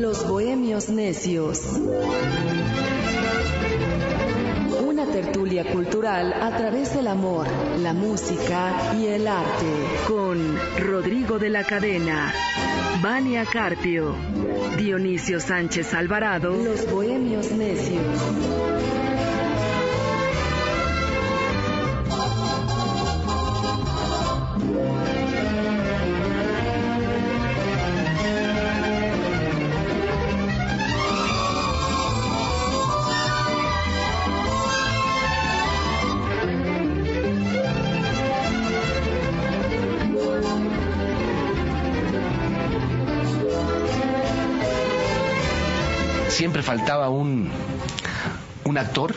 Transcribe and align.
Los 0.00 0.28
Bohemios 0.28 0.90
Necios. 0.90 1.62
Una 4.86 5.06
tertulia 5.06 5.64
cultural 5.72 6.34
a 6.34 6.54
través 6.56 6.94
del 6.94 7.06
amor, 7.06 7.46
la 7.78 7.94
música 7.94 8.94
y 8.98 9.06
el 9.06 9.26
arte. 9.26 9.66
Con 10.06 10.58
Rodrigo 10.78 11.38
de 11.38 11.48
la 11.48 11.64
Cadena, 11.64 12.32
Vania 13.02 13.46
Carpio, 13.50 14.14
Dionisio 14.76 15.40
Sánchez 15.40 15.94
Alvarado. 15.94 16.52
Los 16.52 16.90
Bohemios 16.90 17.50
Necios. 17.52 18.65
Faltaba 46.66 47.10
un, 47.10 47.48
un 48.64 48.76
actor 48.76 49.14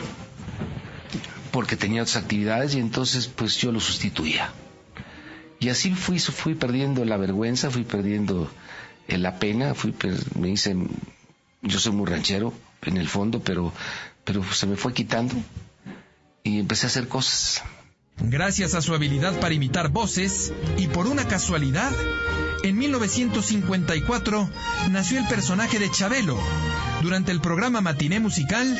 porque 1.50 1.76
tenía 1.76 2.02
otras 2.02 2.22
actividades 2.22 2.76
y 2.76 2.78
entonces 2.78 3.26
pues 3.26 3.56
yo 3.56 3.72
lo 3.72 3.80
sustituía. 3.80 4.52
Y 5.58 5.68
así 5.68 5.90
fui, 5.90 6.20
fui 6.20 6.54
perdiendo 6.54 7.04
la 7.04 7.16
vergüenza, 7.16 7.68
fui 7.68 7.82
perdiendo 7.82 8.48
eh, 9.08 9.18
la 9.18 9.40
pena, 9.40 9.74
fui, 9.74 9.92
me 10.38 10.50
hice, 10.50 10.76
yo 11.62 11.78
soy 11.80 11.90
muy 11.92 12.06
ranchero 12.06 12.52
en 12.82 12.96
el 12.96 13.08
fondo, 13.08 13.40
pero, 13.40 13.72
pero 14.22 14.44
se 14.52 14.68
me 14.68 14.76
fue 14.76 14.94
quitando 14.94 15.34
y 16.44 16.60
empecé 16.60 16.86
a 16.86 16.90
hacer 16.90 17.08
cosas. 17.08 17.64
Gracias 18.22 18.74
a 18.74 18.82
su 18.82 18.94
habilidad 18.94 19.38
para 19.40 19.54
imitar 19.54 19.88
voces 19.90 20.52
y 20.76 20.86
por 20.86 21.06
una 21.06 21.26
casualidad, 21.26 21.90
en 22.62 22.76
1954 22.76 24.50
nació 24.90 25.18
el 25.18 25.26
personaje 25.26 25.78
de 25.78 25.90
Chabelo 25.90 26.38
durante 27.02 27.32
el 27.32 27.40
programa 27.40 27.80
Matiné 27.80 28.20
Musical 28.20 28.78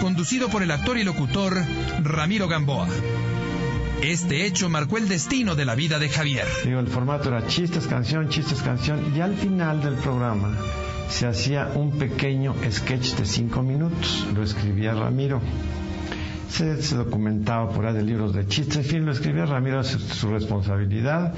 conducido 0.00 0.48
por 0.48 0.62
el 0.62 0.70
actor 0.70 0.98
y 0.98 1.04
locutor 1.04 1.56
Ramiro 2.02 2.48
Gamboa. 2.48 2.88
Este 4.02 4.46
hecho 4.46 4.68
marcó 4.68 4.98
el 4.98 5.08
destino 5.08 5.54
de 5.54 5.64
la 5.64 5.76
vida 5.76 6.00
de 6.00 6.08
Javier. 6.08 6.46
El 6.64 6.88
formato 6.88 7.28
era 7.28 7.46
chistes, 7.46 7.86
canción, 7.86 8.28
chistes, 8.28 8.60
canción, 8.60 9.14
y 9.16 9.20
al 9.20 9.36
final 9.36 9.80
del 9.80 9.94
programa 9.94 10.58
se 11.08 11.26
hacía 11.26 11.70
un 11.74 11.92
pequeño 11.98 12.56
sketch 12.68 13.14
de 13.14 13.24
cinco 13.24 13.62
minutos. 13.62 14.26
Lo 14.34 14.42
escribía 14.42 14.92
Ramiro. 14.92 15.40
Se, 16.52 16.94
documentaba 16.94 17.70
por 17.70 17.86
ahí 17.86 17.94
de 17.94 18.02
libros 18.02 18.34
de 18.34 18.46
chistes, 18.46 18.76
en 18.76 18.84
fin, 18.84 19.06
lo 19.06 19.12
escribía 19.12 19.46
Ramiro, 19.46 19.82
su, 19.82 19.98
su 19.98 20.28
responsabilidad. 20.28 21.32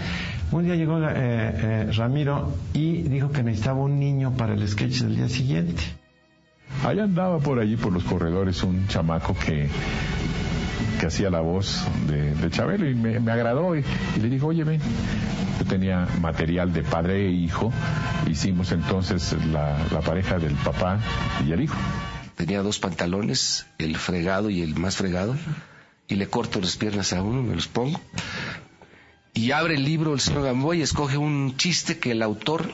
Un 0.50 0.64
día 0.64 0.74
llegó 0.74 0.98
eh, 0.98 1.12
eh, 1.14 1.90
Ramiro 1.92 2.52
y 2.72 3.02
dijo 3.02 3.30
que 3.30 3.44
necesitaba 3.44 3.78
un 3.78 4.00
niño 4.00 4.32
para 4.36 4.54
el 4.54 4.68
sketch 4.68 5.02
del 5.02 5.14
día 5.14 5.28
siguiente. 5.28 5.84
Ahí 6.84 6.98
andaba 6.98 7.38
por 7.38 7.60
allí, 7.60 7.76
por 7.76 7.92
los 7.92 8.02
corredores, 8.02 8.64
un 8.64 8.88
chamaco 8.88 9.36
que, 9.36 9.68
que 10.98 11.06
hacía 11.06 11.30
la 11.30 11.40
voz 11.40 11.86
de, 12.08 12.50
Chabelo 12.50 12.90
y 12.90 12.96
me, 12.96 13.30
agradó 13.30 13.76
y, 13.76 13.84
le 14.20 14.28
dijo, 14.28 14.48
oye, 14.48 14.64
ven, 14.64 14.80
yo 15.60 15.64
tenía 15.64 16.08
material 16.20 16.72
de 16.72 16.82
padre 16.82 17.28
e 17.28 17.30
hijo, 17.30 17.72
hicimos 18.28 18.72
entonces 18.72 19.36
la 19.52 20.00
pareja 20.04 20.38
del 20.40 20.54
papá 20.54 20.98
y 21.46 21.52
el 21.52 21.60
hijo. 21.60 21.76
Tenía 22.36 22.62
dos 22.62 22.78
pantalones, 22.78 23.66
el 23.78 23.96
fregado 23.96 24.50
y 24.50 24.62
el 24.62 24.74
más 24.74 24.96
fregado, 24.96 25.36
y 26.08 26.16
le 26.16 26.28
corto 26.28 26.60
las 26.60 26.76
piernas 26.76 27.12
a 27.12 27.22
uno, 27.22 27.42
me 27.42 27.54
los 27.54 27.68
pongo, 27.68 28.00
y 29.34 29.50
abre 29.50 29.74
el 29.74 29.84
libro 29.84 30.14
el 30.14 30.20
señor 30.20 30.44
Gamboa 30.44 30.76
y 30.76 30.82
escoge 30.82 31.16
un 31.16 31.56
chiste 31.56 31.98
que 31.98 32.12
el 32.12 32.22
autor 32.22 32.70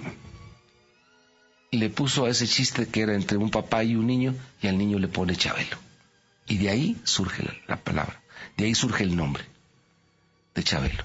le 1.70 1.88
puso 1.88 2.26
a 2.26 2.30
ese 2.30 2.46
chiste 2.46 2.86
que 2.88 3.02
era 3.02 3.14
entre 3.14 3.38
un 3.38 3.50
papá 3.50 3.82
y 3.82 3.96
un 3.96 4.06
niño 4.06 4.34
y 4.60 4.68
al 4.68 4.76
niño 4.76 4.98
le 4.98 5.08
pone 5.08 5.36
Chabelo. 5.36 5.78
Y 6.46 6.58
de 6.58 6.68
ahí 6.68 7.00
surge 7.04 7.44
la, 7.66 7.76
palabra, 7.76 8.20
de 8.56 8.66
ahí 8.66 8.74
surge 8.74 9.04
el 9.04 9.16
nombre 9.16 9.44
de 10.54 10.64
Chabelo. 10.64 11.04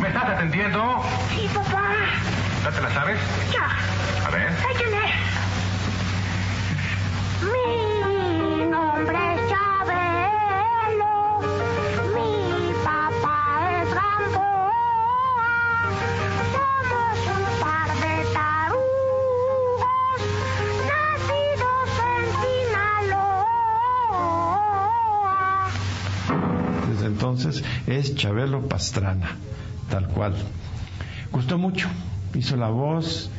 ¿Me 0.00 0.08
estás 0.08 0.24
atendiendo? 0.24 1.02
Sí, 1.30 1.48
papá. 1.52 1.94
¿Ya 2.62 2.70
te 2.70 2.80
la 2.80 2.94
sabes? 2.94 3.20
Ya. 3.52 4.26
A 4.26 4.30
ver. 4.30 4.50
Entonces 27.40 27.64
es 27.86 28.14
Chabelo 28.14 28.68
Pastrana, 28.68 29.30
tal 29.88 30.08
cual. 30.08 30.34
Gustó 31.32 31.56
mucho, 31.58 31.88
hizo 32.34 32.56
la 32.56 32.68
voz, 32.68 33.30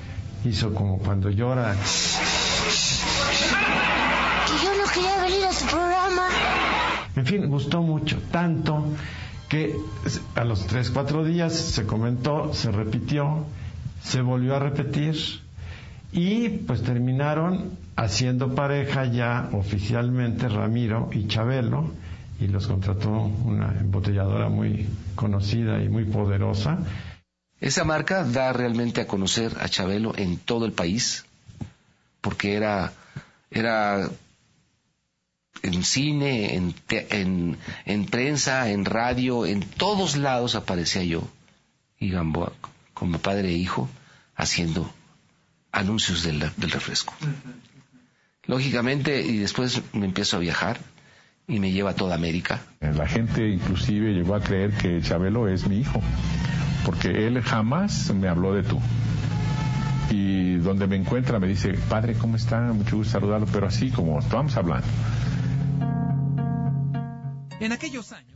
hizo 0.44 0.74
como 0.74 0.98
cuando 0.98 1.30
llora. 1.30 1.76
Que 4.48 4.54
yo 4.64 4.72
no 4.76 4.92
quería 4.92 5.22
venir 5.24 5.46
a 5.46 5.54
su 5.54 5.66
programa. 5.68 6.28
En 7.16 7.26
fin, 7.26 7.48
gustó 7.50 7.82
mucho, 7.82 8.18
tanto 8.32 8.86
que 9.50 9.76
a 10.36 10.44
los 10.46 10.66
tres, 10.66 10.90
cuatro 10.90 11.24
días 11.24 11.54
se 11.54 11.86
comentó, 11.86 12.54
se 12.54 12.72
repitió, 12.72 13.46
se 14.02 14.22
volvió 14.22 14.56
a 14.56 14.60
repetir 14.60 15.16
y 16.12 16.50
pues 16.50 16.82
terminaron 16.82 17.78
haciendo 17.96 18.56
pareja 18.56 19.06
ya 19.06 19.50
oficialmente 19.52 20.50
Ramiro 20.50 21.10
y 21.12 21.28
Chabelo 21.28 21.92
y 22.42 22.48
los 22.48 22.66
contrató 22.66 23.12
una 23.12 23.72
embotelladora 23.80 24.50
muy 24.50 24.88
conocida 25.16 25.82
y 25.82 25.90
muy 25.90 26.06
poderosa. 26.06 26.80
Esa 27.60 27.84
marca 27.84 28.24
da 28.24 28.52
realmente 28.52 29.00
a 29.02 29.08
conocer 29.08 29.56
a 29.60 29.70
Chabelo 29.70 30.18
en 30.18 30.38
todo 30.38 30.66
el 30.66 30.72
país 30.72 31.26
porque 32.20 32.56
era 32.56 32.94
era 33.52 34.10
en 35.62 35.84
cine, 35.84 36.56
en, 36.56 36.74
en, 36.90 37.58
en, 37.86 38.06
prensa, 38.06 38.72
en 38.72 38.86
radio, 38.86 39.46
en 39.46 39.62
todos 39.62 40.16
lados 40.16 40.56
aparecía 40.56 41.04
yo 41.04 41.28
y 42.00 42.10
Gamboa 42.10 42.54
como 42.96 43.20
padre 43.20 43.50
e 43.50 43.54
hijo 43.58 43.88
haciendo 44.36 44.92
anuncios 45.72 46.24
del, 46.24 46.40
del 46.58 46.72
refresco. 46.72 47.14
Lógicamente, 48.46 49.22
y 49.22 49.38
después 49.38 49.84
me 49.94 50.08
empiezo 50.08 50.38
a 50.38 50.40
viajar 50.40 50.80
y 51.48 51.60
me 51.60 51.72
lleva 51.72 51.92
a 51.92 51.96
toda 51.96 52.16
América. 52.16 52.62
La 52.80 53.08
gente 53.08 53.48
inclusive 53.48 54.14
llegó 54.14 54.36
a 54.36 54.42
creer 54.42 54.72
que 54.72 55.02
Chabelo 55.02 55.48
es 55.48 55.68
mi 55.68 55.80
hijo, 55.80 56.02
porque 56.86 57.28
él 57.28 57.42
jamás 57.42 58.14
me 58.14 58.28
habló 58.28 58.54
de 58.54 58.64
tú. 58.64 58.80
Y 60.10 60.56
donde 60.56 60.88
me 60.88 60.98
encuentra 60.98 61.40
me 61.40 61.48
dice, 61.48 61.74
padre, 61.90 62.16
¿cómo 62.16 62.36
está? 62.36 62.60
Mucho 62.74 62.98
gusto 62.98 63.14
saludarlo, 63.14 63.48
pero 63.52 63.68
así 63.68 63.90
como 63.92 64.20
estamos 64.20 64.56
hablando. 64.58 64.88
En 67.60 67.72
aquellos 67.72 68.12
años. 68.12 68.32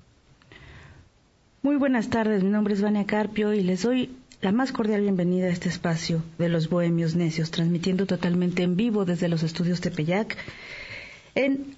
Muy 1.64 1.78
buenas 1.78 2.10
tardes, 2.10 2.44
mi 2.44 2.50
nombre 2.50 2.76
es 2.76 2.82
Vania 2.82 3.06
Carpio 3.06 3.54
y 3.54 3.64
les 3.64 3.82
doy 3.82 4.16
la 4.42 4.52
más 4.52 4.72
cordial 4.72 5.02
bienvenida 5.02 5.48
a 5.48 5.50
este 5.50 5.68
espacio 5.68 6.22
de 6.38 6.50
los 6.50 6.70
Bohemios 6.70 7.16
Necios, 7.16 7.50
transmitiendo 7.50 8.06
totalmente 8.06 8.62
en 8.62 8.76
vivo 8.76 9.04
desde 9.06 9.28
los 9.28 9.42
estudios 9.42 9.82
Tepeyac 9.82 10.38
en 11.34 11.76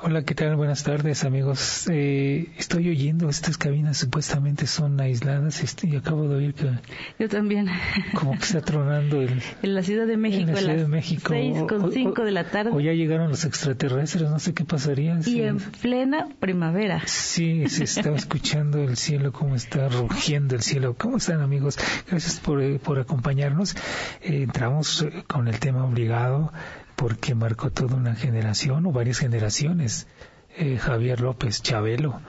Hola, 0.03 0.23
¿qué 0.23 0.35
tal? 0.35 0.57
Buenas 0.57 0.83
tardes, 0.83 1.25
amigos. 1.25 1.87
Eh, 1.91 2.49
estoy 2.57 2.89
oyendo, 2.89 3.29
estas 3.29 3.59
cabinas 3.59 3.99
supuestamente 3.99 4.67
son 4.67 4.99
aisladas 4.99 5.63
este, 5.63 5.89
y 5.89 5.97
acabo 5.97 6.27
de 6.27 6.37
oír 6.37 6.55
que... 6.55 6.71
Yo 7.19 7.29
también. 7.29 7.69
Como 8.15 8.33
que 8.33 8.39
está 8.45 8.63
tronando 8.63 9.21
el... 9.21 9.43
En 9.63 9.75
la 9.75 9.83
Ciudad 9.83 10.07
de 10.07 10.17
México, 10.17 10.49
en 10.49 10.55
la 10.55 10.61
Ciudad 10.61 10.77
de 10.77 10.89
México. 10.89 11.29
6 11.29 11.59
con 11.69 11.85
O- 11.85 11.91
5 11.91 12.23
o- 12.23 12.25
de 12.25 12.31
la 12.31 12.45
tarde. 12.45 12.71
O 12.73 12.81
ya 12.81 12.95
llegaron 12.95 13.29
los 13.29 13.45
extraterrestres, 13.45 14.31
no 14.31 14.39
sé 14.39 14.55
qué 14.55 14.65
pasaría. 14.65 15.19
y 15.27 15.43
en 15.43 15.59
plena 15.59 16.29
primavera. 16.41 17.03
Sí, 17.07 17.69
se 17.69 17.85
está 17.85 18.11
escuchando 18.15 18.83
el 18.83 18.97
cielo, 18.97 19.33
cómo 19.33 19.55
está 19.55 19.91
rugiendo 19.91 20.55
el 20.55 20.63
cielo. 20.63 20.95
¿Cómo 20.97 21.19
están 21.19 21.43
amigos? 21.43 21.77
Gracias 22.09 22.41
por, 22.41 22.63
eh, 22.63 22.79
por 22.83 22.99
acompañarnos. 22.99 23.77
Eh, 24.23 24.45
entramos 24.45 25.03
eh, 25.03 25.25
con 25.27 25.47
el 25.47 25.59
tema 25.61 25.85
obligado 25.85 26.53
porque 27.01 27.35
marcó 27.35 27.71
toda 27.71 27.97
una 27.97 28.15
generación 28.15 28.85
o 28.85 28.93
varias 28.93 29.17
generaciones. 29.17 30.07
Eh, 30.59 30.77
Javier 30.77 31.23
López 31.23 31.63
Chabelo. 31.63 32.21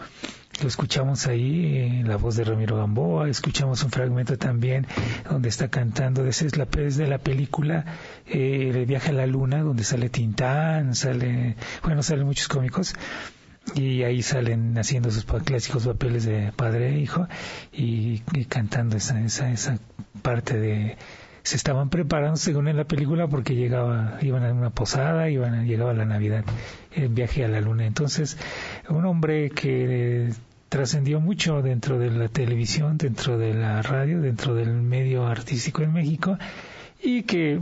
Lo 0.61 0.67
escuchamos 0.69 1.27
ahí 1.27 1.77
en 1.77 2.07
la 2.07 2.15
voz 2.15 2.37
de 2.37 2.45
Ramiro 2.45 2.77
Gamboa, 2.77 3.27
escuchamos 3.27 3.83
un 3.83 3.91
fragmento 3.91 4.37
también 4.37 4.87
donde 5.29 5.49
está 5.49 5.67
cantando, 5.67 6.25
esa 6.25 6.45
es 6.45 6.55
la, 6.55 6.65
de 6.65 7.07
la 7.07 7.17
película 7.17 7.83
eh, 8.27 8.71
El 8.73 8.85
viaje 8.85 9.09
a 9.09 9.13
la 9.13 9.25
luna, 9.25 9.61
donde 9.61 9.83
sale 9.83 10.09
Tintán, 10.09 10.95
sale, 10.95 11.57
bueno, 11.83 12.01
salen 12.01 12.25
muchos 12.25 12.47
cómicos, 12.47 12.93
y 13.75 14.03
ahí 14.03 14.21
salen 14.21 14.77
haciendo 14.77 15.11
sus 15.11 15.25
clásicos 15.25 15.85
papeles 15.85 16.25
de 16.25 16.51
padre 16.55 16.95
e 16.95 16.99
hijo 16.99 17.27
y, 17.73 18.21
y 18.33 18.45
cantando 18.45 18.97
esa, 18.97 19.19
esa, 19.21 19.51
esa 19.51 19.79
parte 20.21 20.57
de 20.57 20.97
se 21.43 21.55
estaban 21.55 21.89
preparando 21.89 22.37
según 22.37 22.67
en 22.67 22.77
la 22.77 22.85
película 22.85 23.27
porque 23.27 23.55
llegaba 23.55 24.17
iban 24.21 24.43
a 24.43 24.53
una 24.53 24.69
posada 24.69 25.29
iban 25.29 25.53
a, 25.53 25.63
llegaba 25.63 25.93
la 25.93 26.05
navidad 26.05 26.43
el 26.91 27.09
viaje 27.09 27.43
a 27.43 27.47
la 27.47 27.61
luna 27.61 27.85
entonces 27.85 28.37
un 28.89 29.05
hombre 29.05 29.49
que 29.49 30.27
eh, 30.27 30.33
trascendió 30.69 31.19
mucho 31.19 31.61
dentro 31.61 31.99
de 31.99 32.11
la 32.11 32.27
televisión 32.27 32.97
dentro 32.97 33.37
de 33.37 33.53
la 33.53 33.81
radio 33.81 34.21
dentro 34.21 34.53
del 34.53 34.71
medio 34.71 35.25
artístico 35.25 35.81
en 35.81 35.93
México 35.93 36.37
y 37.01 37.23
que 37.23 37.59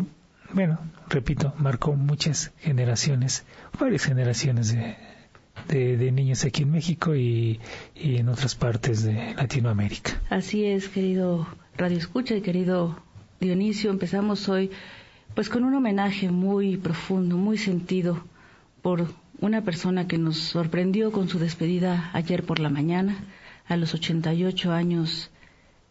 bueno 0.54 0.80
repito 1.08 1.54
marcó 1.58 1.94
muchas 1.94 2.52
generaciones 2.60 3.46
varias 3.80 4.04
generaciones 4.04 4.74
de, 4.74 4.98
de, 5.68 5.98
de 5.98 6.12
niños 6.12 6.44
aquí 6.46 6.64
en 6.64 6.72
México 6.72 7.16
y, 7.16 7.60
y 7.96 8.18
en 8.18 8.30
otras 8.30 8.56
partes 8.56 9.04
de 9.04 9.34
Latinoamérica. 9.36 10.22
Así 10.30 10.66
es, 10.66 10.90
querido 10.90 11.48
Radio 11.78 11.98
Escucha 11.98 12.36
y 12.36 12.42
querido 12.42 13.02
Dionisio. 13.40 13.92
Empezamos 13.92 14.50
hoy 14.50 14.72
pues 15.36 15.50
con 15.50 15.64
un 15.64 15.74
homenaje 15.74 16.30
muy 16.30 16.78
profundo, 16.78 17.38
muy 17.38 17.58
sentido 17.58 18.24
por 18.82 19.08
una 19.40 19.64
persona 19.64 20.08
que 20.08 20.18
nos 20.18 20.38
sorprendió 20.38 21.12
con 21.12 21.30
su 21.30 21.40
despedida 21.40 22.10
ayer 22.14 22.44
por 22.44 22.60
la 22.60 22.70
mañana. 22.70 23.18
A 23.68 23.78
los 23.78 23.94
88 23.94 24.72
años 24.72 25.30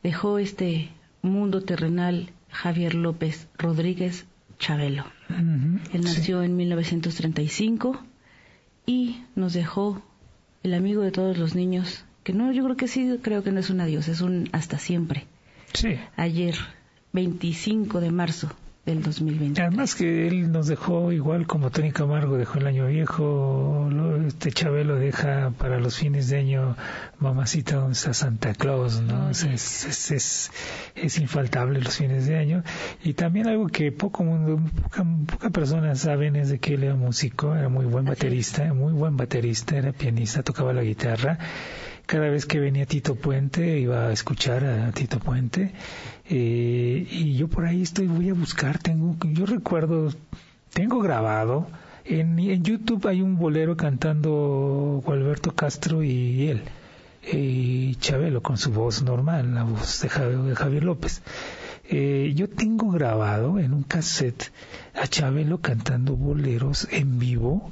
dejó 0.03 0.39
este 0.39 0.91
mundo 1.23 1.63
terrenal 1.63 2.31
Javier 2.51 2.95
López 2.95 3.49
Rodríguez 3.57 4.27
Chabelo. 4.59 5.05
Él 5.29 5.81
sí. 5.93 5.99
nació 5.99 6.43
en 6.43 6.57
1935 6.57 8.03
y 8.87 9.23
nos 9.37 9.53
dejó 9.53 10.03
el 10.63 10.75
amigo 10.75 11.03
de 11.03 11.13
todos 11.13 11.39
los 11.39 11.55
niños, 11.55 12.05
que 12.25 12.33
no, 12.33 12.53
yo 12.53 12.65
creo 12.65 12.77
que 12.77 12.89
sí, 12.89 13.19
creo 13.23 13.43
que 13.43 13.53
no 13.53 13.61
es 13.61 13.71
un 13.71 13.81
adiós, 13.81 14.09
es 14.09 14.21
un 14.21 14.49
hasta 14.53 14.79
siempre. 14.79 15.27
Sí. 15.73 15.97
Ayer, 16.17 16.57
25 17.13 18.01
de 18.01 18.11
marzo 18.11 18.49
del 18.87 19.03
2020. 19.03 19.61
Además 19.61 19.95
que 19.95 20.29
él 20.29 20.51
nos 20.51 20.67
dejó 20.67 21.13
igual 21.13 21.47
como 21.47 21.71
Tony 21.71 21.93
Camargo 21.93 22.39
dejó 22.39 22.57
el 22.59 22.67
año 22.69 22.87
viejo, 22.87 23.87
lo- 23.93 24.27
este 24.27 24.51
Chabelo 24.51 24.97
deja 24.97 25.51
para 25.59 25.79
los 25.79 25.97
fines 25.99 26.29
de 26.31 26.39
año 26.39 26.75
Mamacita 27.19 27.77
donde 27.77 27.93
está 27.93 28.15
Santa 28.15 28.55
Claus, 28.55 29.03
¿no? 29.03 29.29
Es, 29.29 29.43
es, 29.45 29.85
es, 29.85 30.11
es- 30.11 30.51
es 30.95 31.19
infaltable 31.19 31.81
los 31.83 31.97
fines 31.99 32.27
de 32.27 32.39
año. 32.39 32.63
Y 33.05 33.13
también 33.13 33.47
algo 33.49 33.67
que 33.67 33.93
poco 33.93 34.25
mundo, 34.25 34.59
poca, 34.83 35.05
poca 35.27 35.51
personas 35.51 36.01
saben 36.01 36.37
es 36.37 36.49
de 36.49 36.59
que 36.59 36.75
él 36.75 36.85
era 36.85 36.95
músico, 36.95 37.55
era 37.55 37.69
muy 37.69 37.85
buen 37.85 38.07
baterista, 38.07 38.73
muy 38.73 38.95
buen 38.95 39.19
baterista, 39.19 39.77
era 39.77 39.93
pianista, 39.93 40.43
tocaba 40.43 40.73
la 40.73 40.83
guitarra. 40.83 41.39
Cada 42.09 42.31
vez 42.31 42.47
que 42.47 42.59
venía 42.59 42.87
Tito 42.87 43.17
Puente 43.17 43.79
iba 43.79 44.07
a 44.07 44.13
escuchar 44.13 44.65
a 44.65 44.91
Tito 44.93 45.19
Puente 45.19 45.73
eh, 46.25 47.07
y 47.07 47.37
yo 47.37 47.49
por 47.49 47.67
ahí 47.67 47.83
estoy, 47.83 48.07
voy 48.07 48.31
a 48.31 48.33
buscar, 48.33 48.79
tengo, 48.79 49.15
yo 49.25 49.45
recuerdo, 49.45 50.11
tengo 50.73 51.01
grabado, 51.01 51.67
en, 52.07 52.39
YouTube 52.65 53.07
hay 53.09 53.21
un 53.21 53.37
bolero 53.37 53.77
cantando 53.77 55.03
Gualberto 55.05 55.55
Castro 55.55 56.03
y 56.03 56.49
él, 56.49 56.63
y 57.31 57.97
Chabelo 57.97 58.43
con 58.43 58.57
su 58.57 58.73
voz 58.73 59.03
normal, 59.03 59.55
la 59.55 59.65
voz 59.65 60.01
de 60.01 60.09
Javier, 60.09 60.39
de 60.39 60.57
Javier 60.57 60.85
López. 60.85 61.21
Eh, 61.91 62.33
yo 62.35 62.49
tengo 62.49 62.91
grabado 62.91 63.59
en 63.59 63.75
un 63.75 63.83
cassette 63.83 64.51
a 64.95 65.07
Chabelo 65.07 65.59
cantando 65.59 66.17
boleros 66.17 66.89
en 66.91 67.19
vivo 67.19 67.71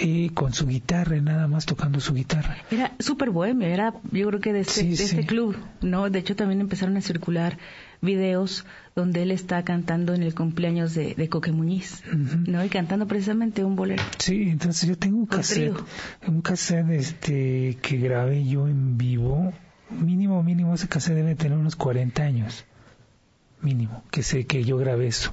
y 0.00 0.30
con 0.30 0.52
su 0.54 0.66
guitarra, 0.66 1.20
nada 1.20 1.48
más 1.48 1.66
tocando 1.66 2.00
su 2.00 2.14
guitarra. 2.14 2.56
Era 2.70 2.92
súper 2.98 3.30
bohemio, 3.30 3.66
era 3.66 3.94
yo 4.12 4.28
creo 4.28 4.40
que 4.40 4.52
de, 4.52 4.60
este, 4.60 4.80
Sí, 4.82 4.86
de 4.88 4.94
este 5.04 5.06
sí. 5.22 5.26
club, 5.26 5.56
¿no? 5.80 6.08
De 6.10 6.18
hecho 6.20 6.36
también 6.36 6.60
empezaron 6.60 6.96
a 6.96 7.00
circular 7.00 7.58
videos 8.00 8.64
donde 8.94 9.22
él 9.22 9.30
está 9.32 9.64
cantando 9.64 10.14
en 10.14 10.22
el 10.22 10.34
cumpleaños 10.34 10.94
de, 10.94 11.14
de 11.14 11.28
Coque 11.28 11.50
Muñiz, 11.52 12.02
Ujú. 12.06 12.50
¿no? 12.50 12.64
Y 12.64 12.68
cantando 12.68 13.06
precisamente 13.08 13.64
un 13.64 13.74
bolero. 13.76 14.02
Sí, 14.18 14.48
entonces 14.50 14.88
yo 14.88 14.96
tengo 14.96 15.16
un 15.18 15.26
cassette, 15.26 15.74
un 16.26 16.42
cassette 16.42 16.90
este 16.90 17.78
que 17.82 17.96
grabé 17.98 18.44
yo 18.46 18.68
en 18.68 18.96
vivo, 18.98 19.52
mínimo 19.90 20.42
mínimo 20.44 20.74
ese 20.74 20.86
cassette 20.88 21.16
debe 21.16 21.34
tener 21.34 21.58
unos 21.58 21.74
40 21.76 22.22
años. 22.22 22.64
Mínimo, 23.60 24.04
que 24.12 24.22
sé 24.22 24.46
que 24.46 24.62
yo 24.62 24.76
grabé 24.76 25.08
eso. 25.08 25.32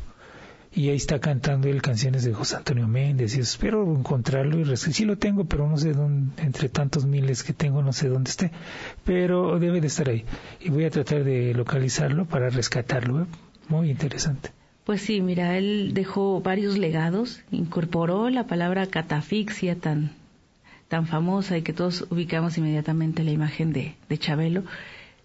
Y 0.76 0.90
ahí 0.90 0.98
está 0.98 1.20
cantando 1.20 1.70
él 1.70 1.82
canciones 1.82 2.26
de 2.26 2.34
José 2.34 2.58
Antonio 2.58 2.86
Méndez 2.88 3.38
y 3.38 3.40
espero 3.40 3.90
encontrarlo 3.96 4.60
y 4.60 4.66
res- 4.66 4.82
sí 4.82 5.06
lo 5.06 5.18
tengo, 5.18 5.46
pero 5.46 5.70
no 5.70 5.78
sé 5.78 5.94
dónde, 5.94 6.44
entre 6.44 6.68
tantos 6.68 7.06
miles 7.06 7.44
que 7.44 7.54
tengo, 7.54 7.82
no 7.82 7.94
sé 7.94 8.10
dónde 8.10 8.30
esté, 8.30 8.52
pero 9.06 9.58
debe 9.58 9.80
de 9.80 9.88
estar 9.88 10.10
ahí. 10.10 10.26
Y 10.60 10.70
voy 10.72 10.84
a 10.84 10.90
tratar 10.90 11.24
de 11.24 11.54
localizarlo 11.54 12.26
para 12.26 12.50
rescatarlo, 12.50 13.22
¿eh? 13.22 13.26
muy 13.70 13.90
interesante. 13.90 14.50
Pues 14.84 15.02
sí, 15.02 15.22
mira, 15.22 15.58
él 15.58 15.92
dejó 15.94 16.42
varios 16.42 16.78
legados, 16.78 17.42
incorporó 17.52 18.30
la 18.30 18.46
palabra 18.46 18.86
catafixia 18.86 19.76
tan, 19.78 20.12
tan 20.90 21.08
famosa 21.08 21.58
y 21.58 21.62
que 21.62 21.72
todos 21.74 22.06
ubicamos 22.12 22.58
inmediatamente 22.58 23.24
la 23.24 23.32
imagen 23.32 23.72
de, 23.72 23.96
de 24.10 24.18
Chabelo, 24.18 24.64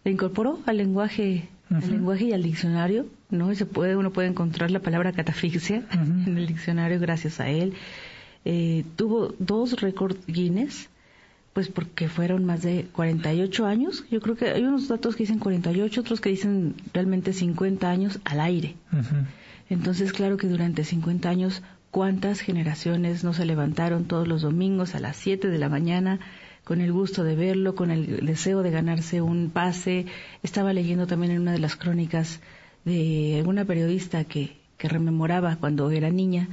la 0.05 0.11
incorporó 0.13 0.61
al 0.65 0.77
lenguaje, 0.79 1.49
al 1.71 1.91
lenguaje 1.91 2.27
y 2.27 2.33
al 2.33 2.43
diccionario, 2.45 3.07
¿no? 3.31 3.55
Se 3.55 3.67
puede, 3.67 3.97
uno 3.97 4.13
puede 4.13 4.29
encontrar 4.29 4.71
la 4.71 4.81
palabra 4.81 5.13
catafixia 5.13 5.85
en 5.93 6.37
el 6.37 6.47
diccionario 6.47 6.99
gracias 7.01 7.41
a 7.41 7.49
él. 7.49 7.75
Eh, 8.45 8.85
tuvo 8.97 9.35
dos 9.39 9.81
récords 9.81 10.19
Guinness, 10.27 10.89
pues 11.53 11.69
porque 11.69 12.09
fueron 12.09 12.45
más 12.45 12.63
de 12.63 12.87
48 12.93 13.67
años. 13.67 14.05
Yo 14.11 14.21
creo 14.21 14.37
que 14.37 14.51
hay 14.51 14.63
unos 14.63 14.89
datos 14.89 15.17
que 15.17 15.25
dicen 15.25 15.39
48, 15.39 16.01
otros 16.01 16.21
que 16.21 16.31
dicen 16.31 16.75
realmente 16.95 17.33
50 17.33 17.91
años 17.91 18.21
al 18.25 18.41
aire. 18.41 18.77
Entonces, 19.69 20.13
claro 20.13 20.37
que 20.37 20.47
durante 20.47 20.85
50 20.85 21.29
años, 21.29 21.63
¿cuántas 21.91 22.41
generaciones 22.41 23.25
no 23.25 23.33
se 23.33 23.45
levantaron 23.45 24.05
todos 24.05 24.27
los 24.27 24.43
domingos 24.43 24.95
a 24.95 25.01
las 25.01 25.17
7 25.17 25.49
de 25.49 25.59
la 25.59 25.69
mañana 25.69 26.21
con 26.65 26.81
el 26.81 26.93
gusto 26.93 27.25
de 27.25 27.35
verlo, 27.35 27.75
con 27.75 27.91
el 27.91 28.25
deseo 28.25 28.63
de 28.63 28.71
ganarse 28.71 29.21
un 29.21 29.51
pase? 29.51 30.07
Estaba 30.43 30.73
leyendo 30.73 31.07
también 31.07 31.33
en 31.33 31.41
una 31.41 31.53
de 31.53 31.59
las 31.59 31.77
crónicas 31.77 32.41
de 32.85 33.37
alguna 33.39 33.65
periodista 33.65 34.25
que, 34.25 34.57
que 34.79 34.89
rememoraba 34.89 35.57
cuando 35.57 35.91
era 35.91 36.11
niña 36.11 36.49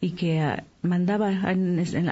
y 0.00 0.10
que 0.12 0.40
ah, 0.40 0.64
mandaba 0.82 1.28
a 1.30 1.54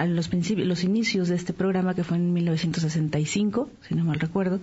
los 0.06 0.28
principios, 0.28 0.66
los 0.66 0.84
inicios 0.84 1.28
de 1.28 1.36
este 1.36 1.52
programa 1.52 1.94
que 1.94 2.04
fue 2.04 2.16
en 2.16 2.32
1965, 2.32 3.70
si 3.86 3.94
no 3.94 4.04
mal 4.04 4.20
recuerdo, 4.20 4.60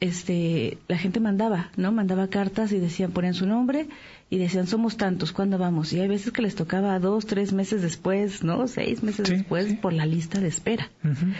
este, 0.00 0.78
la 0.88 0.98
gente 0.98 1.20
mandaba, 1.20 1.70
¿no? 1.76 1.90
Mandaba 1.92 2.28
cartas 2.28 2.72
y 2.72 2.78
decían, 2.78 3.12
ponían 3.12 3.34
su 3.34 3.46
nombre 3.46 3.88
y 4.28 4.38
decían, 4.38 4.66
somos 4.66 4.96
tantos, 4.96 5.32
¿cuándo 5.32 5.56
vamos? 5.56 5.92
Y 5.92 6.00
hay 6.00 6.08
veces 6.08 6.32
que 6.32 6.42
les 6.42 6.54
tocaba 6.54 6.98
dos, 6.98 7.26
tres 7.26 7.52
meses 7.52 7.80
después, 7.80 8.42
¿no? 8.44 8.66
Seis 8.68 9.02
meses 9.02 9.26
Sí, 9.28 9.34
después 9.36 9.68
sí. 9.68 9.74
por 9.74 9.92
la 9.92 10.04
lista 10.04 10.40
de 10.40 10.48
espera. 10.48 10.90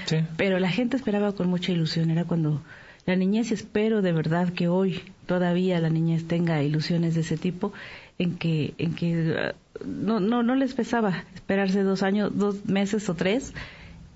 Sí. 0.06 0.18
Pero 0.36 0.58
la 0.58 0.70
gente 0.70 0.96
esperaba 0.96 1.32
con 1.32 1.48
mucha 1.48 1.72
ilusión, 1.72 2.10
era 2.10 2.24
cuando 2.24 2.62
la 3.06 3.16
niñez, 3.16 3.50
y 3.50 3.54
espero 3.54 4.02
de 4.02 4.12
verdad 4.12 4.52
que 4.52 4.68
hoy 4.68 5.00
todavía 5.26 5.80
la 5.80 5.90
niñez 5.90 6.26
tenga 6.26 6.62
ilusiones 6.62 7.14
de 7.14 7.20
ese 7.22 7.36
tipo, 7.36 7.72
en 8.18 8.36
que, 8.36 8.74
en 8.78 8.94
que 8.94 9.52
no, 9.84 10.20
no, 10.20 10.42
no 10.42 10.54
les 10.54 10.74
pesaba 10.74 11.24
esperarse 11.34 11.82
dos 11.82 12.02
años, 12.02 12.36
dos 12.36 12.66
meses 12.66 13.08
o 13.08 13.14
tres, 13.14 13.52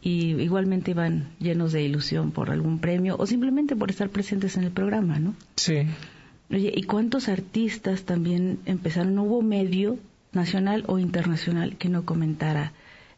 y 0.03 0.33
igualmente 0.41 0.93
iban 0.93 1.29
llenos 1.39 1.73
de 1.73 1.83
ilusión 1.83 2.31
por 2.33 2.51
algún 2.51 2.79
premio 2.79 3.17
o 3.19 3.27
simplemente 3.27 3.77
por 3.77 3.91
estar 3.91 4.09
presentes 4.09 4.57
en 4.57 4.65
el 4.65 4.71
programa, 4.71 5.19
¿no? 5.19 5.35
Sí. 5.57 5.83
Oye, 6.51 6.73
¿y 6.75 6.83
cuántos 6.85 7.29
artistas 7.29 8.03
también 8.05 8.59
empezaron? 8.65 9.15
No 9.15 9.25
hubo 9.25 9.43
medio 9.43 9.99
nacional 10.33 10.85
o 10.87 10.99
internacional 10.99 11.77
que 11.77 11.89
no 11.91 12.05
comentara 12.07 12.73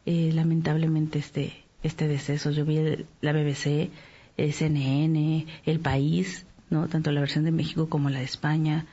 eh, 0.05 0.31
lamentablemente 0.33 1.19
este, 1.19 1.53
este 1.83 2.07
deceso. 2.09 2.51
Yo 2.51 2.65
vi 2.65 2.77
el- 2.77 3.05
la 3.21 3.31
BBC, 3.31 3.89
CNN, 4.37 5.45
El 5.65 5.79
País, 5.79 6.45
¿no? 6.69 6.87
Tanto 6.87 7.11
la 7.11 7.21
versión 7.21 7.43
de 7.43 7.51
México 7.51 7.89
como 7.89 8.09
la 8.09 8.19
de 8.19 8.25
España. 8.25 8.85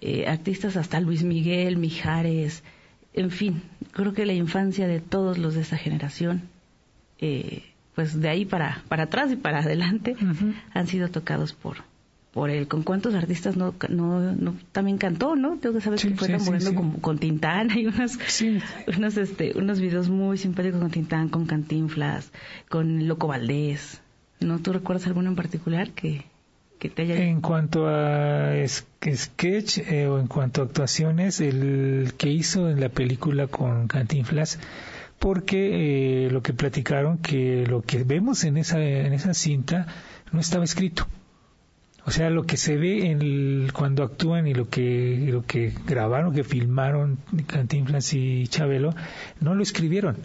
Eh, 0.00 0.26
artistas 0.26 0.76
hasta 0.76 1.00
Luis 1.00 1.22
Miguel, 1.24 1.76
Mijares, 1.76 2.62
en 3.16 3.30
fin, 3.30 3.62
creo 3.92 4.12
que 4.12 4.26
la 4.26 4.34
infancia 4.34 4.86
de 4.86 5.00
todos 5.00 5.38
los 5.38 5.54
de 5.54 5.62
esa 5.62 5.78
generación, 5.78 6.42
eh, 7.18 7.62
pues 7.94 8.20
de 8.20 8.28
ahí 8.28 8.44
para, 8.44 8.82
para 8.88 9.04
atrás 9.04 9.32
y 9.32 9.36
para 9.36 9.60
adelante, 9.60 10.16
han 10.74 10.86
sido 10.86 11.08
tocados 11.08 11.54
por 11.54 11.78
por 12.36 12.50
él. 12.50 12.68
¿Con 12.68 12.82
cuántos 12.82 13.14
artistas 13.14 13.56
no, 13.56 13.74
no, 13.88 14.34
no 14.34 14.54
también 14.70 14.98
cantó, 14.98 15.36
no? 15.36 15.56
Tengo 15.56 15.76
que 15.76 15.80
saber 15.80 15.98
Sí, 15.98 16.08
que 16.10 16.38
fue 16.38 16.60
sí, 16.60 16.74
como 16.74 17.00
con 17.00 17.16
Tintán. 17.16 17.70
Hay 17.74 17.86
unos, 17.86 18.18
unos, 18.94 19.16
este, 19.16 19.56
unos 19.56 19.80
videos 19.80 20.10
muy 20.10 20.36
simpáticos 20.36 20.78
con 20.78 20.90
Tintán, 20.90 21.30
con 21.30 21.46
Cantinflas, 21.46 22.30
con 22.68 23.08
Loco 23.08 23.26
Valdés. 23.28 24.02
¿No? 24.40 24.58
¿Tú 24.58 24.72
recuerdas 24.72 25.06
alguno 25.06 25.30
en 25.30 25.36
particular 25.36 25.90
que, 25.92 26.24
que 26.78 26.90
te 26.90 27.02
haya... 27.02 27.16
En 27.16 27.40
cuanto 27.40 27.88
a 27.88 28.52
sketch 28.66 29.78
eh, 29.78 30.06
o 30.06 30.18
en 30.18 30.26
cuanto 30.26 30.62
a 30.62 30.64
actuaciones, 30.64 31.40
el 31.40 32.14
que 32.18 32.30
hizo 32.30 32.68
en 32.68 32.80
la 32.80 32.88
película 32.88 33.46
con 33.46 33.88
Cantinflas, 33.88 34.58
porque 35.18 36.26
eh, 36.26 36.30
lo 36.30 36.42
que 36.42 36.52
platicaron 36.52 37.18
que 37.18 37.66
lo 37.66 37.82
que 37.82 38.04
vemos 38.04 38.44
en 38.44 38.58
esa 38.58 38.82
en 38.82 39.12
esa 39.12 39.34
cinta 39.34 39.86
no 40.32 40.40
estaba 40.40 40.64
escrito. 40.64 41.06
O 42.04 42.10
sea, 42.12 42.30
lo 42.30 42.44
que 42.44 42.56
se 42.56 42.76
ve 42.76 43.10
en 43.10 43.68
cuando 43.70 44.04
actúan 44.04 44.46
y 44.46 44.54
lo 44.54 44.68
que 44.68 45.26
lo 45.28 45.44
que 45.44 45.72
grabaron, 45.86 46.34
que 46.34 46.44
filmaron 46.44 47.18
Cantinflas 47.46 48.12
y 48.12 48.46
Chabelo, 48.46 48.94
no 49.40 49.54
lo 49.54 49.62
escribieron. 49.62 50.16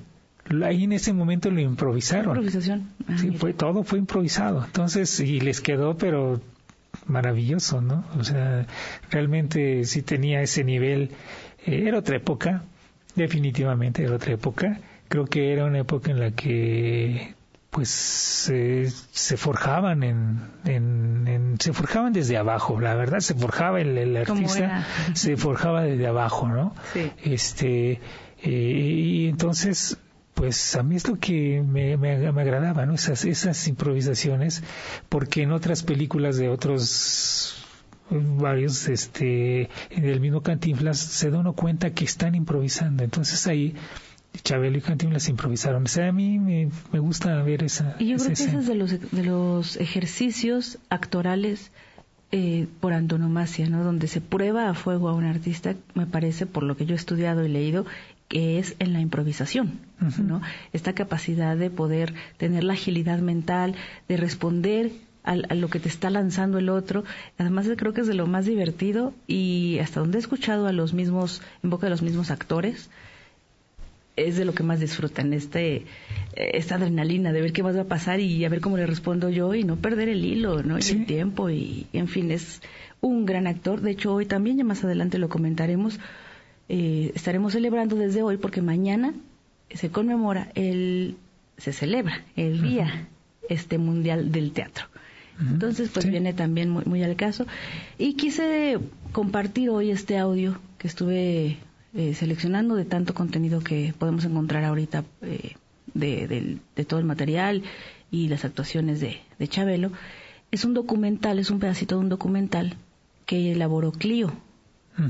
Ahí 0.64 0.84
en 0.86 0.92
ese 0.94 1.14
momento 1.14 1.50
lo 1.52 1.60
improvisaron. 1.62 2.36
improvisación? 2.38 2.90
Ah, 3.08 3.18
Sí, 3.18 3.32
fue 3.32 3.54
todo 3.54 3.84
fue 3.84 4.00
improvisado. 4.00 4.66
Entonces, 4.66 5.20
y 5.20 5.40
les 5.40 5.62
quedó, 5.62 5.98
pero 5.98 6.42
maravilloso, 7.06 7.82
¿no? 7.82 8.04
O 8.18 8.24
sea, 8.24 8.66
realmente 9.10 9.86
sí 9.86 10.02
tenía 10.02 10.42
ese 10.42 10.64
nivel. 10.64 11.12
Eh, 11.66 11.84
era 11.88 12.00
otra 12.00 12.18
época, 12.18 12.64
definitivamente 13.16 14.04
era 14.04 14.16
otra 14.16 14.34
época. 14.34 14.80
Creo 15.08 15.26
que 15.26 15.52
era 15.54 15.66
una 15.66 15.80
época 15.80 16.12
en 16.12 16.20
la 16.20 16.32
que 16.32 17.36
pues 17.70 18.50
eh, 18.52 18.92
se 19.12 19.38
forjaban 19.38 20.04
en, 20.04 20.40
en, 20.66 21.26
en- 21.28 21.56
se 21.60 21.72
forjaban 21.72 22.12
desde 22.12 22.36
abajo 22.36 22.82
la 22.82 22.96
verdad 22.96 23.20
se 23.22 23.34
forjaba 23.34 23.80
el, 23.80 23.98
el 23.98 24.26
¿Cómo 24.26 24.42
artista 24.42 24.86
se 25.14 25.38
forjaba 25.38 25.84
desde 25.84 26.06
abajo 26.06 26.50
no 26.50 26.76
Sí. 26.92 27.10
este 27.24 28.02
eh, 28.44 28.50
y 28.50 29.28
entonces 29.30 29.98
pues 30.42 30.76
a 30.76 30.82
mí 30.82 30.96
es 30.96 31.08
lo 31.08 31.20
que 31.20 31.62
me, 31.62 31.98
me, 31.98 32.32
me 32.32 32.42
agradaba 32.42 32.88
no 32.88 32.96
esas 32.96 33.26
esas 33.26 33.68
improvisaciones 33.68 34.64
porque 35.08 35.44
en 35.44 35.52
otras 35.52 35.84
películas 35.84 36.36
de 36.36 36.50
otros 36.50 37.64
varios 38.10 38.88
este 38.88 39.70
en 39.92 40.06
el 40.06 40.20
mismo 40.20 40.42
Cantinflas 40.42 40.98
se 40.98 41.30
da 41.30 41.38
uno 41.38 41.54
cuenta 41.54 41.92
que 41.92 42.06
están 42.06 42.34
improvisando. 42.34 43.04
Entonces 43.04 43.46
ahí 43.46 43.76
Chabelo 44.42 44.80
y 44.80 44.82
Cantinflas 44.82 45.30
improvisaron. 45.30 45.84
O 45.84 45.88
sea 45.88 46.08
a 46.08 46.12
mí 46.12 46.40
me, 46.40 46.72
me 46.92 46.98
gusta 46.98 47.40
ver 47.44 47.64
esa 47.64 47.96
Y 48.00 48.08
yo 48.08 48.16
creo 48.16 48.30
que 48.30 48.34
ese 48.34 48.58
es 48.58 48.66
de 48.66 48.74
los, 48.74 49.12
de 49.12 49.24
los 49.24 49.78
ejercicios 49.78 50.80
actorales 50.90 51.70
eh, 52.32 52.66
por 52.80 52.94
antonomasia, 52.94 53.70
¿no? 53.70 53.84
Donde 53.84 54.08
se 54.08 54.22
prueba 54.22 54.70
a 54.70 54.74
fuego 54.74 55.10
a 55.10 55.14
un 55.14 55.26
artista, 55.26 55.76
me 55.94 56.08
parece, 56.08 56.46
por 56.46 56.64
lo 56.64 56.78
que 56.78 56.86
yo 56.86 56.94
he 56.94 56.98
estudiado 56.98 57.46
y 57.46 57.50
leído, 57.50 57.86
que 58.32 58.60
es 58.60 58.76
en 58.80 58.94
la 58.94 59.02
improvisación. 59.02 59.80
¿no? 60.24 60.42
Esta 60.72 60.94
capacidad 60.94 61.58
de 61.58 61.70
poder 61.70 62.14
tener 62.38 62.64
la 62.64 62.74
agilidad 62.74 63.20
mental, 63.20 63.76
de 64.08 64.16
responder 64.16 64.92
al- 65.24 65.46
a 65.50 65.54
lo 65.56 65.68
que 65.68 65.82
te 65.82 65.90
está 65.90 66.10
lanzando 66.10 66.58
el 66.58 66.70
otro. 66.70 67.04
Además, 67.38 67.68
creo 67.78 67.92
que 67.94 68.02
es 68.02 68.08
de 68.08 68.14
lo 68.14 68.28
más 68.28 68.46
divertido 68.46 69.14
y 69.28 69.80
hasta 69.80 70.00
donde 70.00 70.18
he 70.18 70.22
escuchado 70.22 70.66
a 70.68 70.72
los 70.72 70.94
mismos, 70.94 71.42
en 71.62 71.70
boca 71.72 71.88
de 71.88 71.92
los 71.92 72.02
mismos 72.02 72.32
actores, 72.32 72.90
es 74.16 74.38
de 74.38 74.46
lo 74.46 74.54
que 74.54 74.64
más 74.64 74.80
disfrutan, 74.80 75.34
este, 75.34 75.76
eh, 75.76 75.84
esta 76.54 76.76
adrenalina 76.76 77.34
de 77.34 77.42
ver 77.42 77.52
qué 77.54 77.64
más 77.64 77.76
va 77.76 77.82
a 77.82 77.86
pasar 77.86 78.20
y 78.22 78.44
a 78.46 78.50
ver 78.50 78.62
cómo 78.62 78.78
le 78.78 78.86
respondo 78.86 79.30
yo 79.30 79.54
y 79.56 79.64
no 79.66 79.76
perder 79.76 80.08
el 80.10 80.24
hilo, 80.24 80.64
¿no? 80.64 80.78
Y 80.78 80.82
el 80.92 81.06
tiempo 81.06 81.50
y, 81.50 81.88
en 81.94 82.08
fin, 82.08 82.32
es 82.32 82.62
un 83.02 83.26
gran 83.26 83.46
actor. 83.48 83.82
De 83.82 83.92
hecho, 83.92 84.14
hoy 84.14 84.26
también, 84.26 84.58
ya 84.58 84.64
más 84.64 84.84
adelante 84.86 85.18
lo 85.18 85.28
comentaremos, 85.30 86.00
eh, 86.74 87.12
estaremos 87.16 87.52
celebrando 87.52 87.98
desde 87.98 88.24
hoy 88.24 88.38
porque 88.38 88.62
mañana 88.62 89.14
se 89.70 89.90
conmemora 89.90 90.50
el, 90.56 91.18
se 91.58 91.74
celebra 91.74 92.24
el 92.38 92.62
Día 92.62 93.10
este 93.50 93.78
Mundial 93.78 94.32
del 94.32 94.54
Teatro. 94.54 94.86
Entonces, 95.38 95.90
pues 95.94 96.06
Sí. 96.06 96.12
viene 96.12 96.34
también 96.34 96.70
muy, 96.70 96.86
muy 96.86 97.04
al 97.04 97.18
caso. 97.18 97.46
Y 97.98 98.14
quise 98.14 98.80
compartir 99.12 99.70
hoy 99.70 99.92
este 99.92 100.18
audio 100.18 100.60
que 100.78 100.88
estuve 100.88 101.58
eh, 101.94 102.14
seleccionando 102.14 102.76
de 102.76 102.86
tanto 102.86 103.14
contenido 103.14 103.60
que 103.60 103.94
podemos 104.00 104.24
encontrar 104.24 104.64
ahorita 104.64 105.04
eh, 105.24 105.56
de, 105.94 106.58
de 106.76 106.86
todo 106.86 107.00
el 107.02 107.06
material 107.06 107.64
y 108.12 108.30
las 108.30 108.46
actuaciones 108.46 109.02
de, 109.02 109.18
de 109.40 109.48
Chabelo. 109.50 109.92
Es 110.52 110.64
un 110.64 110.74
documental, 110.74 111.38
es 111.38 111.50
un 111.52 111.60
pedacito 111.60 111.96
de 111.96 112.02
un 112.02 112.10
documental 112.10 112.76
que 113.26 113.52
elaboró 113.52 113.92
Clio 113.92 114.32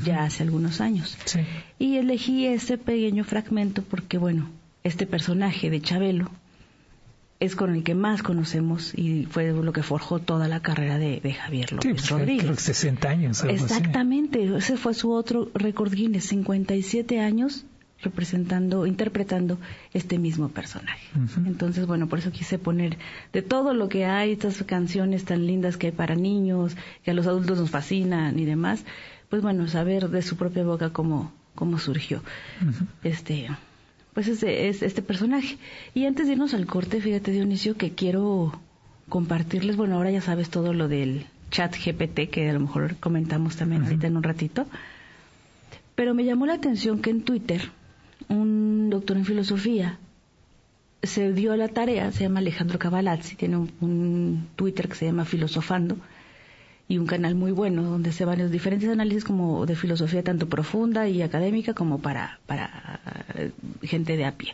Ya 0.05 0.23
hace 0.23 0.43
algunos 0.43 0.79
años. 0.79 1.17
Sí. 1.25 1.39
Y 1.79 1.97
elegí 1.97 2.45
este 2.45 2.77
pequeño 2.77 3.23
fragmento 3.23 3.81
porque, 3.83 4.17
bueno, 4.17 4.49
este 4.83 5.05
personaje 5.05 5.69
de 5.69 5.81
Chabelo 5.81 6.29
es 7.39 7.55
con 7.55 7.73
el 7.73 7.83
que 7.83 7.95
más 7.95 8.21
conocemos 8.21 8.93
y 8.95 9.25
fue 9.25 9.51
lo 9.51 9.73
que 9.73 9.81
forjó 9.81 10.19
toda 10.19 10.47
la 10.47 10.61
carrera 10.61 10.99
de, 10.99 11.19
de 11.19 11.33
Javier 11.33 11.69
Sí, 11.69 11.75
López 11.75 11.91
pues, 11.93 12.09
Rodríguez. 12.09 12.43
creo 12.43 12.55
que 12.55 12.61
60 12.61 13.09
años. 13.09 13.41
algo 13.41 13.55
así. 13.55 13.63
Exactamente, 13.63 14.55
ese 14.57 14.77
fue 14.77 14.93
su 14.93 15.11
otro 15.11 15.49
récord 15.55 15.91
Guinness, 15.91 16.25
57 16.25 17.19
años 17.19 17.65
representando, 18.03 18.85
interpretando 18.87 19.59
este 19.93 20.17
mismo 20.17 20.49
personaje. 20.49 21.07
Entonces, 21.45 21.85
bueno, 21.85 22.07
por 22.07 22.19
eso 22.19 22.31
quise 22.31 22.57
poner 22.57 22.97
de 23.31 23.41
todo 23.41 23.73
lo 23.73 23.89
que 23.89 24.05
hay, 24.05 24.31
estas 24.31 24.63
canciones 24.63 25.25
tan 25.25 25.45
lindas 25.45 25.77
que 25.77 25.87
hay 25.87 25.93
para 25.93 26.15
niños, 26.15 26.75
que 27.03 27.11
a 27.11 27.13
los 27.13 27.27
adultos 27.27 27.59
nos 27.59 27.69
fascinan 27.69 28.39
y 28.39 28.45
demás, 28.45 28.83
pues 29.31 29.41
bueno, 29.41 29.65
saber 29.69 30.09
de 30.09 30.21
su 30.21 30.35
propia 30.35 30.65
boca 30.65 30.91
cómo, 30.91 31.31
cómo 31.55 31.79
surgió. 31.79 32.21
Este 33.01 33.47
pues 34.13 34.27
este, 34.27 34.67
es 34.67 34.83
este 34.83 35.01
personaje. 35.01 35.57
Y 35.93 36.05
antes 36.05 36.27
de 36.27 36.33
irnos 36.33 36.53
al 36.53 36.65
corte, 36.65 36.99
fíjate 36.99 37.31
Dionisio 37.31 37.77
que 37.77 37.91
quiero 37.91 38.59
compartirles, 39.07 39.77
bueno, 39.77 39.95
ahora 39.95 40.11
ya 40.11 40.19
sabes 40.19 40.49
todo 40.49 40.73
lo 40.73 40.89
del 40.89 41.27
chat 41.49 41.73
GPT 41.73 42.29
que 42.29 42.49
a 42.49 42.53
lo 42.53 42.59
mejor 42.59 42.97
comentamos 42.97 43.55
también 43.55 43.83
ahorita 43.83 44.07
en 44.07 44.17
un 44.17 44.23
ratito, 44.23 44.67
pero 45.95 46.13
me 46.13 46.25
llamó 46.25 46.45
la 46.45 46.55
atención 46.55 47.01
que 47.01 47.09
en 47.09 47.21
Twitter 47.21 47.71
un 48.27 48.89
doctor 48.89 49.15
en 49.15 49.23
filosofía 49.23 49.97
se 51.03 51.31
dio 51.31 51.53
a 51.53 51.57
la 51.57 51.69
tarea, 51.69 52.11
se 52.11 52.23
llama 52.23 52.39
Alejandro 52.39 52.79
Cavalazzi, 52.79 53.37
tiene 53.37 53.55
un, 53.55 53.71
un 53.79 54.47
Twitter 54.57 54.89
que 54.89 54.95
se 54.95 55.05
llama 55.05 55.23
Filosofando 55.23 55.97
y 56.91 56.97
un 56.97 57.05
canal 57.07 57.35
muy 57.35 57.51
bueno 57.51 57.83
donde 57.83 58.11
se 58.11 58.25
van 58.25 58.39
los 58.39 58.51
diferentes 58.51 58.89
análisis 58.89 59.23
como 59.23 59.65
de 59.65 59.75
filosofía 59.75 60.23
tanto 60.23 60.49
profunda 60.49 61.07
y 61.07 61.21
académica 61.21 61.73
como 61.73 61.99
para, 61.99 62.39
para 62.47 62.99
eh, 63.35 63.51
gente 63.83 64.17
de 64.17 64.25
a 64.25 64.33
pie. 64.33 64.53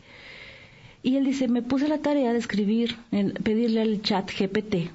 Y 1.03 1.15
él 1.17 1.25
dice, 1.25 1.47
me 1.47 1.61
puse 1.61 1.87
la 1.87 1.97
tarea 1.99 2.33
de 2.33 2.39
escribir, 2.39 2.95
en- 3.11 3.31
pedirle 3.31 3.81
al 3.81 4.01
chat 4.01 4.29
GPT 4.37 4.91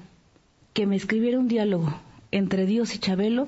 que 0.73 0.85
me 0.85 0.95
escribiera 0.95 1.37
un 1.39 1.47
diálogo 1.47 1.93
entre 2.31 2.65
Dios 2.65 2.95
y 2.95 2.99
Chabelo 2.99 3.47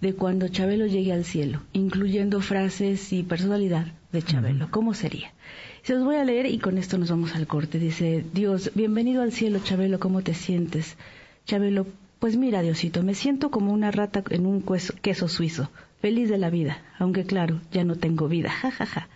de 0.00 0.14
cuando 0.14 0.48
Chabelo 0.48 0.86
llegue 0.86 1.12
al 1.12 1.24
cielo, 1.24 1.60
incluyendo 1.72 2.40
frases 2.40 3.12
y 3.12 3.22
personalidad 3.22 3.86
de 4.12 4.22
Chabelo. 4.22 4.68
¿Cómo 4.70 4.94
sería? 4.94 5.32
Se 5.82 5.92
los 5.94 6.04
voy 6.04 6.16
a 6.16 6.24
leer 6.24 6.46
y 6.46 6.58
con 6.58 6.78
esto 6.78 6.96
nos 6.98 7.10
vamos 7.10 7.34
al 7.34 7.46
corte. 7.46 7.78
Dice, 7.78 8.24
Dios, 8.32 8.70
bienvenido 8.74 9.22
al 9.22 9.32
cielo, 9.32 9.60
Chabelo, 9.62 10.00
¿cómo 10.00 10.22
te 10.22 10.34
sientes? 10.34 10.96
Chabelo, 11.46 11.86
pues 12.24 12.38
mira, 12.38 12.62
Diosito, 12.62 13.02
me 13.02 13.14
siento 13.14 13.50
como 13.50 13.70
una 13.70 13.90
rata 13.90 14.24
en 14.30 14.46
un 14.46 14.64
queso, 15.02 15.28
suizo, 15.28 15.68
feliz 16.00 16.30
de 16.30 16.38
la 16.38 16.48
vida, 16.48 16.82
aunque 16.98 17.26
claro, 17.26 17.60
ya 17.70 17.84
no 17.84 17.96
tengo 17.96 18.28
vida, 18.28 18.48
ja, 18.48 18.70
ja, 18.70 18.86
ja. 18.86 19.08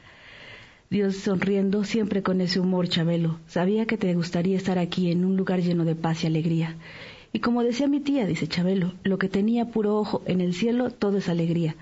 Dios 0.90 1.16
sonriendo, 1.16 1.84
siempre 1.84 2.22
con 2.22 2.42
ese 2.42 2.60
humor, 2.60 2.86
Chabelo. 2.90 3.38
Sabía 3.46 3.86
que 3.86 3.96
te 3.96 4.12
gustaría 4.12 4.58
estar 4.58 4.78
aquí 4.78 5.10
en 5.10 5.24
un 5.24 5.38
lugar 5.38 5.62
lleno 5.62 5.86
de 5.86 5.94
paz 5.94 6.22
y 6.22 6.26
alegría. 6.26 6.76
Y 7.32 7.38
como 7.38 7.62
decía 7.62 7.86
mi 7.86 8.00
tía, 8.00 8.26
dice 8.26 8.46
Chabelo, 8.46 8.92
lo 9.04 9.16
que 9.16 9.30
tenía 9.30 9.64
puro 9.64 9.96
ojo 9.96 10.20
en 10.26 10.42
el 10.42 10.52
cielo, 10.52 10.90
todo 10.90 11.16
es 11.16 11.30
alegría. 11.30 11.76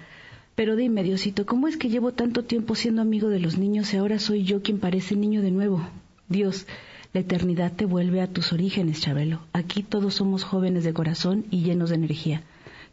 Pero 0.54 0.76
dime, 0.76 1.02
Diosito, 1.02 1.44
¿cómo 1.44 1.66
es 1.66 1.76
que 1.76 1.88
llevo 1.88 2.12
tanto 2.12 2.44
tiempo 2.44 2.76
siendo 2.76 3.02
amigo 3.02 3.30
de 3.30 3.40
los 3.40 3.58
niños 3.58 3.92
y 3.92 3.96
ahora 3.96 4.20
soy 4.20 4.44
yo 4.44 4.62
quien 4.62 4.78
parece 4.78 5.16
niño 5.16 5.42
de 5.42 5.50
nuevo? 5.50 5.84
Dios, 6.28 6.68
la 7.16 7.20
eternidad 7.20 7.72
te 7.72 7.86
vuelve 7.86 8.20
a 8.20 8.26
tus 8.26 8.52
orígenes, 8.52 9.00
Chabelo. 9.00 9.40
Aquí 9.54 9.82
todos 9.82 10.12
somos 10.12 10.44
jóvenes 10.44 10.84
de 10.84 10.92
corazón 10.92 11.46
y 11.50 11.62
llenos 11.62 11.88
de 11.88 11.96
energía. 11.96 12.42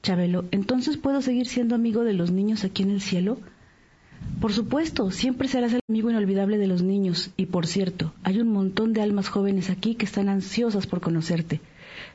Chabelo, 0.01 0.46
¿entonces 0.51 0.96
puedo 0.96 1.22
seguir 1.22 1.46
siendo 1.46 1.75
amigo 1.75 2.06
de 2.06 2.13
los 2.13 2.32
niños 2.32 2.63
aquí 2.63 2.84
en 2.84 2.92
el 2.92 3.01
cielo? 3.01 3.38
Por 4.39 4.53
supuesto, 4.53 5.12
siempre 5.12 5.50
serás 5.50 5.74
el 5.74 5.82
amigo 5.89 6.10
inolvidable 6.10 6.58
de 6.58 6.68
los 6.68 6.84
niños. 6.84 7.32
Y 7.36 7.48
por 7.48 7.68
cierto, 7.68 8.13
hay 8.24 8.39
un 8.39 8.48
montón 8.48 8.94
de 8.94 9.01
almas 9.01 9.27
jóvenes 9.27 9.70
aquí 9.70 9.96
que 9.96 10.06
están 10.06 10.30
ansiosas 10.30 10.88
por 10.88 11.01
conocerte. 11.01 11.60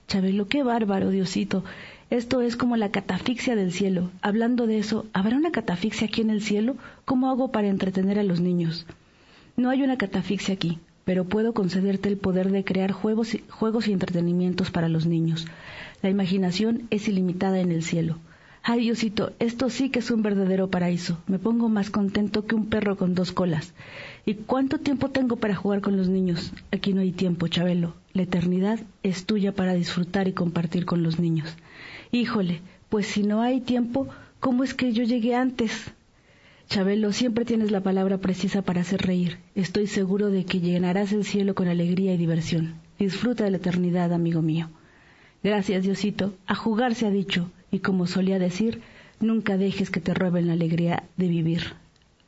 Chabelo, 0.07 0.49
qué 0.49 0.63
bárbaro, 0.63 1.11
Diosito. 1.11 1.63
Esto 2.09 2.41
es 2.41 2.57
como 2.57 2.79
la 2.79 2.91
catafixia 2.91 3.55
del 3.55 3.71
cielo. 3.71 4.11
Hablando 4.23 4.67
de 4.67 4.79
eso, 4.79 5.05
¿habrá 5.13 5.37
una 5.37 5.51
catafixia 5.51 6.07
aquí 6.07 6.23
en 6.23 6.31
el 6.31 6.41
cielo? 6.41 6.79
¿Cómo 7.05 7.29
hago 7.29 7.53
para 7.53 7.69
entretener 7.69 8.19
a 8.19 8.23
los 8.23 8.41
niños? 8.41 8.87
No 9.59 9.69
hay 9.69 9.83
una 9.83 9.99
catafixia 9.99 10.55
aquí, 10.55 10.79
pero 11.09 11.25
puedo 11.25 11.55
concederte 11.55 12.11
el 12.11 12.19
poder 12.19 12.51
de 12.51 12.65
crear 12.65 12.93
juegos 12.93 13.33
y, 13.33 13.43
juegos 13.49 13.89
y 13.89 13.95
entretenimientos 13.95 14.71
para 14.71 14.91
los 14.91 15.07
niños. 15.07 15.47
La 16.03 16.11
imaginación 16.11 16.83
es 16.91 17.09
ilimitada 17.09 17.61
en 17.61 17.73
el 17.73 17.83
cielo. 17.83 18.19
Ay, 18.63 18.81
Diosito, 18.81 19.33
esto 19.39 19.71
sí 19.71 19.89
que 19.89 20.01
es 20.01 20.11
un 20.11 20.21
verdadero 20.21 20.69
paraíso. 20.69 21.17
Me 21.27 21.39
pongo 21.39 21.71
más 21.71 21.89
contento 21.89 22.45
que 22.45 22.55
un 22.55 22.67
perro 22.67 22.99
con 22.99 23.15
dos 23.15 23.33
colas. 23.33 23.73
¿Y 24.27 24.35
cuánto 24.35 24.81
tiempo 24.81 25.09
tengo 25.09 25.37
para 25.37 25.55
jugar 25.55 25.81
con 25.81 25.97
los 25.97 26.11
niños? 26.11 26.53
Aquí 26.73 26.93
no 26.93 27.01
hay 27.01 27.13
tiempo, 27.13 27.49
Chabelo. 27.49 27.95
La 28.13 28.25
eternidad 28.25 28.79
es 29.03 29.25
tuya 29.25 29.55
para 29.55 29.73
disfrutar 29.73 30.29
y 30.29 30.35
compartir 30.35 30.85
con 30.85 31.03
los 31.03 31.19
niños. 31.19 31.49
Híjole, 32.13 32.61
pues 32.91 33.07
si 33.07 33.23
no 33.23 33.41
hay 33.41 33.63
tiempo, 33.63 34.09
¿cómo 34.41 34.63
es 34.63 34.75
que 34.75 34.93
yo 34.93 35.05
llegué 35.05 35.35
antes? 35.35 35.91
Chabelo, 36.69 37.15
siempre 37.15 37.47
tienes 37.47 37.71
la 37.71 37.81
palabra 37.81 38.19
precisa 38.19 38.61
para 38.61 38.83
hacer 38.83 39.01
reír. 39.01 39.39
Estoy 39.55 39.87
seguro 39.87 40.29
de 40.29 40.45
que 40.45 40.61
llenarás 40.61 41.13
el 41.13 41.25
cielo 41.25 41.55
con 41.55 41.67
alegría 41.67 42.13
y 42.13 42.19
diversión. 42.19 42.75
Disfruta 42.99 43.45
de 43.45 43.51
la 43.51 43.57
eternidad, 43.57 44.13
amigo 44.13 44.43
mío. 44.43 44.69
Gracias, 45.43 45.85
Diosito. 45.85 46.35
A 46.47 46.55
jugar 46.55 46.95
se 46.95 47.07
ha 47.07 47.11
dicho, 47.11 47.51
y 47.71 47.79
como 47.79 48.07
solía 48.07 48.39
decir, 48.39 48.83
nunca 49.19 49.57
dejes 49.57 49.91
que 49.91 50.01
te 50.01 50.13
roben 50.13 50.47
la 50.47 50.53
alegría 50.53 51.05
de 51.17 51.29
vivir. 51.29 51.73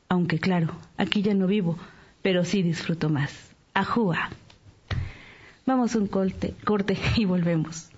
Aunque 0.09 0.39
claro, 0.39 0.73
aquí 0.97 1.21
ya 1.21 1.35
no 1.35 1.45
vivo, 1.45 1.77
pero 2.23 2.43
sí 2.43 2.63
disfruto 2.63 3.09
más. 3.09 3.51
Ajúa. 3.75 4.31
Vamos 5.67 5.93
un 5.93 6.07
corte 6.07 6.55
y 7.15 7.25
volvemos. 7.25 7.91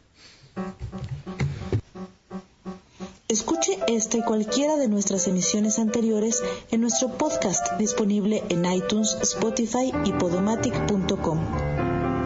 Escuche 3.33 3.79
esta 3.87 4.17
y 4.17 4.21
cualquiera 4.21 4.77
de 4.77 4.87
nuestras 4.87 5.27
emisiones 5.27 5.79
anteriores 5.79 6.43
en 6.69 6.81
nuestro 6.81 7.17
podcast 7.17 7.65
disponible 7.79 8.43
en 8.49 8.63
iTunes, 8.63 9.17
Spotify 9.23 9.91
y 10.05 10.11
podomatic.com. 10.13 11.39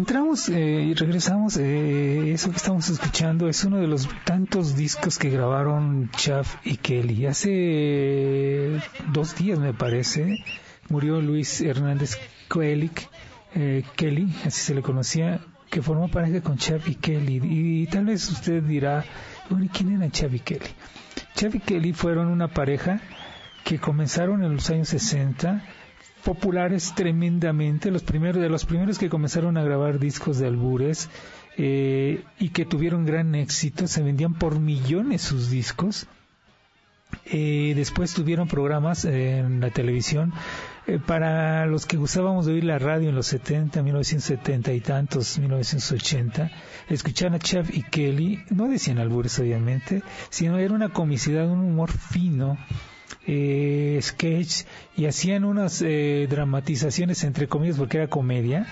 Entramos 0.00 0.48
eh, 0.48 0.82
y 0.88 0.94
regresamos. 0.94 1.58
eh, 1.58 2.32
eso 2.32 2.50
que 2.50 2.56
estamos 2.56 2.88
escuchando 2.88 3.50
es 3.50 3.64
uno 3.64 3.76
de 3.76 3.86
los 3.86 4.08
tantos 4.24 4.74
discos 4.74 5.18
que 5.18 5.28
grabaron 5.28 6.10
Chaff 6.16 6.56
y 6.64 6.78
Kelly. 6.78 7.26
Hace 7.26 8.80
dos 9.12 9.36
días, 9.36 9.58
me 9.58 9.74
parece, 9.74 10.42
murió 10.88 11.20
Luis 11.20 11.60
Hernández 11.60 12.18
Kelly, 12.48 12.90
eh, 13.54 13.84
Kelly, 13.94 14.34
así 14.46 14.62
se 14.62 14.74
le 14.74 14.80
conocía, 14.80 15.40
que 15.68 15.82
formó 15.82 16.08
pareja 16.08 16.40
con 16.40 16.56
Chaff 16.56 16.88
y 16.88 16.94
Kelly. 16.94 17.38
Y, 17.44 17.86
tal 17.86 18.06
vez 18.06 18.26
usted 18.30 18.62
dirá, 18.62 19.04
¿y 19.50 19.68
¿quién 19.68 19.92
era 19.92 20.10
Chaff 20.10 20.32
y 20.32 20.40
Kelly? 20.40 20.70
Chaff 21.34 21.54
y 21.54 21.60
Kelly 21.60 21.92
fueron 21.92 22.28
una 22.28 22.48
pareja 22.48 23.02
que 23.64 23.78
comenzaron 23.78 24.42
en 24.44 24.54
los 24.54 24.70
años 24.70 24.88
60 24.88 25.62
populares 26.24 26.94
tremendamente, 26.94 27.90
los 27.90 28.02
primeros 28.02 28.42
de 28.42 28.48
los 28.48 28.64
primeros 28.64 28.98
que 28.98 29.08
comenzaron 29.08 29.56
a 29.56 29.62
grabar 29.62 29.98
discos 29.98 30.38
de 30.38 30.46
albures 30.46 31.08
eh, 31.56 32.22
y 32.38 32.50
que 32.50 32.64
tuvieron 32.64 33.04
gran 33.04 33.34
éxito, 33.34 33.86
se 33.86 34.02
vendían 34.02 34.34
por 34.34 34.58
millones 34.58 35.22
sus 35.22 35.50
discos. 35.50 36.06
Eh, 37.24 37.72
después 37.74 38.14
tuvieron 38.14 38.46
programas 38.46 39.04
en 39.04 39.60
la 39.60 39.70
televisión 39.70 40.32
eh, 40.86 40.98
para 41.04 41.66
los 41.66 41.84
que 41.84 41.96
gustábamos 41.96 42.46
de 42.46 42.52
oír 42.52 42.64
la 42.64 42.78
radio 42.78 43.08
en 43.08 43.14
los 43.14 43.26
70, 43.26 43.82
1970 43.82 44.72
y 44.72 44.80
tantos, 44.80 45.38
1980, 45.38 46.50
escuchaban 46.88 47.34
a 47.34 47.38
Chav 47.38 47.66
y 47.72 47.82
Kelly, 47.82 48.42
no 48.50 48.68
decían 48.68 48.98
albures 48.98 49.38
obviamente, 49.38 50.02
sino 50.30 50.58
era 50.58 50.72
una 50.72 50.88
comicidad, 50.90 51.48
un 51.48 51.60
humor 51.60 51.90
fino, 51.90 52.56
eh, 53.26 53.98
sketch 54.02 54.64
y 54.96 55.06
hacían 55.06 55.44
unas 55.44 55.82
eh, 55.82 56.26
dramatizaciones 56.28 57.24
entre 57.24 57.48
comillas 57.48 57.76
porque 57.76 57.98
era 57.98 58.08
comedia 58.08 58.66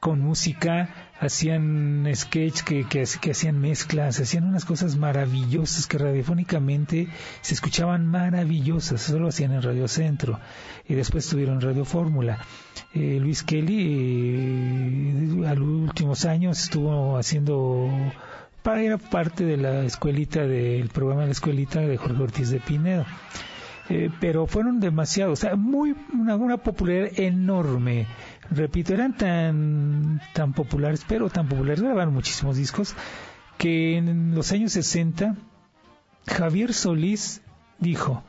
con 0.00 0.20
música 0.20 1.10
hacían 1.20 2.08
sketch 2.14 2.62
que, 2.62 2.86
que, 2.88 3.02
hacían 3.02 3.60
mezclas 3.60 4.18
hacían 4.18 4.44
unas 4.44 4.64
cosas 4.64 4.96
maravillosas 4.96 5.86
que 5.86 5.98
radiofónicamente 5.98 7.08
se 7.42 7.54
escuchaban 7.54 8.06
maravillosas 8.06 9.06
eso 9.08 9.18
lo 9.18 9.28
hacían 9.28 9.52
en 9.52 9.62
Radio 9.62 9.86
Centro 9.88 10.40
y 10.88 10.94
después 10.94 11.28
tuvieron 11.28 11.60
Radio 11.60 11.84
Fórmula. 11.84 12.38
Eh, 12.94 13.18
Luis 13.20 13.44
Kelly 13.44 15.42
eh, 15.42 15.46
a 15.46 15.54
los 15.54 15.68
últimos 15.68 16.24
años 16.24 16.60
estuvo 16.62 17.16
haciendo 17.16 17.88
para 18.62 18.82
era 18.82 18.98
parte 18.98 19.44
de 19.44 19.56
la 19.56 19.84
escuelita 19.84 20.46
del 20.46 20.88
programa 20.88 21.20
de 21.20 21.26
la 21.28 21.32
escuelita 21.32 21.80
de 21.80 21.96
Jorge 21.96 22.22
Ortiz 22.22 22.50
de 22.50 22.58
Pinedo 22.58 23.04
eh, 23.90 24.08
pero 24.20 24.46
fueron 24.46 24.78
demasiados, 24.78 25.40
o 25.40 25.42
sea, 25.42 25.56
muy 25.56 25.96
una, 26.14 26.36
una, 26.36 26.58
popularidad 26.58 27.18
enorme. 27.18 28.06
Repito, 28.48 28.94
eran 28.94 29.16
tan 29.16 30.20
tan 30.32 30.52
populares, 30.52 31.04
pero 31.08 31.28
tan 31.28 31.48
populares, 31.48 31.82
grabaron 31.82 32.14
muchísimos 32.14 32.56
discos 32.56 32.94
que 33.58 33.96
en 33.96 34.32
los 34.36 34.52
años 34.52 34.72
60 34.72 35.34
Javier 36.28 36.72
Solís 36.72 37.42
dijo, 37.80 38.22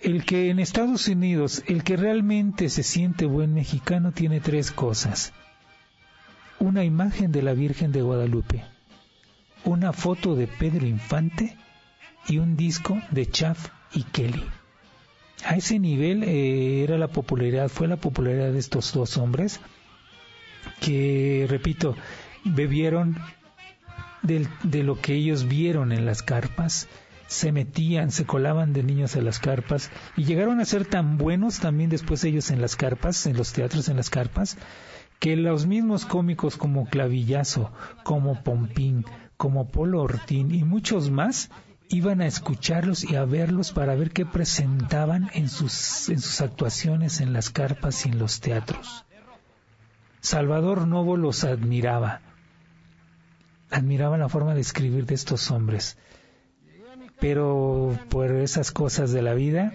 el 0.00 0.24
que 0.24 0.48
en 0.48 0.60
Estados 0.60 1.08
Unidos, 1.08 1.62
el 1.66 1.84
que 1.84 1.98
realmente 1.98 2.70
se 2.70 2.82
siente 2.82 3.26
buen 3.26 3.52
mexicano 3.52 4.12
tiene 4.12 4.40
tres 4.40 4.70
cosas. 4.70 5.34
Una 6.58 6.84
imagen 6.84 7.32
de 7.32 7.42
la 7.42 7.52
Virgen 7.52 7.92
de 7.92 8.00
Guadalupe, 8.00 8.64
una 9.64 9.92
foto 9.92 10.36
de 10.36 10.46
Pedro 10.46 10.86
Infante 10.86 11.54
y 12.28 12.38
un 12.38 12.56
disco 12.56 12.98
de 13.10 13.26
Chaff 13.26 13.77
y 13.92 14.02
Kelly. 14.04 14.44
A 15.44 15.56
ese 15.56 15.78
nivel 15.78 16.24
eh, 16.24 16.82
era 16.82 16.98
la 16.98 17.08
popularidad, 17.08 17.68
fue 17.68 17.86
la 17.86 17.96
popularidad 17.96 18.52
de 18.52 18.58
estos 18.58 18.92
dos 18.92 19.16
hombres 19.16 19.60
que, 20.80 21.46
repito, 21.48 21.96
bebieron 22.44 23.16
del, 24.22 24.48
de 24.64 24.82
lo 24.82 25.00
que 25.00 25.14
ellos 25.14 25.46
vieron 25.46 25.92
en 25.92 26.04
las 26.06 26.22
carpas, 26.22 26.88
se 27.28 27.52
metían, 27.52 28.10
se 28.10 28.24
colaban 28.24 28.72
de 28.72 28.82
niños 28.82 29.14
a 29.14 29.20
las 29.20 29.38
carpas 29.38 29.90
y 30.16 30.24
llegaron 30.24 30.60
a 30.60 30.64
ser 30.64 30.86
tan 30.86 31.18
buenos 31.18 31.60
también 31.60 31.90
después 31.90 32.24
ellos 32.24 32.50
en 32.50 32.60
las 32.60 32.74
carpas, 32.74 33.26
en 33.26 33.36
los 33.36 33.52
teatros 33.52 33.88
en 33.88 33.96
las 33.96 34.10
carpas, 34.10 34.56
que 35.18 35.36
los 35.36 35.66
mismos 35.66 36.06
cómicos 36.06 36.56
como 36.56 36.86
Clavillazo, 36.86 37.72
como 38.02 38.42
Pompín, 38.42 39.04
como 39.36 39.68
Polo 39.68 40.02
Ortín 40.02 40.54
y 40.54 40.64
muchos 40.64 41.10
más 41.10 41.50
iban 41.88 42.20
a 42.20 42.26
escucharlos 42.26 43.04
y 43.04 43.16
a 43.16 43.24
verlos 43.24 43.72
para 43.72 43.94
ver 43.94 44.10
qué 44.10 44.26
presentaban 44.26 45.30
en 45.34 45.48
sus, 45.48 46.08
en 46.08 46.20
sus 46.20 46.40
actuaciones 46.40 47.20
en 47.20 47.32
las 47.32 47.50
carpas 47.50 48.04
y 48.04 48.10
en 48.10 48.18
los 48.18 48.40
teatros. 48.40 49.04
Salvador 50.20 50.86
Novo 50.86 51.16
los 51.16 51.44
admiraba, 51.44 52.20
admiraba 53.70 54.18
la 54.18 54.28
forma 54.28 54.54
de 54.54 54.60
escribir 54.60 55.06
de 55.06 55.14
estos 55.14 55.50
hombres, 55.50 55.96
pero 57.20 57.98
por 58.10 58.30
esas 58.32 58.70
cosas 58.70 59.12
de 59.12 59.22
la 59.22 59.34
vida, 59.34 59.72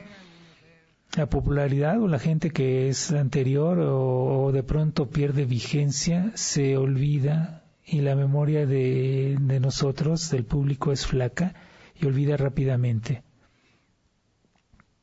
la 1.16 1.28
popularidad 1.28 2.00
o 2.00 2.08
la 2.08 2.20
gente 2.20 2.52
que 2.52 2.90
es 2.90 3.12
anterior 3.12 3.80
o, 3.80 4.52
de 4.52 4.64
pronto 4.64 5.10
pierde 5.10 5.46
vigencia, 5.46 6.32
se 6.36 6.78
olvida 6.78 7.64
y 7.86 8.02
la 8.02 8.16
memoria 8.16 8.66
de, 8.66 9.38
de 9.40 9.60
nosotros, 9.60 10.30
del 10.30 10.46
público, 10.46 10.92
es 10.92 11.08
flaca 11.08 11.54
y 11.96 12.06
olvida 12.06 12.38
rápidamente. 12.38 13.24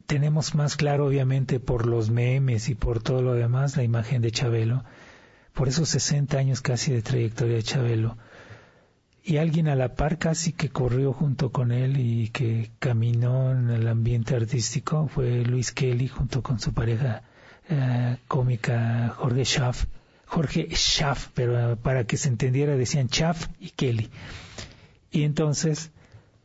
Tenemos 0.07 0.55
más 0.55 0.77
claro, 0.77 1.07
obviamente, 1.07 1.61
por 1.61 1.87
los 1.87 2.11
memes 2.11 2.69
y 2.69 2.75
por 2.75 3.03
todo 3.03 3.23
lo 3.23 3.35
demás, 3.35 3.77
la 3.77 3.85
imagen 3.85 4.23
de 4.23 4.33
Chabelo, 4.33 4.85
por 5.53 5.69
esos 5.69 5.89
60 5.91 6.37
años 6.37 6.61
casi 6.61 6.93
de 6.93 7.03
trayectoria 7.03 7.57
de 7.57 7.63
Chabelo. 7.63 8.19
Y 9.23 9.37
alguien 9.37 9.69
a 9.69 9.77
la 9.77 9.95
par 9.95 10.19
casi 10.19 10.53
que 10.53 10.71
corrió 10.71 11.13
junto 11.13 11.53
con 11.53 11.71
él 11.71 12.01
y 12.01 12.29
que 12.31 12.71
caminó 12.79 13.53
en 13.53 13.71
el 13.71 13.87
ambiente 13.87 14.35
artístico 14.35 15.07
fue 15.09 15.45
Luis 15.45 15.73
Kelly 15.73 16.09
junto 16.09 16.43
con 16.43 16.59
su 16.59 16.73
pareja 16.73 17.23
eh, 17.69 18.17
cómica 18.27 19.15
Jorge 19.17 19.45
Schaff. 19.45 19.85
Jorge 20.27 20.69
Schaff, 20.73 21.29
pero 21.35 21.77
para 21.77 22.05
que 22.05 22.17
se 22.17 22.29
entendiera 22.29 22.77
decían 22.77 23.09
Schaff 23.09 23.47
y 23.61 23.71
Kelly. 23.71 24.11
Y 25.13 25.23
entonces 25.23 25.93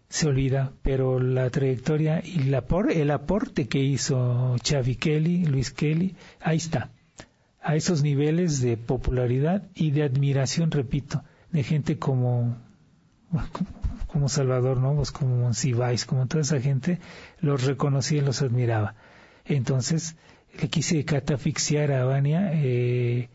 se 0.10 0.28
olvida, 0.28 0.72
pero 0.82 1.20
la 1.20 1.50
trayectoria 1.50 2.22
y 2.24 2.44
la 2.44 2.64
el 2.90 3.12
aporte 3.12 3.68
que 3.68 3.80
hizo 3.80 4.56
Chavi 4.60 4.96
Kelly, 4.96 5.46
Luis 5.46 5.72
Kelly, 5.72 6.16
ahí 6.40 6.58
está, 6.58 6.92
a 7.62 7.76
esos 7.76 8.04
niveles 8.04 8.62
de 8.62 8.78
popularidad 8.78 9.64
y 9.74 9.92
de 9.92 10.04
admiración, 10.04 10.72
repito, 10.72 11.24
de 11.52 11.64
gente 11.64 11.98
como 11.98 12.58
como 14.08 14.30
Salvador 14.30 14.78
Novos, 14.78 15.12
como 15.12 15.36
Monsiváis, 15.36 16.06
como 16.06 16.28
toda 16.28 16.42
esa 16.42 16.62
gente, 16.62 17.00
los 17.42 17.66
reconocía 17.66 18.20
y 18.20 18.26
los 18.26 18.42
admiraba. 18.42 18.96
Entonces, 19.44 20.16
le 20.58 20.70
quise 20.70 21.04
catafixiar 21.04 21.92
a 21.92 22.06
Vania 22.06 22.52
eh, 22.54 23.30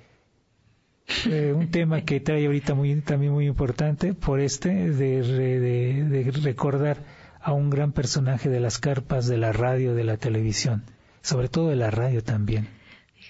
eh, 1.27 1.53
un 1.55 1.71
tema 1.71 2.03
que 2.03 2.21
trae 2.21 2.47
ahorita 2.47 2.75
muy, 2.75 3.01
también 3.01 3.33
muy 3.33 3.47
importante 3.47 4.15
por 4.15 4.41
este 4.41 4.91
de, 4.91 5.23
de, 5.23 6.31
recordar 6.43 6.99
a 7.41 7.53
un 7.53 7.71
gran 7.71 7.93
personaje 7.93 8.49
de 8.49 8.61
las 8.61 8.79
carpas 8.79 9.27
de 9.27 9.39
la 9.39 9.53
radio, 9.53 9.95
de 9.95 10.05
la 10.05 10.17
televisión, 10.17 10.83
sobre 11.23 11.49
todo 11.49 11.69
de 11.69 11.77
la 11.77 11.91
radio 11.91 12.23
también. 12.23 12.69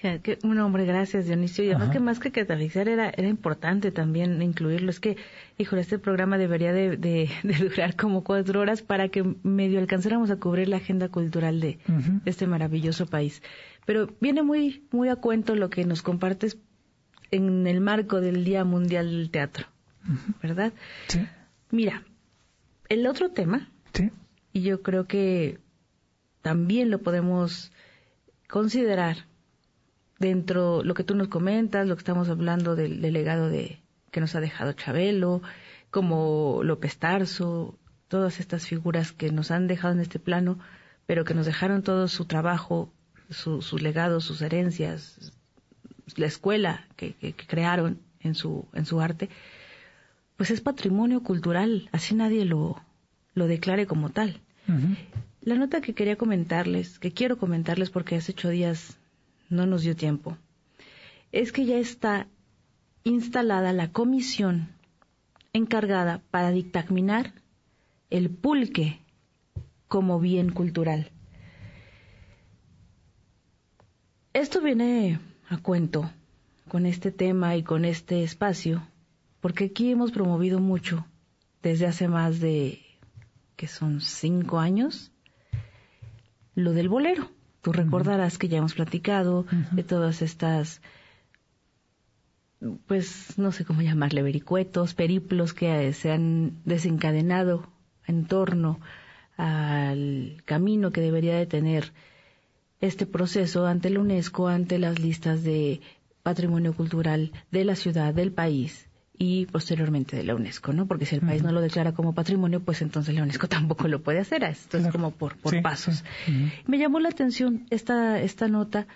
Que 0.01 0.39
un 0.43 0.57
hombre, 0.57 0.85
gracias 0.85 1.27
Dionisio. 1.27 1.63
Y 1.63 1.69
además 1.69 1.89
que 1.89 1.99
más 1.99 2.19
que 2.19 2.31
catalizar 2.31 2.87
era, 2.87 3.11
era 3.15 3.27
importante 3.27 3.91
también 3.91 4.41
incluirlo. 4.41 4.89
Es 4.89 4.99
que, 4.99 5.15
híjole, 5.59 5.83
este 5.83 5.99
programa 5.99 6.39
debería 6.39 6.73
de, 6.73 6.97
de, 6.97 7.29
durar 7.43 7.95
como 7.95 8.23
cuatro 8.23 8.61
horas 8.61 8.81
para 8.81 9.09
que 9.09 9.35
medio 9.43 9.79
alcanzáramos 9.79 10.31
a 10.31 10.37
cubrir 10.37 10.69
la 10.69 10.77
agenda 10.77 11.09
cultural 11.09 11.59
de, 11.59 11.77
este 12.25 12.47
maravilloso 12.47 13.05
país. 13.05 13.43
Pero 13.85 14.07
viene 14.19 14.41
muy, 14.41 14.87
muy 14.91 15.09
a 15.09 15.17
cuento 15.17 15.55
lo 15.55 15.69
que 15.69 15.85
nos 15.85 16.01
compartes 16.01 16.57
en 17.31 17.65
el 17.65 17.81
marco 17.81 18.21
del 18.21 18.43
Día 18.43 18.63
Mundial 18.63 19.09
del 19.09 19.31
Teatro, 19.31 19.65
¿verdad? 20.43 20.73
Sí. 21.07 21.25
Mira, 21.71 22.03
el 22.89 23.07
otro 23.07 23.31
tema, 23.31 23.69
¿Sí? 23.93 24.11
y 24.53 24.61
yo 24.61 24.81
creo 24.81 25.07
que 25.07 25.59
también 26.41 26.89
lo 26.89 26.99
podemos 26.99 27.71
considerar 28.47 29.25
dentro 30.19 30.83
lo 30.83 30.93
que 30.93 31.03
tú 31.03 31.15
nos 31.15 31.29
comentas, 31.29 31.87
lo 31.87 31.95
que 31.95 32.01
estamos 32.01 32.29
hablando 32.29 32.75
del, 32.75 33.01
legado 33.01 33.49
de 33.49 33.81
que 34.11 34.19
nos 34.19 34.35
ha 34.35 34.41
dejado 34.41 34.73
Chabelo, 34.73 35.41
como 35.89 36.61
López 36.63 36.97
Tarso, 36.97 37.79
todas 38.07 38.39
estas 38.39 38.67
figuras 38.67 39.13
que 39.13 39.31
nos 39.31 39.51
han 39.51 39.67
dejado 39.67 39.93
en 39.93 40.01
este 40.01 40.19
plano, 40.19 40.59
pero 41.05 41.23
que 41.23 41.33
nos 41.33 41.45
dejaron 41.45 41.81
todo 41.81 42.07
su 42.07 42.25
trabajo, 42.25 42.93
sus 43.29 43.81
legados, 43.81 44.25
sus 44.25 44.41
herencias, 44.41 45.33
la 46.17 46.27
escuela 46.27 46.85
que, 46.95 47.15
crearon 47.47 47.99
en 48.19 48.35
su, 48.35 48.65
en 48.73 48.85
su 48.85 49.01
arte, 49.01 49.29
pues 50.37 50.51
es 50.51 50.61
patrimonio 50.61 51.21
cultural, 51.21 51.89
así 51.91 52.15
nadie 52.15 52.45
lo, 52.45 52.81
lo 53.33 53.47
declare 53.47 53.85
como 53.85 54.09
tal. 54.09 54.39
La 55.41 55.55
nota 55.55 55.81
que 55.81 55.93
quería 55.93 56.15
comentarles, 56.15 56.99
que 56.99 57.11
quiero 57.11 57.37
comentarles 57.37 57.89
porque 57.89 58.15
hace 58.15 58.31
ocho 58.31 58.49
días 58.49 58.97
no 59.49 59.65
nos 59.65 59.81
dio 59.81 59.95
tiempo, 59.95 60.37
es 61.31 61.51
que 61.51 61.65
ya 61.65 61.77
está 61.77 62.27
instalada 63.03 63.73
la 63.73 63.91
comisión 63.91 64.69
encargada 65.53 66.21
para 66.31 66.51
dictaminar 66.51 67.33
el 68.09 68.29
pulque 68.29 68.99
como 69.87 70.19
bien 70.19 70.51
cultural. 70.51 71.11
Esto 74.33 74.61
viene 74.61 75.19
a 75.51 75.57
cuento 75.57 76.09
con 76.69 76.85
este 76.85 77.11
tema 77.11 77.57
y 77.57 77.63
con 77.63 77.83
este 77.83 78.23
espacio, 78.23 78.87
porque 79.41 79.65
aquí 79.65 79.91
hemos 79.91 80.11
promovido 80.11 80.61
mucho 80.61 81.05
desde 81.61 81.87
hace 81.87 82.07
más 82.07 82.39
de, 82.39 82.79
que 83.57 83.67
son 83.67 83.99
cinco 83.99 84.59
años, 84.59 85.11
lo 86.55 86.71
del 86.71 86.87
bolero. 86.87 87.29
Tú 87.61 87.73
recordarás 87.73 88.37
que 88.37 88.47
ya 88.47 88.59
hemos 88.59 88.73
platicado 88.73 89.45
de 89.71 89.83
todas 89.83 90.21
estas, 90.21 90.81
pues 92.87 93.37
no 93.37 93.51
sé 93.51 93.65
cómo 93.65 93.81
llamarle, 93.81 94.23
vericuetos, 94.23 94.93
periplos 94.93 95.53
que 95.53 95.91
se 95.91 96.11
han 96.11 96.61
desencadenado 96.63 97.67
en 98.07 98.25
torno 98.25 98.79
al 99.35 100.41
camino 100.45 100.91
que 100.91 101.01
debería 101.01 101.35
de 101.35 101.45
tener 101.45 101.91
este 102.81 103.05
proceso 103.05 103.65
ante 103.65 103.89
la 103.89 103.99
UNESCO, 103.99 104.47
ante 104.47 104.79
las 104.79 104.99
listas 104.99 105.43
de 105.43 105.81
patrimonio 106.23 106.73
cultural 106.73 107.31
de 107.51 107.65
la 107.65 107.75
ciudad, 107.75 108.13
del 108.13 108.31
país 108.31 108.87
y 109.17 109.45
posteriormente 109.45 110.15
de 110.15 110.23
la 110.23 110.33
UNESCO, 110.33 110.73
¿no? 110.73 110.87
Porque 110.87 111.05
si 111.05 111.13
el 111.13 111.21
país 111.21 111.43
no 111.43 111.51
lo 111.51 111.61
declara 111.61 111.93
como 111.93 112.15
patrimonio, 112.15 112.59
pues 112.59 112.81
entonces 112.81 113.13
la 113.13 113.21
UNESCO 113.21 113.47
tampoco 113.47 113.87
lo 113.87 114.01
puede 114.01 114.19
hacer. 114.19 114.43
Esto 114.43 114.79
es 114.79 114.87
como 114.87 115.11
por, 115.11 115.37
por 115.37 115.61
pasos. 115.61 116.03
Me 116.65 116.79
llamó 116.79 116.99
la 116.99 117.09
atención 117.09 117.67
esta, 117.69 118.19
esta 118.19 118.47
nota 118.47 118.87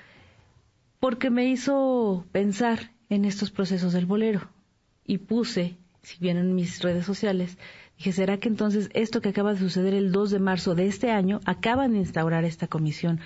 porque 1.00 1.30
me 1.30 1.46
hizo 1.46 2.26
pensar 2.32 2.92
en 3.10 3.26
estos 3.26 3.52
procesos 3.52 3.94
del 3.94 4.08
bolero 4.08 4.50
y 5.06 5.20
puse, 5.20 5.78
si 6.02 6.18
bien 6.18 6.38
en 6.38 6.56
mis 6.56 6.82
redes 6.82 7.06
sociales, 7.06 7.60
Dije, 7.98 8.12
¿será 8.12 8.38
que 8.38 8.50
entonces 8.50 8.90
esto 8.94 9.22
que 9.22 9.30
acaba 9.30 9.54
de 9.54 9.60
suceder 9.60 9.94
el 9.94 10.12
2 10.12 10.32
de 10.32 10.40
marzo 10.40 10.76
de 10.76 10.88
este 10.88 11.12
año, 11.12 11.40
acaban 11.46 11.94
de 11.94 12.00
instaurar 12.00 12.44
esta 12.44 12.68
comisión 12.68 13.22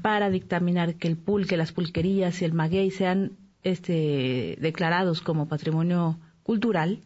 para 0.00 0.30
dictaminar 0.30 0.94
que 0.94 1.08
el 1.08 1.16
pulque, 1.16 1.56
las 1.56 1.72
pulquerías 1.72 2.40
y 2.40 2.44
el 2.44 2.52
maguey 2.52 2.90
sean 2.90 3.32
este, 3.64 4.56
declarados 4.60 5.22
como 5.22 5.48
patrimonio 5.48 6.18
cultural, 6.44 7.00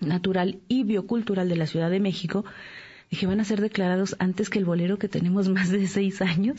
natural 0.00 0.60
y 0.66 0.84
biocultural 0.84 1.48
de 1.48 1.56
la 1.56 1.66
Ciudad 1.66 1.90
de 1.90 2.00
México? 2.00 2.44
Dije, 3.10 3.26
¿van 3.26 3.40
a 3.40 3.44
ser 3.44 3.60
declarados 3.60 4.16
antes 4.18 4.48
que 4.48 4.58
el 4.58 4.64
bolero 4.64 4.98
que 4.98 5.08
tenemos 5.08 5.48
más 5.50 5.68
de 5.68 5.86
seis 5.86 6.22
años? 6.22 6.58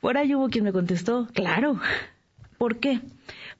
Por 0.00 0.18
ahí 0.18 0.34
hubo 0.34 0.48
quien 0.48 0.64
me 0.64 0.72
contestó, 0.72 1.28
claro. 1.32 1.80
¿Por 2.58 2.78
qué? 2.78 3.00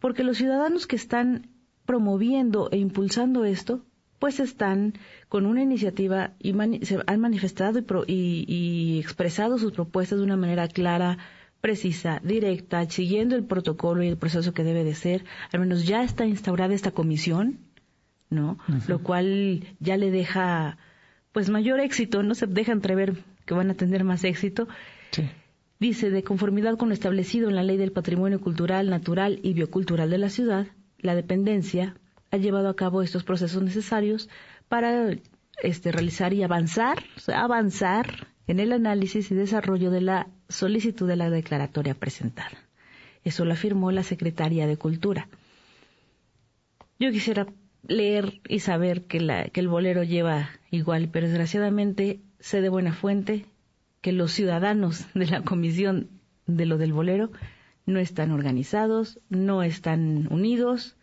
Porque 0.01 0.25
los 0.25 0.37
ciudadanos 0.37 0.89
que 0.89 0.97
están 0.97 1.49
promoviendo 1.87 2.71
e 2.73 2.79
impulsando 2.79 3.45
esto 3.45 3.83
pues 4.25 4.41
están 4.41 4.95
con 5.29 5.45
una 5.45 5.61
iniciativa 5.61 6.33
y 6.39 6.55
se 6.87 6.99
han 7.07 7.21
manifestado 7.21 7.85
y, 8.07 8.99
expresado 8.99 9.59
sus 9.59 9.73
propuestas 9.73 10.19
de 10.19 10.25
una 10.25 10.39
manera 10.39 10.67
clara, 10.67 11.19
precisa, 11.61 12.23
directa, 12.25 12.89
siguiendo 12.89 13.37
el 13.37 13.45
protocolo 13.45 14.03
y 14.03 14.09
el 14.09 14.17
proceso 14.17 14.55
que 14.55 14.65
debe 14.65 14.83
de 14.83 14.95
ser. 14.95 15.27
Al 15.53 15.61
menos 15.61 15.87
ya 15.87 16.03
está 16.03 16.25
instaurada 16.25 16.73
esta 16.73 16.93
comisión, 16.93 17.59
¿no? 18.31 18.57
Lo 18.89 19.03
cual 19.03 19.67
ya 19.79 19.99
le 19.99 20.11
deja, 20.11 20.79
pues, 21.33 21.51
mayor 21.51 21.79
éxito, 21.81 22.23
no 22.23 22.35
se 22.35 22.47
deja 22.47 22.73
entrever 22.73 23.19
que 23.45 23.53
van 23.53 23.71
a 23.71 23.75
tener 23.75 24.05
más 24.05 24.25
éxito. 24.25 24.69
Dice, 25.79 26.09
de 26.09 26.23
conformidad 26.23 26.79
con 26.79 26.89
lo 26.89 26.95
establecido 26.95 27.51
en 27.51 27.57
la 27.57 27.63
Ley 27.63 27.77
del 27.77 27.93
Patrimonio 27.93 28.41
Cultural, 28.41 28.89
Natural 28.89 29.39
y 29.43 29.53
Biocultural 29.53 30.09
de 30.09 30.17
la 30.17 30.31
Ciudad, 30.31 30.69
la 30.99 31.15
dependencia 31.15 31.95
ha 32.35 32.37
llevado 32.37 32.69
a 32.69 32.75
cabo 32.75 33.03
estos 33.03 33.23
procesos 33.23 33.63
necesarios 33.63 34.29
para 34.69 35.17
este, 35.63 35.93
realizar 35.93 36.33
y 36.33 36.43
avanzar, 36.43 36.99
avanzar 37.33 38.27
en 38.49 38.59
el 38.59 38.73
análisis 38.73 39.31
y 39.31 39.35
desarrollo 39.37 39.91
de 39.93 40.01
la 40.01 40.27
solicitud 40.49 41.07
de 41.07 41.17
la 41.17 41.31
declaratoria 41.31 41.95
presentada. 41.95 42.59
Eso 43.23 43.45
lo 43.45 43.53
afirmó 43.53 43.93
la 43.93 44.03
secretaria 44.03 44.67
de 44.67 44.77
Cultura. 44.77 45.29
Yo 46.99 47.11
quisiera 47.13 47.47
leer 47.87 48.41
y 48.49 48.59
saber 48.59 49.05
que, 49.05 49.51
que 49.53 49.61
el 49.61 49.69
bolero 49.69 50.03
lleva 50.03 50.51
igual, 50.71 51.09
pero 51.13 51.29
desgraciadamente 51.29 52.21
sé 52.41 52.61
de 52.61 52.69
buena 52.69 52.93
fuente 52.93 53.47
que 54.01 54.13
los 54.13 54.33
ciudadanos 54.33 55.07
de 55.15 55.27
la 55.27 55.43
comisión 55.43 56.11
de 56.47 56.67
lo 56.67 56.79
del 56.79 56.93
bolero 56.93 57.31
no 57.87 58.01
están 58.01 58.33
organizados, 58.33 59.21
no 59.29 59.63
están 59.63 60.27
unidos. 60.33 60.97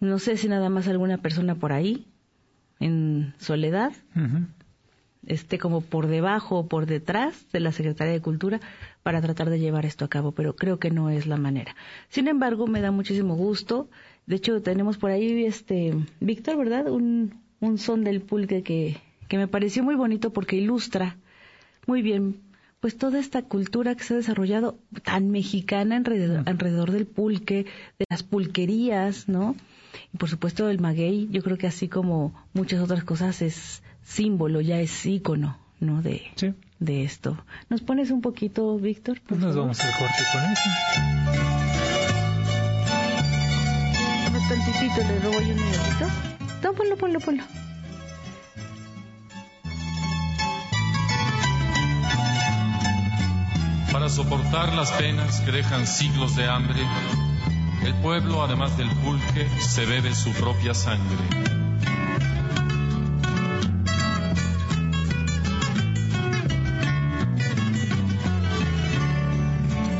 No 0.00 0.18
sé 0.18 0.36
si 0.36 0.48
nada 0.48 0.68
más 0.68 0.88
alguna 0.88 1.18
persona 1.18 1.54
por 1.54 1.72
ahí, 1.72 2.06
en 2.80 3.34
soledad, 3.38 3.92
esté 5.26 5.58
como 5.58 5.80
por 5.80 6.06
debajo 6.06 6.58
o 6.58 6.66
por 6.68 6.86
detrás 6.86 7.46
de 7.52 7.60
la 7.60 7.72
Secretaría 7.72 8.12
de 8.12 8.20
Cultura 8.20 8.60
para 9.02 9.20
tratar 9.20 9.50
de 9.50 9.58
llevar 9.58 9.86
esto 9.86 10.04
a 10.04 10.08
cabo, 10.08 10.32
pero 10.32 10.54
creo 10.54 10.78
que 10.78 10.90
no 10.90 11.10
es 11.10 11.26
la 11.26 11.36
manera. 11.36 11.74
Sin 12.08 12.28
embargo, 12.28 12.66
me 12.66 12.80
da 12.80 12.90
muchísimo 12.92 13.34
gusto. 13.34 13.88
De 14.26 14.36
hecho, 14.36 14.62
tenemos 14.62 14.98
por 14.98 15.10
ahí, 15.10 15.44
este, 15.44 15.94
Víctor, 16.20 16.56
¿verdad? 16.56 16.88
Un, 16.88 17.40
un 17.60 17.78
son 17.78 18.04
del 18.04 18.20
pulque 18.20 18.62
que, 18.62 18.98
que 19.28 19.38
me 19.38 19.48
pareció 19.48 19.82
muy 19.82 19.96
bonito 19.96 20.32
porque 20.32 20.56
ilustra 20.56 21.16
muy 21.86 22.02
bien 22.02 22.42
pues 22.80 22.96
toda 22.96 23.18
esta 23.18 23.42
cultura 23.42 23.96
que 23.96 24.04
se 24.04 24.14
ha 24.14 24.18
desarrollado 24.18 24.78
tan 25.02 25.30
mexicana 25.30 25.96
alrededor, 25.96 26.44
alrededor 26.46 26.92
del 26.92 27.06
pulque, 27.06 27.66
de 27.98 28.04
las 28.08 28.22
pulquerías, 28.22 29.28
¿no? 29.28 29.56
Y 30.12 30.16
por 30.16 30.28
supuesto 30.28 30.68
el 30.68 30.80
maguey, 30.80 31.28
yo 31.30 31.42
creo 31.42 31.58
que 31.58 31.66
así 31.66 31.88
como 31.88 32.32
muchas 32.52 32.80
otras 32.80 33.04
cosas 33.04 33.42
es 33.42 33.82
símbolo, 34.04 34.60
ya 34.60 34.80
es 34.80 35.06
ícono, 35.06 35.58
¿no? 35.80 36.02
De, 36.02 36.22
de 36.78 37.04
esto. 37.04 37.36
¿Nos 37.68 37.80
pones 37.82 38.10
un 38.10 38.20
poquito, 38.20 38.78
Víctor? 38.78 39.20
Pues 39.26 39.40
nos 39.40 39.56
vamos 39.56 39.80
al 39.80 39.90
corte 39.92 40.22
con 40.32 40.44
eso. 40.50 40.70
Un 44.34 44.48
tantitito, 44.48 45.00
le 45.08 45.20
robo 45.20 45.40
yo 45.40 45.54
un 45.54 45.60
minutito. 45.60 46.06
No, 46.62 46.72
ponlo, 46.72 46.96
ponlo, 46.96 47.20
ponlo. 47.20 47.44
Para 53.92 54.08
soportar 54.08 54.74
las 54.74 54.92
penas 54.92 55.40
que 55.40 55.50
dejan 55.50 55.86
siglos 55.86 56.36
de 56.36 56.46
hambre, 56.46 56.80
el 57.88 57.94
pueblo, 58.02 58.42
además 58.42 58.76
del 58.76 58.90
pulque, 58.90 59.48
se 59.60 59.86
bebe 59.86 60.14
su 60.14 60.30
propia 60.32 60.74
sangre. 60.74 61.24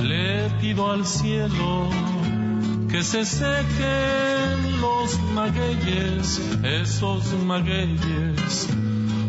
Le 0.03 0.51
pido 0.61 0.91
al 0.93 1.07
cielo 1.07 1.89
que 2.91 3.03
se 3.03 3.25
sequen 3.25 4.81
los 4.83 5.19
magueyes, 5.35 6.41
esos 6.63 7.33
magueyes 7.45 8.69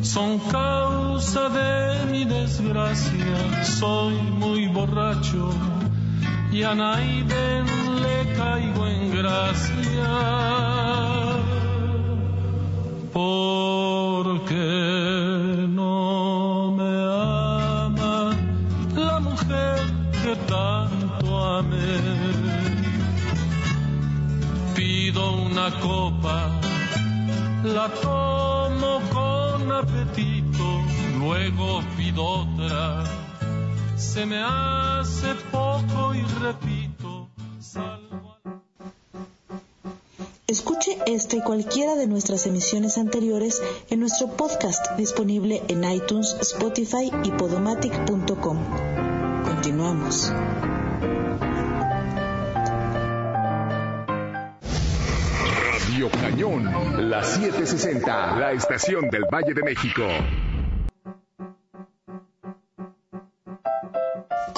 son 0.02 0.40
causa 0.40 1.48
de 1.48 2.12
mi 2.12 2.26
desgracia. 2.26 3.64
Soy 3.64 4.16
muy 4.16 4.68
borracho 4.68 5.50
y 6.52 6.64
a 6.64 6.76
Naiden 6.76 7.66
le 7.66 7.79
caigo 8.40 8.88
en 8.88 9.12
gracia. 9.12 10.12
Porque 13.14 14.68
no 15.80 16.72
me 16.78 16.94
ama 17.46 18.16
la 18.96 19.20
mujer 19.28 19.80
que 20.24 20.34
tanto 20.54 21.28
amé. 21.58 21.92
Pido 24.76 25.22
una 25.48 25.68
copa, 25.88 26.38
la 27.76 27.88
tomo 28.06 28.92
con 29.16 29.72
apetito, 29.82 30.68
luego 31.20 31.68
pido 31.98 32.24
otra. 32.44 33.04
Se 33.98 34.26
me 34.26 34.40
hace 34.42 35.36
poco 35.52 36.14
y 36.16 36.22
repito, 36.46 36.79
esta 41.10 41.38
y 41.38 41.42
cualquiera 41.42 41.96
de 41.96 42.08
nuestras 42.08 42.46
emisiones 42.46 42.98
anteriores 42.98 43.62
en 43.90 44.00
nuestro 44.00 44.28
podcast 44.38 44.96
disponible 44.96 45.62
en 45.68 45.84
iTunes, 45.84 46.36
Spotify 46.42 47.12
y 47.24 47.32
podomatic.com. 47.32 48.58
Continuamos. 49.44 50.32
Radio 55.74 56.10
Cañón, 56.12 57.10
la 57.10 57.24
760, 57.24 58.36
la 58.38 58.52
estación 58.52 59.10
del 59.10 59.24
Valle 59.32 59.54
de 59.56 59.64
México. 59.64 60.04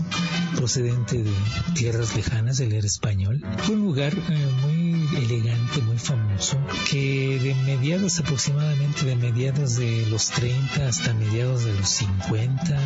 procedente 0.58 1.24
de 1.24 1.32
tierras 1.76 2.14
lejanas, 2.14 2.60
él 2.60 2.74
era 2.74 2.86
español. 2.86 3.42
Fue 3.60 3.76
un 3.76 3.84
lugar 3.84 4.14
eh, 4.14 4.52
muy 4.64 4.79
elegante, 5.16 5.82
muy 5.82 5.98
famoso, 5.98 6.58
que 6.90 7.40
de 7.40 7.56
mediados 7.66 8.20
aproximadamente, 8.20 9.06
de 9.06 9.16
mediados 9.16 9.76
de 9.76 10.06
los 10.08 10.30
30 10.30 10.88
hasta 10.88 11.14
mediados 11.14 11.64
de 11.66 11.74
los 11.74 11.90
50, 11.90 12.78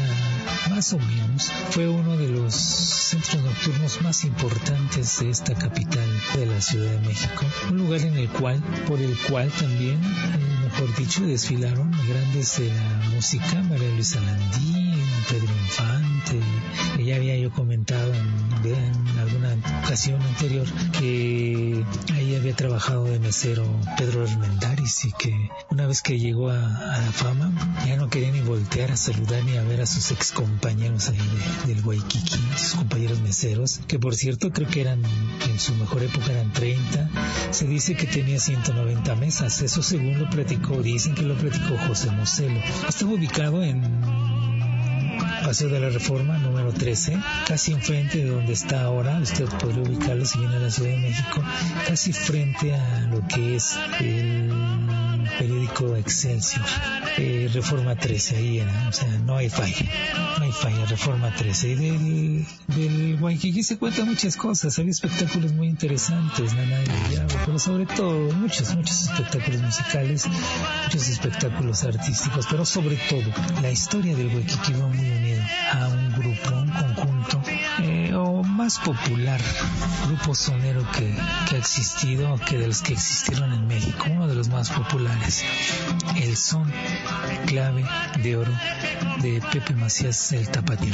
más 0.69 0.93
o 0.93 0.99
menos, 0.99 1.51
fue 1.71 1.87
uno 1.87 2.17
de 2.17 2.29
los 2.29 2.53
centros 2.53 3.43
nocturnos 3.43 4.01
más 4.01 4.23
importantes 4.23 5.19
de 5.19 5.29
esta 5.29 5.53
capital 5.55 6.07
de 6.35 6.45
la 6.45 6.61
Ciudad 6.61 6.91
de 6.91 7.07
México. 7.07 7.45
Un 7.69 7.77
lugar 7.77 8.01
en 8.01 8.17
el 8.17 8.29
cual, 8.29 8.61
por 8.87 8.99
el 8.99 9.17
cual 9.29 9.51
también, 9.51 10.01
eh, 10.03 10.59
mejor 10.63 10.95
dicho, 10.95 11.25
desfilaron 11.25 11.91
grandes 12.07 12.57
de 12.57 12.67
la 12.73 13.09
música, 13.13 13.61
María 13.69 13.89
Luisa 13.89 14.19
Landín, 14.21 14.99
Pedro 15.29 15.53
Infante, 15.63 16.39
que 16.95 17.05
ya 17.05 17.15
había 17.15 17.37
yo 17.37 17.51
comentado 17.51 18.13
en, 18.13 18.43
en 18.65 19.19
alguna 19.19 19.55
ocasión 19.83 20.21
anterior 20.21 20.67
que 20.99 21.83
ahí 22.23 22.35
había 22.35 22.55
trabajado 22.55 23.03
de 23.05 23.19
mesero 23.19 23.65
Pedro 23.97 24.23
Armendáriz 24.23 25.03
y 25.05 25.11
que 25.11 25.49
una 25.69 25.87
vez 25.87 26.01
que 26.01 26.17
llegó 26.19 26.49
a, 26.49 26.55
la 26.57 27.11
fama 27.11 27.51
ya 27.85 27.97
no 27.97 28.09
quería 28.09 28.31
ni 28.31 28.39
voltear 28.41 28.91
a 28.91 28.97
saludar 28.97 29.43
ni 29.43 29.57
a 29.57 29.63
ver 29.63 29.81
a 29.81 29.85
sus 29.85 30.09
ex 30.11 30.31
compañeros 30.31 31.09
ahí 31.09 31.17
de, 31.17 31.73
del 31.73 31.85
Waikiki, 31.85 32.39
sus 32.55 32.75
compañeros 32.75 33.19
meseros, 33.19 33.81
que 33.87 33.99
por 33.99 34.15
cierto 34.15 34.51
creo 34.51 34.69
que 34.69 34.81
eran 34.81 35.01
en 35.49 35.59
su 35.59 35.75
mejor 35.75 36.03
época 36.03 36.31
eran 36.31 36.53
30, 36.53 37.09
se 37.51 37.67
dice 37.67 37.95
que 37.95 38.07
tenía 38.07 38.39
190 38.39 39.15
mesas, 39.15 39.61
eso 39.61 39.83
según 39.83 40.17
lo 40.19 40.29
platicó, 40.29 40.81
dicen 40.81 41.15
que 41.15 41.23
lo 41.23 41.35
platicó 41.35 41.77
José 41.87 42.09
Moselo. 42.11 42.59
Estaba 42.87 43.11
ubicado 43.11 43.63
en 43.63 43.83
Paseo 45.43 45.67
de 45.67 45.79
la 45.79 45.89
Reforma 45.89 46.37
número 46.37 46.71
13, 46.71 47.17
casi 47.45 47.73
enfrente 47.73 48.19
de 48.19 48.29
donde 48.29 48.53
está 48.53 48.83
ahora, 48.83 49.19
usted 49.19 49.45
podría 49.45 49.83
ubicarlo 49.83 50.25
si 50.25 50.39
viene 50.39 50.55
a 50.55 50.59
la 50.59 50.71
Ciudad 50.71 50.91
de 50.91 50.97
México, 50.97 51.43
casi 51.85 52.13
frente 52.13 52.73
a 52.73 53.01
lo 53.11 53.27
que 53.27 53.57
es 53.57 53.77
el 53.99 54.49
periódico 55.37 55.95
Excelsior, 55.95 56.65
eh, 57.17 57.49
Reforma 57.53 57.95
13, 57.95 58.35
ahí 58.37 58.59
era, 58.59 58.89
o 58.89 58.91
sea, 58.91 59.07
no 59.25 59.37
hay 59.37 59.49
falla, 59.49 59.85
no 60.37 60.43
hay 60.43 60.51
falla, 60.51 60.85
Reforma 60.85 61.33
13. 61.33 61.69
Y 61.69 61.75
del, 61.75 63.19
del 63.19 63.63
se 63.63 63.77
cuentan 63.77 64.07
muchas 64.07 64.35
cosas, 64.35 64.77
había 64.79 64.91
espectáculos 64.91 65.53
muy 65.53 65.67
interesantes, 65.67 66.53
Nana 66.53 66.79
Diablo, 67.09 67.35
pero 67.45 67.59
sobre 67.59 67.85
todo 67.85 68.31
muchos, 68.33 68.75
muchos 68.75 69.03
espectáculos 69.03 69.61
musicales, 69.61 70.27
muchos 70.83 71.07
espectáculos 71.07 71.83
artísticos, 71.83 72.47
pero 72.49 72.65
sobre 72.65 72.97
todo 73.09 73.61
la 73.61 73.71
historia 73.71 74.15
del 74.15 74.27
Waikiki 74.27 74.73
va 74.73 74.87
muy 74.87 75.09
unida 75.09 75.49
a 75.71 75.87
un 75.87 76.11
grupo, 76.13 76.49
un 76.55 76.71
conjunto, 76.71 77.41
más 78.53 78.77
popular 78.79 79.41
grupo 80.05 80.35
sonero 80.35 80.85
que, 80.91 81.13
que 81.49 81.55
ha 81.55 81.59
existido, 81.59 82.35
que 82.47 82.57
de 82.57 82.67
los 82.67 82.81
que 82.81 82.93
existieron 82.93 83.51
en 83.51 83.67
México, 83.67 84.05
uno 84.09 84.27
de 84.27 84.35
los 84.35 84.47
más 84.49 84.69
populares, 84.69 85.43
el 86.15 86.37
son 86.37 86.71
clave 87.47 87.83
de 88.21 88.37
oro 88.37 88.51
de 89.21 89.41
Pepe 89.51 89.73
Macías 89.73 90.31
el 90.33 90.47
Tapatío. 90.49 90.93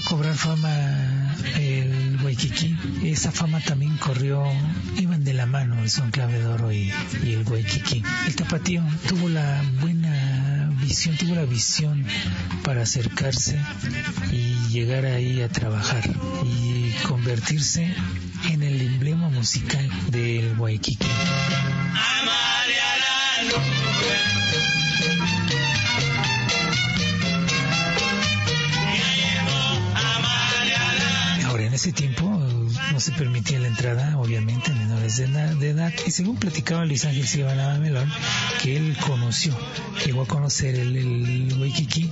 Cobrar 0.00 0.34
fama 0.34 1.34
el 1.56 2.18
Waikiki, 2.22 2.76
esa 3.04 3.32
fama 3.32 3.60
también 3.60 3.96
corrió, 3.96 4.44
iban 4.96 5.24
de 5.24 5.34
la 5.34 5.46
mano 5.46 5.80
el 5.82 5.90
son 5.90 6.10
clave 6.10 6.38
de 6.38 6.46
oro 6.46 6.72
y, 6.72 6.92
y 7.24 7.32
el 7.32 7.42
Waikiki. 7.46 8.02
El 8.26 8.36
tapatío 8.36 8.82
tuvo 9.08 9.28
la 9.28 9.62
buena 9.80 10.70
visión, 10.80 11.16
tuvo 11.16 11.34
la 11.34 11.44
visión 11.44 12.04
para 12.64 12.82
acercarse 12.82 13.60
y 14.30 14.54
llegar 14.68 15.04
ahí 15.04 15.42
a 15.42 15.48
trabajar 15.48 16.04
y 16.44 16.90
convertirse 17.06 17.92
en 18.50 18.62
el 18.62 18.80
emblema 18.80 19.28
musical 19.28 19.88
del 20.10 20.58
Waikiki. 20.58 21.08
Ese 31.78 31.92
tiempo 31.92 32.27
no 32.98 33.02
se 33.02 33.12
permitía 33.12 33.60
la 33.60 33.68
entrada, 33.68 34.18
obviamente, 34.18 34.74
menores 34.74 35.18
de, 35.18 35.28
de 35.28 35.70
edad. 35.70 35.92
Y 36.04 36.10
según 36.10 36.34
platicaba 36.34 36.84
Luis 36.84 37.04
Ángel 37.04 37.28
Silva 37.28 37.78
Melón, 37.78 38.10
que 38.60 38.76
él 38.76 38.96
conoció, 39.06 39.56
llegó 40.04 40.22
a 40.22 40.26
conocer 40.26 40.74
el, 40.74 40.96
el 40.96 41.60
Waikiki 41.60 42.10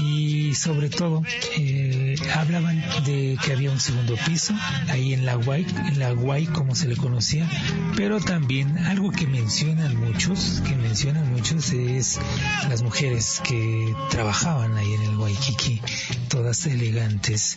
y 0.00 0.54
sobre 0.54 0.90
todo 0.90 1.22
eh, 1.56 2.14
hablaban 2.34 2.80
de 3.04 3.36
que 3.42 3.52
había 3.52 3.72
un 3.72 3.80
segundo 3.80 4.14
piso 4.26 4.54
ahí 4.88 5.12
en 5.12 5.26
la 5.26 5.34
Guay, 5.34 5.66
en 5.86 5.98
la 5.98 6.12
Guay 6.12 6.46
como 6.46 6.76
se 6.76 6.86
le 6.86 6.96
conocía, 6.96 7.48
pero 7.96 8.20
también 8.20 8.78
algo 8.78 9.10
que 9.10 9.26
mencionan 9.26 9.96
muchos, 9.96 10.62
que 10.66 10.76
mencionan 10.76 11.32
muchos 11.32 11.72
es 11.72 12.20
las 12.68 12.82
mujeres 12.82 13.40
que 13.42 13.92
trabajaban 14.10 14.76
ahí 14.76 14.92
en 14.92 15.02
el 15.02 15.16
Waikiki, 15.16 15.82
todas 16.28 16.64
elegantes. 16.66 17.56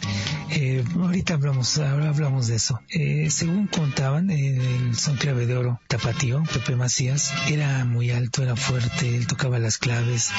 Eh, 0.49 0.83
ahorita 0.99 1.35
hablamos, 1.35 1.77
ahora 1.77 2.09
hablamos 2.09 2.47
de 2.47 2.55
eso. 2.55 2.70
Eh, 2.89 3.29
según 3.29 3.67
contaban, 3.67 4.29
eh, 4.29 4.57
el 4.57 4.95
son 4.95 5.17
clave 5.17 5.45
de 5.45 5.57
oro 5.57 5.79
tapatío, 5.87 6.43
Pepe 6.51 6.75
Macías, 6.75 7.33
era 7.47 7.85
muy 7.85 8.11
alto, 8.11 8.43
era 8.43 8.55
fuerte, 8.55 9.15
él 9.15 9.27
tocaba 9.27 9.59
las 9.59 9.77
claves. 9.77 10.29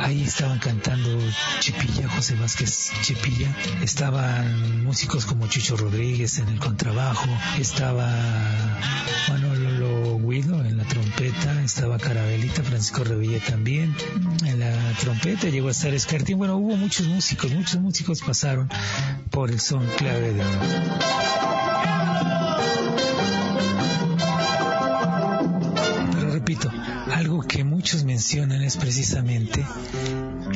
Ahí 0.00 0.22
estaban 0.22 0.58
cantando 0.58 1.08
Chipilla, 1.60 2.08
José 2.08 2.36
Vázquez 2.36 2.92
Chipilla. 3.02 3.54
Estaban 3.82 4.84
músicos 4.84 5.26
como 5.26 5.46
Chucho 5.46 5.76
Rodríguez 5.76 6.38
en 6.38 6.48
el 6.48 6.58
contrabajo. 6.58 7.28
Estaba 7.58 8.08
Manolo 9.28 10.18
Guido 10.18 10.64
en 10.64 10.76
la 10.78 10.84
trompeta. 10.84 11.62
Estaba 11.62 11.98
Carabelita, 11.98 12.62
Francisco 12.62 13.04
Revilla 13.04 13.40
también 13.40 13.94
en 14.44 14.60
la 14.60 14.92
trompeta. 15.00 15.48
Llegó 15.48 15.68
a 15.68 15.72
estar 15.72 15.92
Escartín. 15.94 16.38
Bueno, 16.38 16.56
hubo 16.56 16.76
muchos 16.76 17.06
músicos, 17.06 17.50
muchos 17.52 17.80
músicos 17.80 18.20
pasaron 18.20 18.68
por 19.30 19.50
el 19.50 19.60
son 19.60 19.86
clave 19.96 20.32
de 20.32 20.40
oro. 20.40 21.79
Pero 26.12 26.30
repito, 26.32 26.70
algo 27.12 27.42
que 27.42 27.64
muchos 27.64 28.04
mencionan 28.04 28.62
es 28.62 28.76
precisamente 28.76 29.64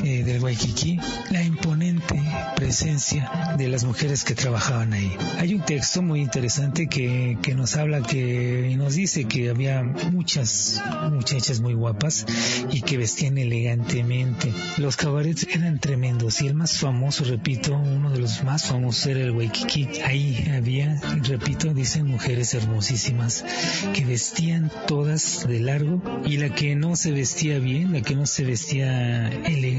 eh, 0.03 0.25
del 0.25 0.43
Waikiki, 0.43 0.99
la 1.31 1.43
imponente 1.43 2.21
presencia 2.57 3.55
de 3.57 3.69
las 3.69 3.85
mujeres 3.85 4.25
que 4.25 4.35
trabajaban 4.35 4.93
ahí. 4.93 5.13
Hay 5.39 5.55
un 5.55 5.63
texto 5.63 6.03
muy 6.03 6.21
interesante 6.21 6.89
que, 6.89 7.39
que 7.43 7.55
nos 7.55 7.77
habla 7.77 8.03
que 8.03 8.69
y 8.71 8.77
nos 8.77 8.95
dice 8.95 9.25
que 9.25 9.51
había 9.51 9.83
muchas 9.83 10.83
muchachas 11.11 11.61
muy 11.61 11.75
guapas 11.75 12.27
y 12.71 12.83
que 12.83 12.97
vestían 12.97 13.39
elegantemente. 13.39 14.53
Los 14.79 14.97
cabarets 14.97 15.47
eran 15.55 15.79
tremendos 15.79 16.41
y 16.41 16.47
el 16.47 16.55
más 16.55 16.79
famoso, 16.79 17.25
repito, 17.25 17.77
uno 17.77 18.11
de 18.11 18.19
los 18.19 18.43
más 18.45 18.65
famosos 18.67 19.07
era 19.07 19.21
el 19.21 19.31
Waikiki. 19.33 20.01
Ahí 20.05 20.51
había, 20.55 21.01
repito, 21.23 21.73
dicen 21.75 22.07
mujeres 22.07 22.55
hermosísimas 22.55 23.45
que 23.93 24.05
vestían 24.05 24.71
todas 24.87 25.47
de 25.47 25.61
largo 25.61 26.03
y 26.25 26.39
la 26.39 26.55
que 26.55 26.75
no 26.75 26.97
se 26.97 27.13
vestía 27.13 27.59
bien, 27.59 27.93
la 27.93 28.03
que 28.03 28.15
no 28.15 28.27
se 28.27 28.45
vestía 28.45 29.31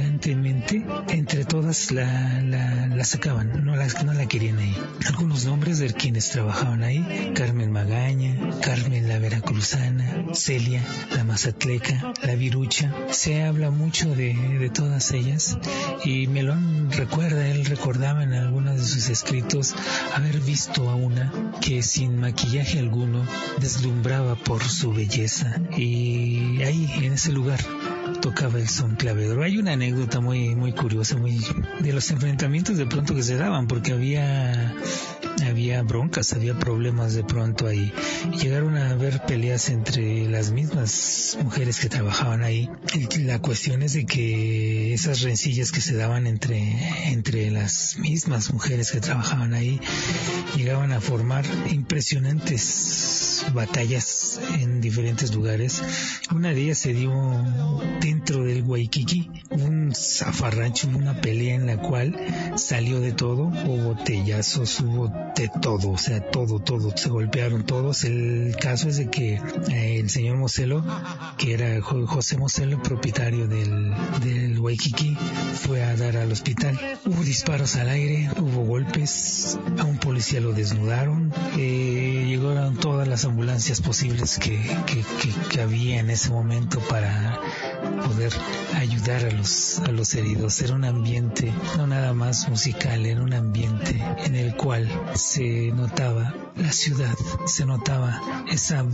elegantemente, 0.06 0.86
entre 1.10 1.46
todas 1.46 1.92
la 1.92 3.04
sacaban, 3.04 3.66
no 3.66 3.76
la, 3.76 3.88
no 4.04 4.14
la 4.14 4.28
querían 4.28 4.60
ahí. 4.60 4.76
Algunos 5.08 5.46
nombres 5.46 5.80
de 5.80 5.94
quienes 5.94 6.30
trabajaban 6.30 6.84
ahí, 6.84 7.32
Carmen 7.36 7.72
Magaña, 7.72 8.60
Carmen 8.62 9.08
la 9.08 9.20
Veracruzana, 9.20 10.26
Celia, 10.34 10.84
la 11.16 11.24
Mazatleca, 11.24 12.14
la 12.24 12.36
Virucha, 12.36 12.94
se 13.12 13.44
habla 13.44 13.72
mucho 13.72 14.16
de, 14.16 14.34
de 14.34 14.70
todas 14.70 15.12
ellas 15.12 15.58
y 16.04 16.28
Melón 16.28 16.92
recuerda, 16.92 17.48
él 17.48 17.66
recordaba 17.66 18.24
en 18.24 18.34
algunos 18.34 18.76
de 18.76 18.86
sus 18.86 19.10
escritos 19.10 19.76
haber 20.14 20.40
visto 20.40 20.90
a 20.90 20.96
una 20.96 21.32
que 21.62 21.82
sin 21.82 22.20
maquillaje 22.20 22.80
alguno 22.80 23.26
deslumbraba 23.60 24.36
por 24.36 24.64
su 24.64 24.94
belleza 24.94 25.60
y 25.76 26.62
ahí 26.64 26.90
en 27.02 27.14
ese 27.14 27.32
lugar 27.32 27.60
tocaba 28.36 28.60
el 28.60 28.68
son 28.68 28.96
clavedor. 28.96 29.42
Hay 29.44 29.58
una 29.58 29.74
anécdota 29.74 30.20
muy 30.20 30.56
muy 30.56 30.74
curiosa, 30.74 31.18
muy 31.18 31.40
de 31.80 31.94
los 31.94 32.12
enfrentamientos 32.12 32.76
de 32.76 32.86
pronto 32.86 33.16
que 33.16 33.24
se 33.24 33.38
daban 33.38 33.66
porque 33.68 33.94
había 33.94 34.76
había 35.56 35.82
broncas, 35.84 36.34
había 36.34 36.60
problemas 36.60 37.14
de 37.14 37.24
pronto 37.24 37.66
ahí. 37.66 37.94
Llegaron 38.42 38.76
a 38.76 38.90
haber 38.90 39.22
peleas 39.26 39.70
entre 39.70 40.28
las 40.28 40.52
mismas 40.52 41.38
mujeres 41.42 41.80
que 41.80 41.88
trabajaban 41.88 42.44
ahí. 42.44 42.70
La 43.20 43.40
cuestión 43.40 43.82
es 43.82 43.94
de 43.94 44.06
que 44.06 44.94
esas 44.94 45.22
rencillas 45.22 45.72
que 45.72 45.80
se 45.80 45.96
daban 45.96 46.28
entre, 46.28 46.60
entre 47.14 47.52
las 47.52 47.98
mismas 48.00 48.52
mujeres 48.52 48.92
que 48.92 49.00
trabajaban 49.00 49.54
ahí 49.54 49.80
llegaban 50.58 50.92
a 50.92 51.00
formar 51.00 51.46
impresionantes 51.70 53.46
batallas 53.54 54.42
en 54.60 54.82
diferentes 54.82 55.34
lugares. 55.34 55.82
Una 56.32 56.50
de 56.50 56.64
ellas 56.64 56.80
se 56.80 56.94
dio 56.94 57.14
dentro 58.02 58.44
del 58.44 58.64
Waikiki, 58.64 59.30
un 59.52 59.94
zafarrancho, 59.96 60.90
una 60.90 61.22
pelea 61.22 61.56
en 61.56 61.68
la 61.68 61.78
cual 61.78 62.16
salió 62.56 63.00
de 63.00 63.14
todo, 63.14 63.44
hubo 63.44 63.94
botellazos, 63.94 64.80
hubo 64.82 65.12
de 65.46 65.60
todo, 65.62 65.92
o 65.92 65.98
sea, 65.98 66.22
todo, 66.32 66.60
todo, 66.60 66.96
se 66.98 67.10
golpearon 67.10 67.64
todos. 67.66 68.04
El 68.04 68.56
caso 68.60 68.90
es 68.90 68.98
de 68.98 69.10
que 69.10 69.36
eh, 69.70 70.00
el 70.00 70.10
señor 70.10 70.38
Moselo, 70.38 70.84
que 71.38 71.54
era 71.54 71.80
Jo- 71.82 72.08
José 72.08 72.38
Moselo, 72.38 72.82
propietario 72.82 73.48
del, 73.48 73.94
del 74.24 74.60
Waikiki, 74.60 75.16
fue 75.62 75.84
a 75.84 75.96
dar 75.96 76.18
al 76.18 76.32
hospital. 76.32 76.80
Hubo 77.06 77.24
disparos 77.24 77.76
al 77.76 77.90
aire, 77.90 78.30
hubo 78.40 78.64
golpes, 78.66 79.60
a 79.78 79.84
un 79.84 79.98
policía 79.98 80.42
lo 80.42 80.54
desnudaron, 80.54 81.32
eh, 81.58 82.26
llegaron 82.28 82.76
todas 82.78 83.08
las 83.08 83.26
ambulancias 83.26 83.82
posibles 83.82 84.40
que, 84.40 84.58
que, 84.88 84.96
que- 85.22 85.36
que 85.50 85.62
había 85.62 86.00
en 86.00 86.10
ese 86.10 86.30
momento 86.30 86.80
para 86.90 87.40
poder 88.04 88.34
ayudar 88.76 89.26
a 89.26 89.32
los, 89.32 89.80
a 89.80 89.92
los 89.92 90.14
heridos. 90.16 90.62
Era 90.62 90.74
un 90.76 90.86
ambiente 90.86 91.54
no 91.78 91.88
nada 91.88 92.14
más 92.14 92.50
musical, 92.50 93.06
era 93.06 93.22
un 93.22 93.34
ambiente 93.34 94.02
en 94.26 94.36
el 94.36 94.56
cual 94.56 94.88
se 95.36 95.70
notaba 95.74 96.34
la 96.56 96.72
ciudad, 96.72 97.14
se 97.46 97.66
notaba 97.66 98.22
esa 98.50 98.86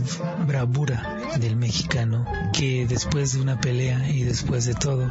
bravura 0.44 1.20
del 1.38 1.54
mexicano 1.54 2.26
que 2.52 2.84
después 2.84 3.34
de 3.34 3.42
una 3.42 3.60
pelea 3.60 4.10
y 4.10 4.24
después 4.24 4.64
de 4.64 4.74
todo, 4.74 5.08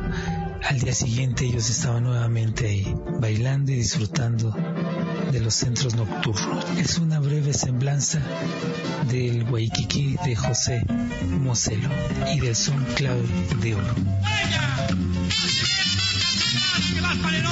al 0.67 0.79
día 0.81 0.93
siguiente 0.93 1.45
ellos 1.45 1.69
estaban 1.69 2.03
nuevamente 2.03 2.67
ahí, 2.67 2.95
bailando 3.21 3.71
y 3.71 3.75
disfrutando 3.75 4.53
de 5.31 5.39
los 5.39 5.53
centros 5.53 5.95
nocturnos. 5.95 6.65
Es 6.77 6.97
una 6.97 7.21
breve 7.21 7.53
semblanza 7.53 8.19
del 9.09 9.49
Waikiki 9.49 10.17
de 10.25 10.35
José 10.35 10.85
Moselo 11.29 11.87
y 12.35 12.41
del 12.41 12.57
son 12.57 12.83
clave 12.95 13.23
de 13.61 13.75
oro. 13.75 13.95
Pero 17.23 17.51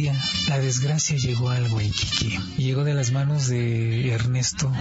día 0.00 0.14
la 0.48 0.58
desgracia 0.58 1.16
llegó 1.16 1.50
al 1.50 1.70
Waikiki. 1.72 2.38
Llegó 2.56 2.84
de 2.84 2.94
las 2.94 3.12
manos 3.12 3.48
de 3.48 4.10
Ernesto 4.12 4.72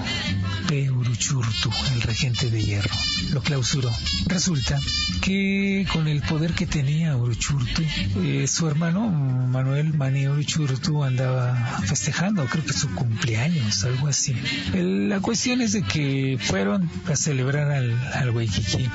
P. 0.67 0.89
Uruchurtu, 0.91 1.69
el 1.93 2.01
regente 2.01 2.49
de 2.49 2.63
hierro. 2.63 2.89
Lo 3.31 3.41
clausuró. 3.41 3.89
Resulta 4.27 4.79
que 5.21 5.85
con 5.91 6.07
el 6.07 6.21
poder 6.21 6.53
que 6.53 6.65
tenía 6.65 7.15
Uruchurtu, 7.17 7.83
eh, 8.23 8.45
su 8.47 8.67
hermano 8.67 9.09
Manuel 9.09 9.93
Mani 9.93 10.27
Uruchurtu 10.27 11.03
andaba 11.03 11.55
festejando, 11.85 12.45
creo 12.45 12.63
que 12.65 12.73
su 12.73 12.89
cumpleaños, 12.95 13.83
algo 13.83 14.07
así. 14.07 14.35
El- 14.73 15.09
la 15.09 15.19
cuestión 15.19 15.61
es 15.61 15.73
de 15.73 15.81
que 15.83 16.37
fueron 16.39 16.89
a 17.11 17.15
celebrar 17.15 17.71
al, 17.71 17.91
al 18.13 18.29
Waikiki. 18.31 18.87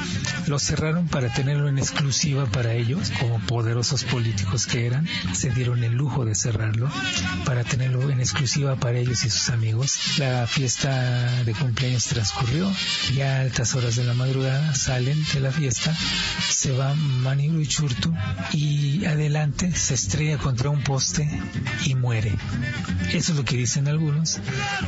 Lo 0.46 0.58
cerraron 0.58 1.06
para 1.08 1.32
tenerlo 1.32 1.68
en 1.68 1.78
exclusiva 1.78 2.46
para 2.46 2.72
ellos, 2.74 3.10
como 3.20 3.38
poderosos 3.40 4.04
políticos 4.04 4.66
que 4.66 4.86
eran. 4.86 5.06
Se 5.32 5.50
dieron 5.50 5.82
el 5.84 5.92
lujo 5.94 6.13
de 6.22 6.36
cerrarlo 6.36 6.88
para 7.44 7.64
tenerlo 7.64 8.08
en 8.10 8.20
exclusiva 8.20 8.76
para 8.76 8.98
ellos 8.98 9.24
y 9.24 9.30
sus 9.30 9.48
amigos. 9.48 10.18
La 10.18 10.46
fiesta 10.46 11.42
de 11.42 11.52
cumpleaños 11.52 12.04
transcurrió. 12.04 12.70
Ya 13.16 13.38
a 13.38 13.40
altas 13.40 13.74
horas 13.74 13.96
de 13.96 14.04
la 14.04 14.14
madrugada 14.14 14.74
salen 14.74 15.18
de 15.32 15.40
la 15.40 15.50
fiesta, 15.50 15.92
se 16.48 16.70
va 16.72 16.94
Mani 16.94 17.50
Uruchurtu 17.50 18.14
y 18.52 19.04
adelante 19.06 19.74
se 19.74 19.94
estrella 19.94 20.38
contra 20.38 20.70
un 20.70 20.84
poste 20.84 21.28
y 21.84 21.96
muere. 21.96 22.32
Eso 23.12 23.32
es 23.32 23.38
lo 23.38 23.44
que 23.44 23.56
dicen 23.56 23.88
algunos. 23.88 24.38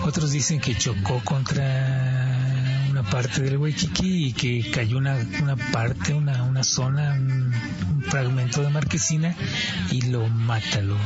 Otros 0.02 0.30
dicen 0.30 0.60
que 0.60 0.76
chocó 0.76 1.20
contra 1.24 2.86
una 2.90 3.02
parte 3.02 3.42
del 3.42 3.58
Waikiki 3.58 4.28
y 4.28 4.32
que 4.32 4.70
cayó 4.70 4.98
una, 4.98 5.16
una 5.42 5.56
parte, 5.56 6.14
una, 6.14 6.44
una 6.44 6.62
zona, 6.62 7.18
fragmento 8.10 8.62
de 8.62 8.70
marquesina 8.70 9.34
y 9.90 10.02
lo 10.02 10.26
mata. 10.28 10.80
Lo, 10.80 10.96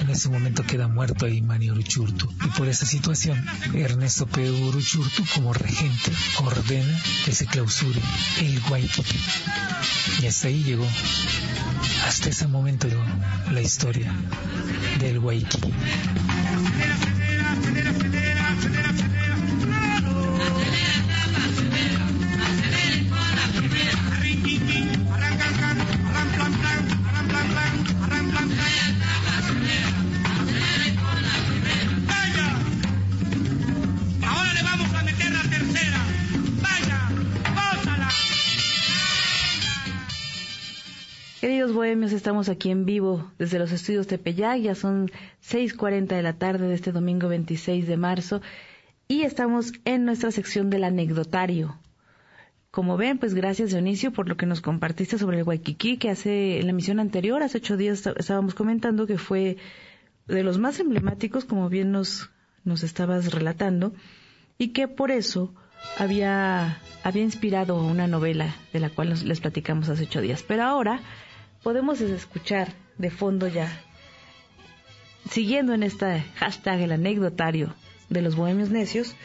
en 0.00 0.10
ese 0.10 0.28
momento 0.28 0.62
queda 0.64 0.88
muerto 0.88 1.26
ahí 1.26 1.42
Mani 1.42 1.70
Uruchurtu. 1.70 2.32
Y 2.44 2.48
por 2.58 2.68
esa 2.68 2.86
situación, 2.86 3.44
Ernesto 3.74 4.26
P. 4.26 4.50
Uruchurtu, 4.50 5.24
como 5.34 5.52
regente, 5.52 6.12
ordena 6.38 7.00
que 7.24 7.32
se 7.32 7.46
clausure 7.46 8.00
el 8.40 8.60
Waikiki. 8.70 9.18
Y 10.22 10.26
hasta 10.26 10.48
ahí 10.48 10.62
llegó, 10.62 10.86
hasta 12.06 12.28
ese 12.28 12.46
momento 12.46 12.88
la 13.50 13.60
historia 13.60 14.12
del 15.00 15.18
Waikiki. 15.18 15.72
Bohemios, 41.76 42.12
estamos 42.12 42.48
aquí 42.48 42.70
en 42.70 42.84
vivo 42.84 43.30
desde 43.38 43.58
los 43.60 43.70
estudios 43.70 44.06
Tepeyac, 44.08 44.60
ya 44.60 44.74
son 44.74 45.08
6.40 45.48 46.06
de 46.16 46.22
la 46.22 46.32
tarde 46.32 46.66
de 46.66 46.74
este 46.74 46.90
domingo 46.90 47.28
26 47.28 47.86
de 47.86 47.96
marzo 47.96 48.40
y 49.06 49.22
estamos 49.22 49.72
en 49.84 50.04
nuestra 50.04 50.32
sección 50.32 50.68
del 50.70 50.82
anecdotario. 50.84 51.78
Como 52.72 52.96
ven, 52.96 53.18
pues 53.18 53.32
gracias 53.34 53.70
Dionisio 53.70 54.12
por 54.12 54.28
lo 54.28 54.36
que 54.36 54.44
nos 54.46 54.60
compartiste 54.60 55.16
sobre 55.18 55.38
el 55.38 55.44
Waikiki, 55.44 55.96
que 55.98 56.10
hace 56.10 56.58
en 56.58 56.64
la 56.66 56.70
emisión 56.72 56.98
anterior, 56.98 57.42
hace 57.42 57.58
ocho 57.58 57.76
días 57.76 57.98
está- 57.98 58.14
estábamos 58.18 58.54
comentando 58.54 59.06
que 59.06 59.16
fue 59.18 59.56
de 60.26 60.42
los 60.42 60.58
más 60.58 60.80
emblemáticos, 60.80 61.44
como 61.44 61.68
bien 61.68 61.92
nos, 61.92 62.30
nos 62.64 62.82
estabas 62.82 63.32
relatando, 63.32 63.94
y 64.58 64.68
que 64.68 64.88
por 64.88 65.10
eso 65.10 65.54
había, 65.98 66.78
había 67.04 67.22
inspirado 67.22 67.80
una 67.82 68.06
novela 68.08 68.56
de 68.72 68.80
la 68.80 68.90
cual 68.90 69.10
nos- 69.10 69.22
les 69.22 69.40
platicamos 69.40 69.88
hace 69.88 70.02
ocho 70.04 70.20
días. 70.20 70.42
Pero 70.42 70.64
ahora 70.64 71.00
podemos 71.66 72.00
escuchar 72.00 72.72
de 72.96 73.10
fondo 73.10 73.48
ya, 73.48 73.68
siguiendo 75.28 75.74
en 75.74 75.82
esta 75.82 76.22
hashtag 76.36 76.82
el 76.82 76.92
anecdotario 76.92 77.74
de 78.08 78.22
los 78.22 78.36
bohemios 78.36 78.70
necios, 78.70 79.16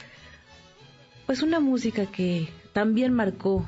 pues 1.27 1.43
una 1.43 1.59
música 1.59 2.07
que 2.07 2.49
también 2.73 3.13
marcó 3.13 3.67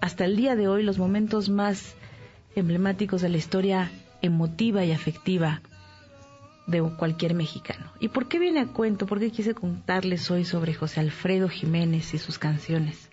hasta 0.00 0.24
el 0.24 0.34
día 0.34 0.56
de 0.56 0.66
hoy 0.66 0.82
los 0.82 0.98
momentos 0.98 1.48
más 1.48 1.94
emblemáticos 2.56 3.22
de 3.22 3.28
la 3.28 3.36
historia 3.36 3.92
emotiva 4.20 4.84
y 4.84 4.90
afectiva 4.90 5.62
de 6.66 6.82
cualquier 6.82 7.34
mexicano. 7.34 7.92
¿Y 8.00 8.08
por 8.08 8.26
qué 8.26 8.40
viene 8.40 8.58
a 8.58 8.66
cuento? 8.66 9.06
¿Por 9.06 9.20
qué 9.20 9.30
quise 9.30 9.54
contarles 9.54 10.28
hoy 10.28 10.44
sobre 10.44 10.74
José 10.74 10.98
Alfredo 10.98 11.48
Jiménez 11.48 12.14
y 12.14 12.18
sus 12.18 12.40
canciones? 12.40 13.10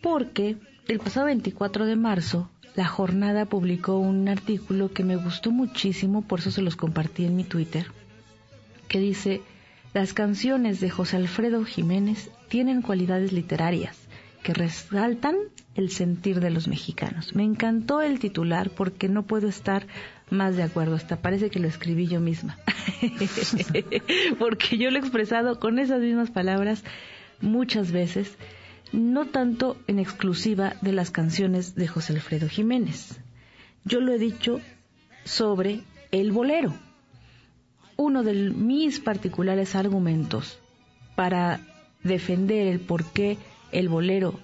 Porque 0.00 0.56
el 0.88 1.00
pasado 1.00 1.26
24 1.26 1.84
de 1.84 1.96
marzo, 1.96 2.48
la 2.76 2.86
jornada 2.86 3.46
publicó 3.46 3.98
un 3.98 4.28
artículo 4.28 4.92
que 4.92 5.02
me 5.02 5.16
gustó 5.16 5.50
muchísimo, 5.50 6.22
por 6.22 6.40
eso 6.40 6.50
se 6.50 6.62
los 6.62 6.76
compartí 6.76 7.24
en 7.24 7.34
mi 7.34 7.44
Twitter, 7.44 7.86
que 8.86 9.00
dice, 9.00 9.40
las 9.94 10.12
canciones 10.12 10.78
de 10.80 10.90
José 10.90 11.16
Alfredo 11.16 11.64
Jiménez 11.64 12.30
tienen 12.48 12.82
cualidades 12.82 13.32
literarias 13.32 13.96
que 14.42 14.52
resaltan 14.52 15.36
el 15.74 15.90
sentir 15.90 16.40
de 16.40 16.50
los 16.50 16.68
mexicanos. 16.68 17.34
Me 17.34 17.42
encantó 17.42 18.02
el 18.02 18.20
titular 18.20 18.70
porque 18.70 19.08
no 19.08 19.24
puedo 19.24 19.48
estar 19.48 19.86
más 20.30 20.56
de 20.56 20.62
acuerdo, 20.62 20.96
hasta 20.96 21.16
parece 21.16 21.50
que 21.50 21.60
lo 21.60 21.68
escribí 21.68 22.06
yo 22.06 22.20
misma, 22.20 22.58
porque 24.38 24.76
yo 24.76 24.90
lo 24.90 24.98
he 24.98 25.00
expresado 25.00 25.58
con 25.58 25.78
esas 25.78 26.00
mismas 26.00 26.30
palabras 26.30 26.84
muchas 27.40 27.90
veces, 27.90 28.36
no 28.92 29.26
tanto 29.26 29.76
en 29.86 29.98
exclusiva 29.98 30.74
de 30.80 30.92
las 30.92 31.10
canciones 31.10 31.74
de 31.74 31.88
José 31.88 32.12
Alfredo 32.14 32.48
Jiménez. 32.48 33.18
Yo 33.84 34.00
lo 34.00 34.12
he 34.12 34.18
dicho 34.18 34.60
sobre 35.24 35.82
el 36.12 36.32
bolero. 36.32 36.74
Uno 37.96 38.22
de 38.22 38.50
mis 38.50 39.00
particulares 39.00 39.74
argumentos 39.74 40.58
para 41.14 41.60
defender 42.02 42.66
el 42.68 42.80
por 42.80 43.04
qué 43.04 43.38
el 43.72 43.88
bolero 43.88 44.38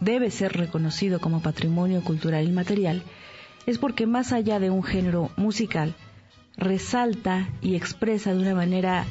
debe 0.00 0.30
ser 0.30 0.52
reconocido 0.52 1.20
como 1.20 1.42
patrimonio 1.42 2.02
cultural 2.02 2.46
inmaterial 2.46 3.02
es 3.66 3.78
porque 3.78 4.06
más 4.06 4.32
allá 4.32 4.60
de 4.60 4.70
un 4.70 4.82
género 4.82 5.30
musical, 5.36 5.94
resalta 6.56 7.48
y 7.62 7.74
expresa 7.74 8.32
de 8.32 8.40
una 8.40 8.54
manera 8.54 9.04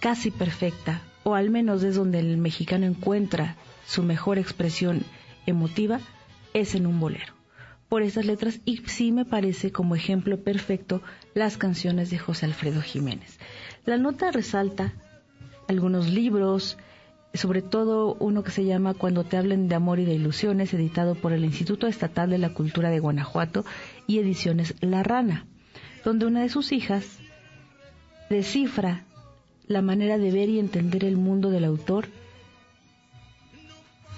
casi 0.00 0.30
perfecta, 0.30 1.02
o 1.24 1.34
al 1.34 1.50
menos 1.50 1.82
es 1.82 1.96
donde 1.96 2.18
el 2.20 2.36
mexicano 2.38 2.86
encuentra 2.86 3.56
su 3.86 4.02
mejor 4.02 4.38
expresión 4.38 5.02
emotiva, 5.46 6.00
es 6.54 6.74
en 6.74 6.86
un 6.86 7.00
bolero. 7.00 7.34
Por 7.88 8.02
esas 8.02 8.24
letras, 8.24 8.60
y 8.64 8.78
sí 8.86 9.10
me 9.10 9.24
parece 9.24 9.72
como 9.72 9.96
ejemplo 9.96 10.38
perfecto 10.42 11.02
las 11.34 11.56
canciones 11.56 12.10
de 12.10 12.18
José 12.18 12.46
Alfredo 12.46 12.80
Jiménez. 12.80 13.38
La 13.84 13.98
nota 13.98 14.30
resalta 14.30 14.92
algunos 15.66 16.08
libros, 16.08 16.78
sobre 17.34 17.62
todo 17.62 18.14
uno 18.20 18.44
que 18.44 18.52
se 18.52 18.64
llama 18.64 18.94
Cuando 18.94 19.24
te 19.24 19.36
hablen 19.36 19.68
de 19.68 19.74
amor 19.74 19.98
y 19.98 20.04
de 20.04 20.14
ilusiones, 20.14 20.72
editado 20.72 21.16
por 21.16 21.32
el 21.32 21.44
Instituto 21.44 21.86
Estatal 21.86 22.30
de 22.30 22.38
la 22.38 22.54
Cultura 22.54 22.90
de 22.90 23.00
Guanajuato 23.00 23.64
y 24.06 24.18
Ediciones 24.18 24.74
La 24.80 25.02
Rana, 25.02 25.46
donde 26.04 26.26
una 26.26 26.42
de 26.42 26.48
sus 26.48 26.72
hijas 26.72 27.18
descifra 28.28 29.04
la 29.70 29.82
manera 29.82 30.18
de 30.18 30.32
ver 30.32 30.48
y 30.48 30.58
entender 30.58 31.04
el 31.04 31.16
mundo 31.16 31.48
del 31.50 31.64
autor 31.64 32.08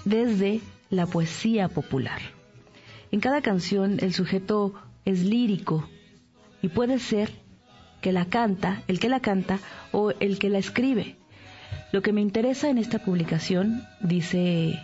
desde 0.07 0.63
la 0.89 1.05
poesía 1.05 1.69
popular. 1.69 2.23
En 3.11 3.21
cada 3.21 3.43
canción 3.43 3.99
el 4.01 4.15
sujeto 4.15 4.73
es 5.05 5.25
lírico 5.25 5.87
y 6.63 6.69
puede 6.69 6.99
ser 6.99 7.31
que 8.01 8.13
la 8.13 8.25
canta, 8.25 8.83
el 8.89 8.99
que 8.99 9.11
la 9.11 9.21
canta 9.21 9.59
o 9.93 10.13
el 10.21 10.39
que 10.39 10.49
la 10.49 10.57
escribe. 10.57 11.17
Lo 11.93 12.01
que 12.01 12.15
me 12.15 12.23
interesa 12.23 12.71
en 12.71 12.79
esta 12.79 13.01
publicación, 13.01 13.85
dice 14.01 14.81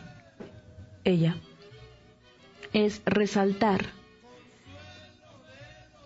ella, 1.04 1.36
es 2.74 3.00
resaltar 3.06 3.86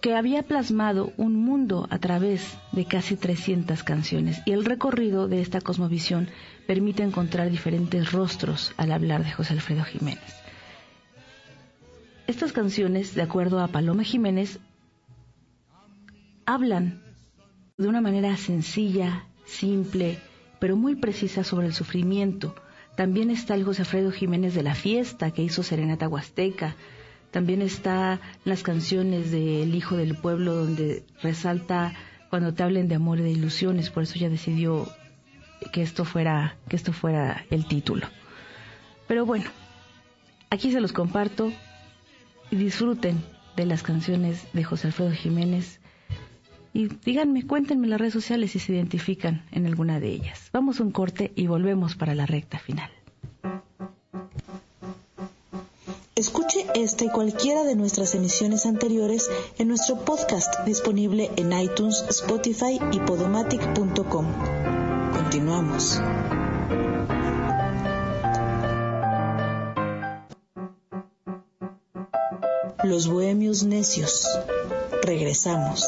que 0.03 0.17
había 0.17 0.43
plasmado 0.43 1.13
un 1.17 1.37
mundo 1.37 1.87
a 1.89 1.99
través 1.99 2.59
de 2.73 2.85
casi 2.85 3.15
300 3.17 3.85
canciones 3.85 4.43
y 4.45 4.51
el 4.51 4.65
recorrido 4.65 5.29
de 5.29 5.41
esta 5.41 5.61
cosmovisión 5.61 6.29
permite 6.67 7.05
encontrar 7.05 7.49
diferentes 7.51 8.11
rostros 8.11 8.75
al 8.77 8.91
hablar 8.91 9.23
de 9.23 9.31
José 9.31 9.55
Alfredo 9.55 9.85
Jiménez. 9.85 10.43
Estas 12.27 12.53
canciones, 12.53 13.15
de 13.15 13.23
acuerdo 13.23 13.61
a 13.61 13.69
Paloma 13.69 14.03
Jiménez, 14.03 14.59
hablan 16.47 17.01
de 17.79 17.87
una 17.87 18.01
manera 18.01 18.37
sencilla, 18.37 19.27
simple, 19.45 20.19
pero 20.59 20.77
muy 20.77 20.97
precisa 20.97 21.45
sobre 21.45 21.69
el 21.69 21.75
sufrimiento. 21.75 22.57
También 22.97 23.31
está 23.31 23.55
el 23.55 23.65
José 23.65 23.83
Alfredo 23.83 24.11
Jiménez 24.11 24.55
de 24.55 24.65
la 24.65 24.75
fiesta, 24.75 25.31
que 25.31 25.43
hizo 25.45 25.63
Serenata 25.63 26.09
Huasteca. 26.09 26.75
También 27.33 27.63
está 27.63 28.21
las 28.45 28.63
canciones 28.63 29.31
de 29.33 29.63
El 29.65 29.75
Hijo 29.75 29.97
del 29.97 30.15
Pueblo, 30.15 30.55
donde 30.55 31.05
resalta 31.23 31.95
cuando 32.31 32.55
te 32.55 32.63
hablen 32.63 32.89
de 32.89 32.95
amor 32.95 33.19
y 33.19 33.23
de 33.23 33.31
ilusiones, 33.31 33.91
por 33.91 34.05
eso 34.05 34.15
ya 34.19 34.29
decidió 34.29 34.87
que 35.73 35.83
esto 35.83 36.05
fuera, 36.05 36.57
que 36.69 36.77
esto 36.77 36.93
fuera 36.93 37.45
el 37.51 37.67
título. 37.67 38.07
Pero 39.09 39.27
bueno, 39.27 39.47
aquí 40.51 40.71
se 40.73 40.81
los 40.81 40.93
comparto 40.93 41.53
y 42.51 42.57
disfruten 42.57 43.23
de 43.57 43.67
las 43.67 43.83
canciones 43.83 44.47
de 44.53 44.65
José 44.65 44.89
Alfredo 44.89 45.13
Jiménez 45.13 45.81
y 46.75 46.89
díganme, 46.89 47.47
cuéntenme 47.47 47.85
en 47.87 47.91
las 47.91 48.01
redes 48.01 48.15
sociales 48.15 48.53
si 48.53 48.59
se 48.59 48.73
identifican 48.73 49.45
en 49.53 49.67
alguna 49.67 50.01
de 50.01 50.09
ellas. 50.09 50.49
Vamos 50.53 50.81
a 50.81 50.85
un 50.85 50.91
corte 50.91 51.33
y 51.35 51.47
volvemos 51.47 51.97
para 51.97 52.15
la 52.15 52.27
recta 52.27 52.59
final. 52.59 52.91
Escuche 56.15 56.67
esta 56.75 57.07
y 57.07 57.09
cualquiera 57.09 57.65
de 57.65 57.75
nuestras 57.75 58.15
emisiones 58.15 58.67
anteriores 58.67 59.31
en 59.59 59.69
nuestro 59.69 60.05
podcast 60.05 60.61
disponible 60.67 61.31
en 61.37 61.59
iTunes, 61.59 62.05
Spotify 62.11 62.79
y 62.93 63.01
podomatic.com. 63.01 64.27
Continuamos. 65.15 66.03
Los 72.85 73.09
Bohemios 73.09 73.63
Necios. 73.63 74.29
Regresamos. 75.03 75.83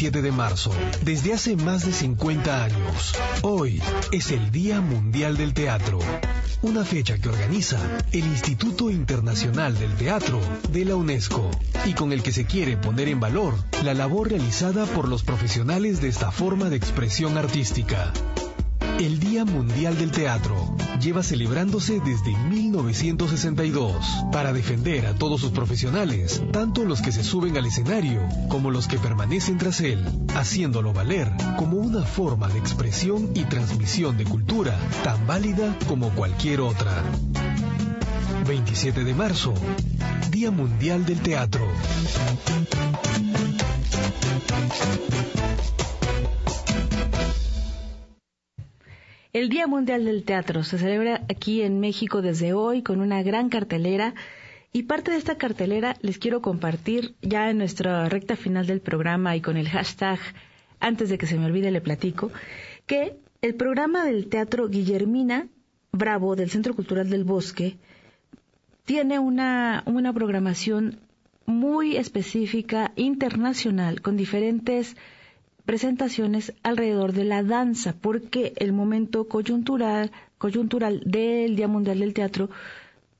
de 0.00 0.32
marzo, 0.32 0.72
desde 1.02 1.34
hace 1.34 1.56
más 1.56 1.84
de 1.84 1.92
50 1.92 2.64
años. 2.64 3.12
Hoy 3.42 3.82
es 4.12 4.30
el 4.30 4.50
Día 4.50 4.80
Mundial 4.80 5.36
del 5.36 5.52
Teatro, 5.52 5.98
una 6.62 6.86
fecha 6.86 7.18
que 7.18 7.28
organiza 7.28 7.78
el 8.10 8.24
Instituto 8.24 8.88
Internacional 8.88 9.78
del 9.78 9.94
Teatro 9.96 10.40
de 10.70 10.86
la 10.86 10.96
UNESCO 10.96 11.50
y 11.84 11.92
con 11.92 12.12
el 12.12 12.22
que 12.22 12.32
se 12.32 12.46
quiere 12.46 12.78
poner 12.78 13.08
en 13.08 13.20
valor 13.20 13.54
la 13.84 13.92
labor 13.92 14.30
realizada 14.30 14.86
por 14.86 15.06
los 15.06 15.22
profesionales 15.22 16.00
de 16.00 16.08
esta 16.08 16.30
forma 16.30 16.70
de 16.70 16.76
expresión 16.76 17.36
artística. 17.36 18.10
El 19.00 19.18
Día 19.18 19.46
Mundial 19.46 19.96
del 19.96 20.10
Teatro 20.10 20.76
lleva 21.00 21.22
celebrándose 21.22 22.00
desde 22.00 22.36
1962 22.36 23.96
para 24.30 24.52
defender 24.52 25.06
a 25.06 25.14
todos 25.14 25.40
sus 25.40 25.52
profesionales, 25.52 26.42
tanto 26.52 26.84
los 26.84 27.00
que 27.00 27.10
se 27.10 27.24
suben 27.24 27.56
al 27.56 27.64
escenario 27.64 28.20
como 28.50 28.70
los 28.70 28.88
que 28.88 28.98
permanecen 28.98 29.56
tras 29.56 29.80
él, 29.80 30.04
haciéndolo 30.34 30.92
valer 30.92 31.32
como 31.56 31.78
una 31.78 32.02
forma 32.02 32.48
de 32.48 32.58
expresión 32.58 33.30
y 33.34 33.44
transmisión 33.44 34.18
de 34.18 34.24
cultura 34.24 34.78
tan 35.02 35.26
válida 35.26 35.78
como 35.88 36.10
cualquier 36.10 36.60
otra. 36.60 37.02
27 38.46 39.02
de 39.02 39.14
marzo, 39.14 39.54
Día 40.30 40.50
Mundial 40.50 41.06
del 41.06 41.20
Teatro. 41.20 41.66
El 49.32 49.48
Día 49.48 49.68
Mundial 49.68 50.04
del 50.06 50.24
Teatro 50.24 50.64
se 50.64 50.76
celebra 50.76 51.24
aquí 51.30 51.62
en 51.62 51.78
México 51.78 52.20
desde 52.20 52.52
hoy 52.52 52.82
con 52.82 53.00
una 53.00 53.22
gran 53.22 53.48
cartelera 53.48 54.12
y 54.72 54.82
parte 54.84 55.12
de 55.12 55.18
esta 55.18 55.38
cartelera 55.38 55.96
les 56.02 56.18
quiero 56.18 56.42
compartir 56.42 57.14
ya 57.22 57.48
en 57.48 57.58
nuestra 57.58 58.08
recta 58.08 58.34
final 58.34 58.66
del 58.66 58.80
programa 58.80 59.36
y 59.36 59.40
con 59.40 59.56
el 59.56 59.68
hashtag 59.68 60.18
antes 60.80 61.10
de 61.10 61.16
que 61.16 61.28
se 61.28 61.38
me 61.38 61.46
olvide 61.46 61.70
le 61.70 61.80
platico 61.80 62.32
que 62.86 63.18
el 63.40 63.54
programa 63.54 64.04
del 64.04 64.26
Teatro 64.26 64.68
Guillermina 64.68 65.46
Bravo 65.92 66.34
del 66.34 66.50
Centro 66.50 66.74
Cultural 66.74 67.08
del 67.08 67.22
Bosque 67.22 67.76
tiene 68.84 69.20
una, 69.20 69.84
una 69.86 70.12
programación 70.12 70.98
muy 71.46 71.96
específica, 71.96 72.90
internacional, 72.96 74.00
con 74.00 74.16
diferentes 74.16 74.96
presentaciones 75.70 76.52
alrededor 76.64 77.12
de 77.12 77.22
la 77.22 77.44
danza, 77.44 77.94
porque 77.94 78.54
el 78.56 78.72
momento 78.72 79.28
coyuntural, 79.28 80.10
coyuntural 80.36 81.00
del 81.06 81.54
Día 81.54 81.68
Mundial 81.68 82.00
del 82.00 82.12
Teatro 82.12 82.50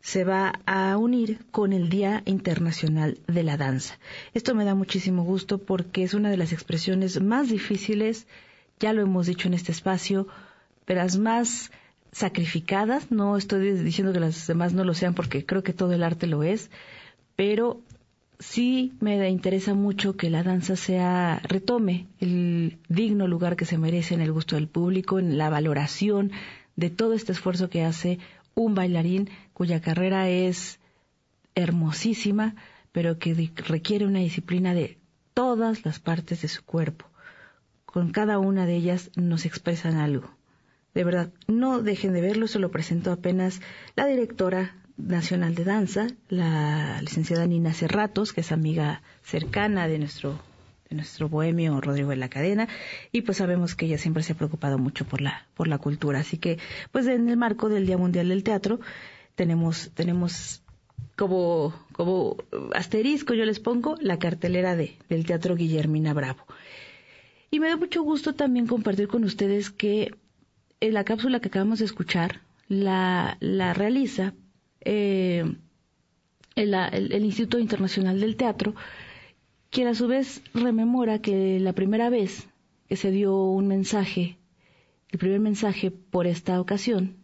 se 0.01 0.25
va 0.25 0.55
a 0.67 0.97
unir 0.97 1.39
con 1.53 1.73
el 1.73 1.89
Día 1.89 2.25
Internacional 2.25 3.21
de 3.29 3.45
la 3.45 3.57
Danza. 3.57 4.01
Esto 4.35 4.57
me 4.57 4.65
da 4.65 4.75
muchísimo 4.75 5.23
gusto 5.23 5.59
porque 5.59 6.03
es 6.03 6.13
una 6.13 6.29
de 6.29 6.39
las 6.39 6.53
expresiones 6.53 7.23
más 7.23 7.51
difíciles, 7.51 8.27
ya 8.81 8.93
lo 8.93 9.03
hemos 9.03 9.29
dicho 9.29 9.47
en 9.47 9.55
este 9.55 9.71
espacio, 9.71 10.27
de 10.89 10.97
las 10.97 11.19
más 11.19 11.71
sacrificadas, 12.11 13.13
no 13.13 13.37
estoy 13.37 13.75
diciendo 13.75 14.13
que 14.13 14.19
las 14.19 14.49
demás 14.49 14.73
no 14.73 14.83
lo 14.83 14.95
sean 14.95 15.15
porque 15.15 15.47
creo 15.47 15.63
que 15.63 15.73
todo 15.73 15.93
el 15.93 16.03
arte 16.03 16.27
lo 16.27 16.43
es, 16.43 16.69
pero 17.37 17.81
sí 18.41 18.95
me 19.01 19.29
interesa 19.29 19.75
mucho 19.75 20.17
que 20.17 20.31
la 20.31 20.43
danza 20.43 20.75
sea 20.75 21.41
retome 21.45 22.09
el 22.19 22.79
digno 22.89 23.29
lugar 23.29 23.55
que 23.55 23.67
se 23.67 23.79
merece 23.79 24.15
en 24.15 24.23
el 24.23 24.33
gusto 24.33 24.57
del 24.57 24.67
público, 24.67 25.19
en 25.19 25.39
la 25.39 25.51
valoración 25.51 26.33
de 26.75 26.91
todo 26.91 27.13
este 27.13 27.33
esfuerzo 27.33 27.69
que 27.71 27.85
hace 27.85 28.19
un 28.55 28.75
bailarín 28.75 29.31
cuya 29.53 29.81
carrera 29.81 30.29
es 30.29 30.81
hermosísima, 31.55 32.57
pero 32.93 33.19
que 33.19 33.53
requiere 33.57 34.07
una 34.07 34.21
disciplina 34.21 34.75
de 34.75 34.99
todas 35.35 35.85
las 35.85 36.01
partes 36.01 36.43
de 36.43 36.49
su 36.49 36.65
cuerpo. 36.65 37.07
Con 37.85 38.11
cada 38.11 38.39
una 38.39 38.67
de 38.67 38.77
ellas 38.77 39.11
nos 39.17 39.45
expresan 39.45 39.97
algo. 39.97 40.31
De 40.95 41.05
verdad, 41.05 41.31
no 41.47 41.83
dejen 41.83 42.13
de 42.13 42.21
verlo, 42.21 42.49
se 42.49 42.59
lo 42.59 42.71
presentó 42.71 43.13
apenas 43.13 43.61
la 43.95 44.07
directora 44.07 44.80
Nacional 45.07 45.55
de 45.55 45.65
Danza, 45.65 46.07
la 46.29 47.01
licenciada 47.03 47.47
Nina 47.47 47.73
Cerratos, 47.73 48.33
que 48.33 48.41
es 48.41 48.53
amiga 48.53 49.03
cercana 49.23 49.89
de 49.89 49.99
nuestro, 49.99 50.41
de 50.89 50.97
nuestro 50.97 51.29
bohemio 51.29 51.81
Rodrigo 51.81 52.11
de 52.11 52.17
la 52.17 52.29
Cadena, 52.29 52.69
y 53.13 53.23
pues 53.23 53.39
sabemos 53.39 53.75
que 53.75 53.87
ella 53.87 53.99
siempre 53.99 54.23
se 54.23 54.33
ha 54.33 54.37
preocupado 54.37 54.79
mucho 54.79 55.05
por 55.05 55.21
la, 55.21 55.47
por 55.55 55.69
la 55.69 55.79
cultura. 55.79 56.21
Así 56.21 56.39
que, 56.39 56.59
pues 56.93 57.07
en 57.07 57.29
el 57.29 57.37
marco 57.37 57.69
del 57.69 57.87
Día 57.87 57.99
Mundial 57.99 58.29
del 58.29 58.45
Teatro, 58.45 58.81
tenemos, 59.35 59.91
tenemos 59.95 60.63
como, 61.17 61.75
como 61.93 62.37
asterisco, 62.75 63.35
yo 63.35 63.45
les 63.45 63.61
pongo, 63.61 63.97
la 64.01 64.19
cartelera 64.19 64.77
de, 64.77 64.97
del 65.09 65.27
Teatro 65.27 65.57
Guillermina 65.57 66.15
Bravo. 66.15 66.47
Y 67.51 67.61
me 67.61 67.69
da 67.69 67.77
mucho 67.77 68.03
gusto 68.03 68.35
también 68.35 68.67
compartir 68.67 69.09
con 69.09 69.25
ustedes 69.25 69.71
que 69.71 70.15
en 70.81 70.95
la 70.95 71.05
cápsula 71.05 71.41
que 71.41 71.49
acabamos 71.49 71.81
de 71.81 71.85
escuchar 71.85 72.41
la, 72.69 73.37
la 73.41 73.75
realiza 73.75 74.35
eh, 74.81 75.45
el, 76.57 76.75
el, 76.75 77.25
Instituto 77.25 77.59
Internacional 77.59 78.21
del 78.21 78.37
Teatro, 78.37 78.75
quien 79.71 79.89
a 79.89 79.95
su 79.95 80.07
vez 80.09 80.43
rememora 80.55 81.21
que 81.21 81.61
la 81.61 81.73
primera 81.73 82.11
vez 82.11 82.49
que 82.89 82.97
se 82.97 83.11
dio 83.11 83.37
un 83.37 83.69
mensaje, 83.69 84.39
el 85.11 85.19
primer 85.19 85.41
mensaje 85.41 85.91
por 85.91 86.27
esta 86.27 86.61
ocasión, 86.61 87.21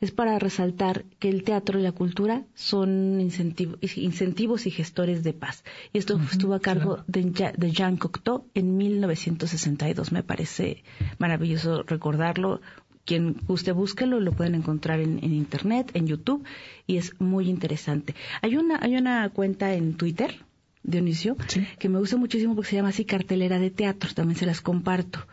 es 0.00 0.12
para 0.12 0.38
resaltar 0.38 1.04
que 1.18 1.28
el 1.28 1.44
teatro 1.44 1.78
y 1.78 1.82
la 1.82 1.92
cultura 1.92 2.46
son 2.54 3.20
incentivos 3.20 4.66
y 4.66 4.70
gestores 4.70 5.22
de 5.22 5.34
paz. 5.34 5.62
Y 5.92 5.98
esto 5.98 6.18
estuvo 6.30 6.54
a 6.54 6.60
cargo 6.60 7.04
de, 7.06 7.52
de, 7.56 7.70
Jean 7.70 7.98
Cocteau 7.98 8.46
en 8.54 8.78
1962. 8.78 10.10
Me 10.10 10.22
parece 10.22 10.84
maravilloso 11.18 11.82
recordarlo 11.82 12.62
quien 13.04 13.36
usted 13.48 13.74
búsquelo, 13.74 14.20
lo 14.20 14.32
pueden 14.32 14.54
encontrar 14.54 15.00
en, 15.00 15.22
internet, 15.22 15.90
en 15.94 16.06
YouTube, 16.06 16.44
y 16.86 16.96
es 16.96 17.18
muy 17.20 17.48
interesante. 17.48 18.14
Hay 18.42 18.56
una, 18.56 18.78
hay 18.80 18.96
una 18.96 19.28
cuenta 19.30 19.74
en 19.74 19.94
Twitter, 19.94 20.44
Dionisio, 20.82 21.36
que 21.78 21.88
me 21.88 21.98
gusta 21.98 22.16
muchísimo 22.16 22.54
porque 22.54 22.70
se 22.70 22.76
llama 22.76 22.88
así 22.88 23.04
Cartelera 23.04 23.58
de 23.58 23.70
Teatro, 23.70 24.10
también 24.14 24.38
se 24.38 24.46
las 24.46 24.60
comparto. 24.60 25.26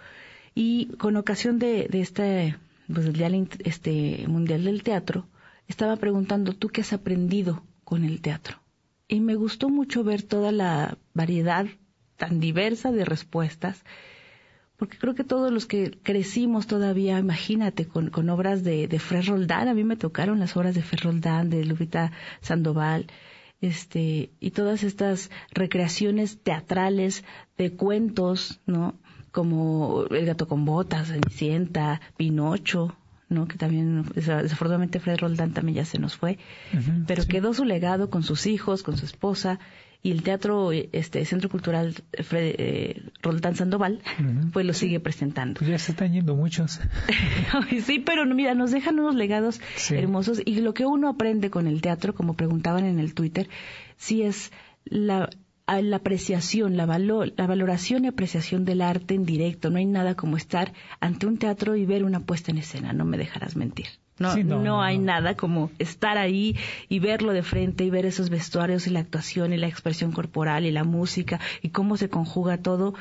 Y 0.55 0.87
con 0.97 1.15
ocasión 1.17 1.59
de, 1.59 1.87
de 1.87 2.01
este, 2.01 2.57
pues 2.91 3.07
este, 3.63 4.25
Mundial 4.27 4.63
del 4.63 4.83
Teatro, 4.83 5.27
estaba 5.67 5.97
preguntando, 5.97 6.53
¿tú 6.53 6.69
qué 6.69 6.81
has 6.81 6.93
aprendido 6.93 7.63
con 7.83 8.03
el 8.03 8.21
teatro? 8.21 8.57
Y 9.07 9.19
me 9.19 9.35
gustó 9.35 9.69
mucho 9.69 10.03
ver 10.03 10.23
toda 10.23 10.51
la 10.51 10.97
variedad 11.13 11.67
tan 12.17 12.39
diversa 12.39 12.91
de 12.91 13.05
respuestas 13.05 13.83
porque 14.77 14.97
creo 14.97 15.15
que 15.15 15.23
todos 15.23 15.51
los 15.51 15.65
que 15.65 15.97
crecimos 16.03 16.67
todavía, 16.67 17.17
imagínate, 17.17 17.87
con, 17.87 18.09
con 18.09 18.29
obras 18.29 18.63
de, 18.63 18.87
de 18.87 18.99
Fred 18.99 19.25
Roldán, 19.27 19.67
a 19.67 19.73
mí 19.73 19.83
me 19.83 19.97
tocaron 19.97 20.39
las 20.39 20.55
obras 20.55 20.75
de 20.75 20.83
Fred 20.83 21.01
Roldán, 21.03 21.49
de 21.49 21.65
Lupita 21.65 22.11
Sandoval, 22.41 23.07
este, 23.59 24.29
y 24.39 24.51
todas 24.51 24.83
estas 24.83 25.31
recreaciones 25.51 26.37
teatrales 26.43 27.23
de 27.57 27.73
cuentos, 27.73 28.61
¿no? 28.67 28.93
Como 29.31 30.05
El 30.11 30.27
gato 30.27 30.47
con 30.47 30.63
botas, 30.63 31.07
Cenicienta, 31.07 31.99
Pinocho, 32.15 32.95
¿no? 33.29 33.47
Que 33.47 33.57
también, 33.57 34.03
desafortunadamente, 34.13 34.99
Fred 34.99 35.17
Roldán 35.17 35.53
también 35.53 35.77
ya 35.77 35.85
se 35.85 35.97
nos 35.97 36.15
fue, 36.15 36.37
pero 37.07 37.23
sí. 37.23 37.27
quedó 37.27 37.53
su 37.55 37.65
legado 37.65 38.11
con 38.11 38.21
sus 38.21 38.45
hijos, 38.45 38.83
con 38.83 38.95
su 38.95 39.05
esposa, 39.05 39.59
y 40.07 40.11
el 40.11 40.23
teatro, 40.23 40.71
este 40.71 41.25
Centro 41.25 41.49
Cultural 41.49 41.93
Fred, 42.23 42.55
eh, 42.57 43.01
Roldán 43.21 43.55
Sandoval, 43.55 43.99
pues 44.53 44.65
lo 44.65 44.73
sigue 44.73 44.99
presentando. 44.99 45.57
Pues 45.59 45.69
ya 45.69 45.77
se 45.77 45.91
están 45.91 46.13
yendo 46.13 46.35
muchos. 46.35 46.79
Sí, 47.85 47.99
pero 47.99 48.25
mira, 48.25 48.53
nos 48.55 48.71
dejan 48.71 48.99
unos 48.99 49.15
legados 49.15 49.59
Sí. 49.75 49.95
hermosos 49.95 50.41
y 50.45 50.61
lo 50.61 50.73
que 50.73 50.85
uno 50.85 51.09
aprende 51.09 51.49
con 51.49 51.67
el 51.67 51.81
teatro, 51.81 52.13
como 52.15 52.35
preguntaban 52.35 52.85
en 52.85 52.99
el 52.99 53.13
Twitter, 53.13 53.49
sí 53.97 54.21
es 54.21 54.51
la, 54.85 55.29
la 55.67 55.95
apreciación, 55.97 56.77
la, 56.77 56.85
valo- 56.85 57.31
la 57.35 57.47
valoración 57.47 58.05
y 58.05 58.07
apreciación 58.07 58.63
del 58.65 58.81
arte 58.81 59.13
en 59.15 59.25
directo. 59.25 59.69
No 59.69 59.77
hay 59.77 59.85
nada 59.85 60.15
como 60.15 60.37
estar 60.37 60.73
ante 61.01 61.25
un 61.27 61.37
teatro 61.37 61.75
y 61.75 61.85
ver 61.85 62.03
una 62.05 62.21
puesta 62.21 62.51
en 62.51 62.57
escena, 62.59 62.93
no 62.93 63.03
me 63.05 63.17
dejarás 63.17 63.55
mentir. 63.55 63.87
No, 64.19 64.33
Sí, 64.33 64.43
no, 64.43 64.81
hay 64.81 64.97
no. 64.97 65.05
nada 65.05 65.35
como 65.35 65.69
estar 65.79 66.17
ahí 66.17 66.55
y 66.89 66.99
verlo 66.99 67.33
de 67.33 67.43
frente 67.43 67.83
y 67.83 67.89
ver 67.91 68.05
esos 68.05 68.29
vestuarios 68.29 68.87
y 68.87 68.89
la 68.89 68.99
actuación 68.99 69.53
y 69.53 69.57
la 69.57 69.67
expresión 69.67 70.11
corporal 70.11 70.65
y 70.65 70.71
la 70.71 70.83
música 70.83 71.39
y 71.61 71.69
cómo 71.69 71.97
se 71.97 72.09
conjuga 72.09 72.57
todo 72.57 72.95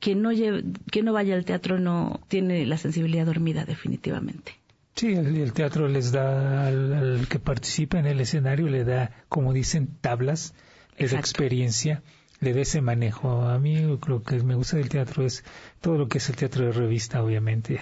quien 0.00 0.22
no, 0.22 0.32
lleve- 0.32 0.64
quien 0.90 1.04
no 1.04 1.12
vaya 1.12 1.34
al 1.34 1.44
teatro 1.44 1.78
no 1.78 2.20
tiene 2.28 2.66
la 2.66 2.76
sensibilidad 2.76 3.26
dormida 3.26 3.64
definitivamente. 3.64 4.52
Sí, 4.94 5.12
el, 5.14 5.36
el 5.36 5.52
teatro 5.52 5.88
les 5.88 6.12
da 6.12 6.66
al, 6.66 6.92
al 6.92 7.28
que 7.28 7.38
participa 7.38 7.98
en 7.98 8.06
el 8.06 8.20
escenario, 8.20 8.68
le 8.68 8.84
da, 8.84 9.10
como 9.28 9.52
dicen, 9.52 9.88
tablas, 10.00 10.54
le 10.98 11.08
da 11.08 11.18
experiencia, 11.18 12.02
le 12.42 12.52
da 12.52 12.60
ese 12.60 12.82
manejo. 12.82 13.42
A 13.42 13.58
mí 13.58 13.80
lo 13.80 14.22
que 14.22 14.42
me 14.42 14.54
gusta 14.54 14.76
del 14.76 14.88
teatro 14.88 15.24
es 15.24 15.44
todo 15.80 15.96
lo 15.96 16.08
que 16.08 16.18
es 16.18 16.28
el 16.28 16.36
teatro 16.36 16.66
de 16.66 16.72
revista, 16.72 17.22
obviamente. 17.22 17.80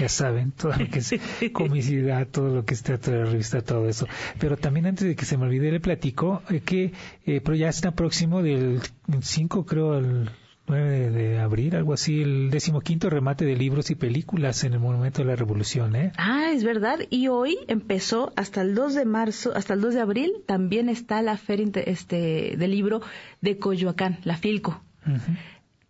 ya 0.00 0.08
saben, 0.08 0.50
todo 0.52 0.72
lo 0.72 0.88
que 0.88 0.98
es 0.98 1.14
comicidad, 1.52 2.26
todo 2.26 2.48
lo 2.48 2.64
que 2.64 2.74
es 2.74 2.82
teatro 2.82 3.12
de 3.12 3.24
revista, 3.26 3.60
todo 3.60 3.88
eso. 3.88 4.08
Pero 4.40 4.56
también 4.56 4.86
antes 4.86 5.06
de 5.06 5.14
que 5.14 5.26
se 5.26 5.36
me 5.36 5.44
olvide, 5.44 5.70
le 5.70 5.80
platico 5.80 6.42
eh, 6.48 6.60
que 6.60 6.92
eh, 7.26 7.40
pero 7.44 7.54
ya 7.54 7.68
está 7.68 7.92
próximo 7.92 8.42
del 8.42 8.80
5, 9.20 9.66
creo, 9.66 9.92
al 9.92 10.30
9 10.72 10.90
de, 10.90 11.10
de 11.10 11.38
abril, 11.38 11.76
algo 11.76 11.92
así, 11.92 12.22
el 12.22 12.50
decimoquinto 12.50 13.10
remate 13.10 13.44
de 13.44 13.56
libros 13.56 13.90
y 13.90 13.94
películas 13.94 14.64
en 14.64 14.72
el 14.72 14.80
Monumento 14.80 15.20
de 15.20 15.26
la 15.26 15.36
Revolución, 15.36 15.94
¿eh? 15.94 16.12
Ah, 16.16 16.50
es 16.52 16.64
verdad. 16.64 17.00
Y 17.10 17.28
hoy 17.28 17.58
empezó 17.68 18.32
hasta 18.36 18.62
el 18.62 18.74
2 18.74 18.94
de 18.94 19.04
marzo, 19.04 19.52
hasta 19.54 19.74
el 19.74 19.82
2 19.82 19.94
de 19.94 20.00
abril, 20.00 20.32
también 20.46 20.88
está 20.88 21.20
la 21.20 21.36
feria 21.36 21.52
este, 21.86 22.56
del 22.56 22.70
libro 22.70 23.02
de 23.40 23.58
Coyoacán, 23.58 24.18
la 24.24 24.36
Filco. 24.36 24.82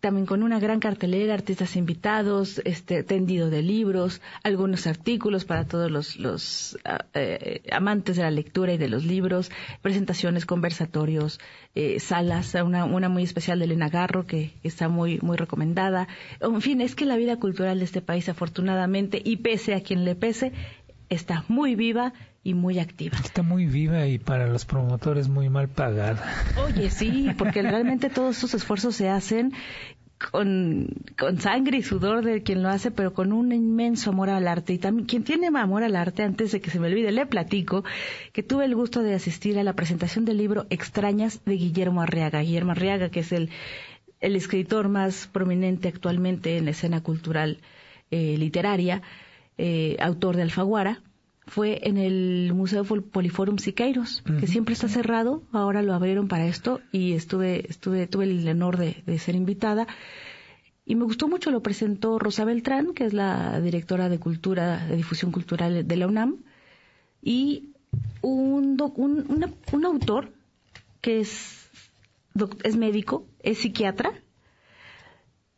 También 0.02 0.26
con 0.26 0.42
una 0.42 0.58
gran 0.58 0.80
cartelera, 0.80 1.32
artistas 1.32 1.76
invitados, 1.76 2.60
este 2.64 3.04
tendido 3.04 3.50
de 3.50 3.62
libros, 3.62 4.20
algunos 4.42 4.88
artículos 4.88 5.44
para 5.44 5.64
todos 5.64 6.16
los, 6.18 6.76
ah, 6.84 7.04
eh, 7.14 7.62
amantes 7.70 8.16
de 8.16 8.24
la 8.24 8.32
lectura 8.32 8.72
y 8.72 8.78
de 8.78 8.88
los 8.88 9.04
libros, 9.04 9.52
presentaciones, 9.80 10.44
conversatorios, 10.44 11.38
eh, 11.76 12.00
salas, 12.00 12.52
una, 12.54 12.84
una 12.84 13.08
muy 13.08 13.22
especial 13.22 13.60
de 13.60 13.66
Elena 13.66 13.90
Garro 13.90 14.26
que 14.26 14.50
está 14.64 14.88
muy, 14.88 15.20
muy 15.22 15.36
recomendada. 15.36 16.08
En 16.40 16.60
fin, 16.62 16.80
es 16.80 16.96
que 16.96 17.04
la 17.04 17.14
vida 17.14 17.36
cultural 17.36 17.78
de 17.78 17.84
este 17.84 18.02
país, 18.02 18.28
afortunadamente, 18.28 19.22
y 19.24 19.36
pese 19.36 19.72
a 19.72 19.84
quien 19.84 20.04
le 20.04 20.16
pese, 20.16 20.50
está 21.10 21.44
muy 21.46 21.76
viva 21.76 22.12
y 22.44 22.54
muy 22.54 22.78
activa. 22.78 23.18
Está 23.22 23.42
muy 23.42 23.66
viva 23.66 24.06
y 24.06 24.18
para 24.18 24.46
los 24.46 24.64
promotores 24.64 25.28
muy 25.28 25.48
mal 25.48 25.68
pagada. 25.68 26.22
Oye, 26.64 26.90
sí, 26.90 27.30
porque 27.38 27.62
realmente 27.62 28.10
todos 28.10 28.36
estos 28.36 28.54
esfuerzos 28.54 28.96
se 28.96 29.08
hacen 29.08 29.52
con, 30.30 30.88
con 31.18 31.40
sangre 31.40 31.78
y 31.78 31.82
sudor 31.82 32.24
de 32.24 32.42
quien 32.42 32.62
lo 32.62 32.68
hace, 32.68 32.90
pero 32.90 33.12
con 33.12 33.32
un 33.32 33.52
inmenso 33.52 34.10
amor 34.10 34.30
al 34.30 34.48
arte. 34.48 34.72
Y 34.72 34.78
también 34.78 35.06
quien 35.06 35.24
tiene 35.24 35.46
amor 35.46 35.84
al 35.84 35.96
arte, 35.96 36.22
antes 36.22 36.52
de 36.52 36.60
que 36.60 36.70
se 36.70 36.80
me 36.80 36.88
olvide, 36.88 37.12
le 37.12 37.26
platico 37.26 37.84
que 38.32 38.42
tuve 38.42 38.64
el 38.64 38.74
gusto 38.74 39.02
de 39.02 39.14
asistir 39.14 39.58
a 39.58 39.64
la 39.64 39.74
presentación 39.74 40.24
del 40.24 40.38
libro 40.38 40.66
Extrañas 40.70 41.44
de 41.44 41.54
Guillermo 41.54 42.02
Arriaga. 42.02 42.40
Guillermo 42.40 42.72
Arriaga, 42.72 43.08
que 43.08 43.20
es 43.20 43.32
el, 43.32 43.50
el 44.20 44.36
escritor 44.36 44.88
más 44.88 45.28
prominente 45.32 45.88
actualmente 45.88 46.56
en 46.56 46.64
la 46.64 46.72
escena 46.72 47.02
cultural 47.02 47.58
eh, 48.10 48.36
literaria, 48.36 49.02
eh, 49.58 49.96
autor 50.00 50.36
de 50.36 50.42
Alfaguara, 50.42 51.00
fue 51.46 51.80
en 51.88 51.96
el 51.98 52.52
Museo 52.54 52.84
Pol- 52.84 53.02
Poliforum 53.02 53.58
Siqueiros, 53.58 54.22
que 54.40 54.46
siempre 54.46 54.74
está 54.74 54.88
cerrado, 54.88 55.42
ahora 55.52 55.82
lo 55.82 55.92
abrieron 55.92 56.28
para 56.28 56.46
esto 56.46 56.80
y 56.92 57.12
estuve, 57.14 57.66
estuve, 57.68 58.06
tuve 58.06 58.24
el 58.26 58.48
honor 58.48 58.76
de, 58.76 59.02
de 59.06 59.18
ser 59.18 59.34
invitada. 59.34 59.86
Y 60.84 60.94
me 60.94 61.04
gustó 61.04 61.28
mucho, 61.28 61.50
lo 61.50 61.60
presentó 61.62 62.18
Rosa 62.18 62.44
Beltrán, 62.44 62.94
que 62.94 63.04
es 63.04 63.12
la 63.12 63.60
directora 63.60 64.08
de 64.08 64.18
cultura, 64.18 64.86
de 64.86 64.96
difusión 64.96 65.30
cultural 65.32 65.86
de 65.86 65.96
la 65.96 66.06
UNAM, 66.06 66.36
y 67.22 67.70
un, 68.20 68.76
doc- 68.76 68.98
un, 68.98 69.24
una- 69.28 69.52
un 69.72 69.84
autor 69.84 70.32
que 71.00 71.20
es, 71.20 71.68
doc- 72.34 72.60
es 72.64 72.76
médico, 72.76 73.26
es 73.42 73.58
psiquiatra, 73.58 74.12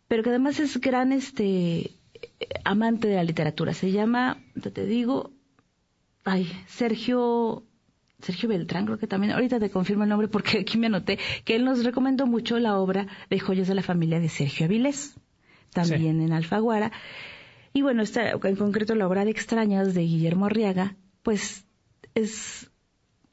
pero 0.09 0.22
que 0.22 0.30
además 0.30 0.61
es 0.61 0.80
gran 0.80 1.12
este 1.12 1.91
amante 2.64 3.09
de 3.09 3.16
la 3.16 3.24
literatura. 3.24 3.74
Se 3.74 3.91
llama, 3.93 4.39
te 4.72 4.87
digo, 4.87 5.30
ay, 6.25 6.51
Sergio 6.66 7.64
Sergio 8.25 8.49
Beltrán, 8.49 8.87
creo 8.87 8.99
que 8.99 9.07
también, 9.07 9.33
ahorita 9.33 9.61
te 9.61 9.70
confirmo 9.70 10.05
el 10.05 10.09
nombre 10.09 10.29
porque 10.29 10.59
aquí 10.61 10.79
me 10.79 10.87
anoté, 10.87 11.18
que 11.45 11.57
él 11.57 11.64
nos 11.64 11.85
recomendó 11.85 12.27
mucho 12.27 12.59
la 12.59 12.79
obra 12.79 13.07
de 13.29 13.39
Joyas 13.39 13.68
de 13.68 13.75
la 13.75 13.83
Familia 13.83 14.18
de 14.18 14.29
Sergio 14.29 14.64
Avilés, 14.64 15.14
también 15.72 16.20
en 16.20 16.33
Alfaguara. 16.33 16.91
Y 17.72 17.83
bueno, 17.83 18.03
esta, 18.03 18.31
en 18.31 18.57
concreto 18.57 18.95
la 18.95 19.07
obra 19.07 19.25
de 19.25 19.31
Extrañas 19.31 19.95
de 19.95 20.03
Guillermo 20.03 20.47
Arriaga, 20.47 20.97
pues 21.22 21.66
es 22.14 22.70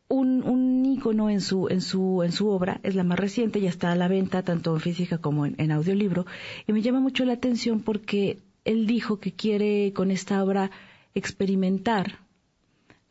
un, 0.10 0.44
un 0.44 0.86
ícono 0.86 1.30
en 1.30 1.40
su, 1.40 1.70
en 1.70 1.80
su, 1.80 2.22
en 2.24 2.34
su 2.34 2.50
obra, 2.50 2.82
es 2.84 2.96
la 2.96 3.06
más 3.06 3.20
reciente, 3.20 3.62
ya 3.62 3.70
está 3.70 3.92
a 3.92 3.96
la 3.96 4.10
venta 4.10 4.44
tanto 4.44 4.74
en 4.74 4.82
física 4.82 5.20
como 5.20 5.46
en, 5.46 5.56
en 5.58 5.72
audiolibro, 5.72 6.26
y 6.68 6.74
me 6.74 6.82
llama 6.82 7.00
mucho 7.00 7.24
la 7.24 7.34
atención 7.34 7.80
porque 7.82 8.40
él 8.66 8.88
dijo 8.88 9.20
que 9.20 9.32
quiere 9.32 9.94
con 9.94 10.12
esta 10.12 10.44
obra 10.44 10.70
experimentar 11.14 12.20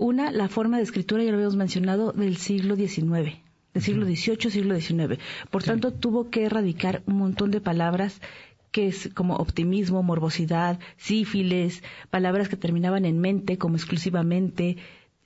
una, 0.00 0.32
la 0.32 0.48
forma 0.48 0.78
de 0.78 0.82
escritura, 0.82 1.22
ya 1.22 1.30
lo 1.30 1.36
habíamos 1.36 1.56
mencionado, 1.56 2.12
del 2.12 2.38
siglo 2.38 2.74
XIX, 2.74 3.36
del 3.74 3.82
siglo 3.82 4.06
XVIII, 4.06 4.50
siglo 4.50 4.80
XIX. 4.80 5.20
Por 5.50 5.62
tanto, 5.62 5.92
tuvo 5.92 6.30
que 6.30 6.44
erradicar 6.44 7.02
un 7.06 7.18
montón 7.18 7.50
de 7.50 7.60
palabras 7.60 8.20
que 8.72 8.86
es 8.86 9.10
como 9.14 9.36
optimismo, 9.36 10.02
morbosidad, 10.02 10.78
sífilis, 10.96 11.82
palabras 12.08 12.48
que 12.48 12.56
terminaban 12.56 13.04
en 13.04 13.18
mente 13.18 13.58
como 13.58 13.76
exclusivamente. 13.76 14.78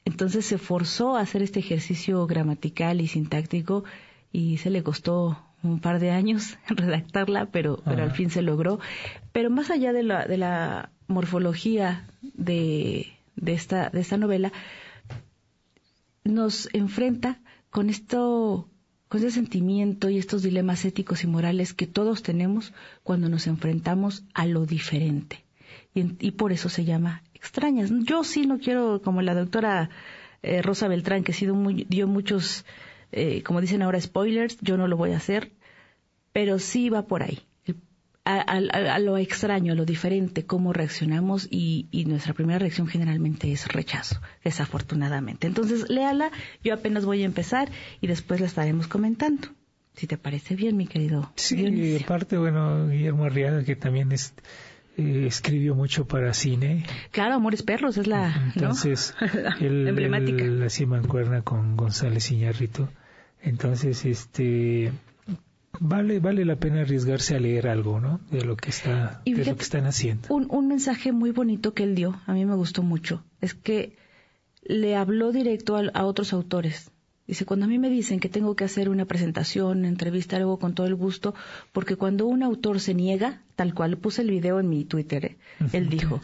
Entonces 0.04 0.44
se 0.44 0.58
forzó 0.58 1.16
a 1.16 1.20
hacer 1.20 1.42
este 1.42 1.60
ejercicio 1.60 2.26
gramatical 2.26 3.00
y 3.00 3.06
sintáctico 3.06 3.84
y 4.32 4.56
se 4.56 4.70
le 4.70 4.82
costó 4.82 5.38
un 5.62 5.78
par 5.78 6.00
de 6.00 6.10
años 6.10 6.58
redactarla, 6.68 7.46
pero, 7.46 7.80
pero 7.84 8.02
al 8.02 8.10
fin 8.10 8.28
se 8.28 8.42
logró. 8.42 8.80
Pero 9.30 9.50
más 9.50 9.70
allá 9.70 9.92
de 9.92 10.02
la, 10.02 10.26
de 10.26 10.36
la 10.36 10.90
morfología 11.06 12.08
de, 12.22 13.14
de, 13.36 13.54
esta, 13.54 13.90
de 13.90 14.00
esta 14.00 14.16
novela, 14.16 14.52
nos 16.24 16.68
enfrenta 16.72 17.40
con 17.70 17.90
esto, 17.90 18.68
con 19.08 19.20
ese 19.20 19.30
sentimiento 19.30 20.08
y 20.08 20.18
estos 20.18 20.42
dilemas 20.42 20.84
éticos 20.84 21.24
y 21.24 21.26
morales 21.26 21.74
que 21.74 21.86
todos 21.86 22.22
tenemos 22.22 22.72
cuando 23.02 23.28
nos 23.28 23.46
enfrentamos 23.46 24.24
a 24.32 24.46
lo 24.46 24.66
diferente. 24.66 25.44
Y, 25.94 26.32
por 26.32 26.52
eso 26.52 26.68
se 26.68 26.84
llama 26.84 27.22
extrañas. 27.34 27.90
Yo 28.04 28.24
sí 28.24 28.46
no 28.46 28.58
quiero, 28.58 29.00
como 29.02 29.22
la 29.22 29.34
doctora 29.34 29.90
eh, 30.42 30.60
Rosa 30.60 30.88
Beltrán, 30.88 31.22
que 31.22 31.30
ha 31.32 31.34
sido 31.34 31.54
muy, 31.54 31.86
dio 31.88 32.08
muchos, 32.08 32.64
eh, 33.12 33.42
como 33.44 33.60
dicen 33.60 33.82
ahora, 33.82 34.00
spoilers, 34.00 34.58
yo 34.60 34.76
no 34.76 34.88
lo 34.88 34.96
voy 34.96 35.12
a 35.12 35.18
hacer, 35.18 35.52
pero 36.32 36.58
sí 36.58 36.90
va 36.90 37.02
por 37.02 37.22
ahí. 37.22 37.40
A, 38.26 38.36
a- 38.40 38.94
a 38.94 38.98
lo 39.00 39.18
extraño, 39.18 39.72
a 39.72 39.76
lo 39.76 39.84
diferente, 39.84 40.46
cómo 40.46 40.72
reaccionamos 40.72 41.46
y, 41.50 41.88
y 41.90 42.06
nuestra 42.06 42.32
primera 42.32 42.58
reacción 42.58 42.86
generalmente 42.86 43.52
es 43.52 43.68
rechazo, 43.68 44.18
desafortunadamente. 44.42 45.46
Entonces, 45.46 45.90
léala, 45.90 46.30
yo 46.62 46.72
apenas 46.72 47.04
voy 47.04 47.22
a 47.22 47.26
empezar 47.26 47.68
y 48.00 48.06
después 48.06 48.40
la 48.40 48.46
estaremos 48.46 48.86
comentando. 48.88 49.48
Si 49.94 50.06
te 50.06 50.16
parece 50.16 50.56
bien, 50.56 50.76
mi 50.76 50.86
querido. 50.86 51.30
Sí, 51.36 51.56
Dionisio. 51.56 51.98
y 51.98 52.02
aparte, 52.02 52.38
bueno, 52.38 52.88
Guillermo 52.88 53.24
Arriaga, 53.24 53.62
que 53.62 53.76
también 53.76 54.10
es, 54.10 54.32
eh, 54.96 55.24
escribió 55.26 55.74
mucho 55.74 56.06
para 56.08 56.32
cine. 56.32 56.84
Claro, 57.10 57.34
Amores 57.34 57.62
Perros 57.62 57.98
es 57.98 58.06
la 58.06 58.30
¿no? 58.30 58.52
Entonces, 58.54 59.14
él, 59.60 59.86
emblemática. 59.86 60.42
él 60.42 60.62
hacía 60.64 60.86
mancuerna 60.86 61.42
con 61.42 61.76
González 61.76 62.30
Iñárritu. 62.30 62.88
Entonces, 63.42 64.04
este 64.06 64.90
vale 65.80 66.20
vale 66.20 66.44
la 66.44 66.56
pena 66.56 66.82
arriesgarse 66.82 67.36
a 67.36 67.40
leer 67.40 67.68
algo, 67.68 68.00
¿no? 68.00 68.20
De 68.30 68.44
lo 68.44 68.56
que 68.56 68.70
está 68.70 69.20
Y 69.24 69.34
de 69.34 69.44
lo 69.44 69.56
que 69.56 69.62
están 69.62 69.86
haciendo. 69.86 70.34
Un, 70.34 70.46
un 70.50 70.68
mensaje 70.68 71.12
muy 71.12 71.30
bonito 71.30 71.74
que 71.74 71.82
él 71.82 71.94
dio, 71.94 72.20
a 72.26 72.32
mí 72.32 72.44
me 72.44 72.54
gustó 72.54 72.82
mucho, 72.82 73.24
es 73.40 73.54
que 73.54 73.96
le 74.62 74.96
habló 74.96 75.32
directo 75.32 75.76
a, 75.76 75.82
a 75.92 76.04
otros 76.04 76.32
autores. 76.32 76.90
Dice, 77.26 77.46
cuando 77.46 77.64
a 77.64 77.68
mí 77.68 77.78
me 77.78 77.88
dicen 77.88 78.20
que 78.20 78.28
tengo 78.28 78.54
que 78.54 78.64
hacer 78.64 78.90
una 78.90 79.06
presentación, 79.06 79.86
entrevistar 79.86 80.42
algo 80.42 80.58
con 80.58 80.74
todo 80.74 80.86
el 80.86 80.94
gusto, 80.94 81.34
porque 81.72 81.96
cuando 81.96 82.26
un 82.26 82.42
autor 82.42 82.80
se 82.80 82.92
niega, 82.92 83.40
tal 83.56 83.72
cual 83.72 83.96
puse 83.96 84.20
el 84.20 84.30
video 84.30 84.60
en 84.60 84.68
mi 84.68 84.84
Twitter, 84.84 85.24
¿eh? 85.24 85.36
él 85.72 85.88
dijo, 85.88 86.20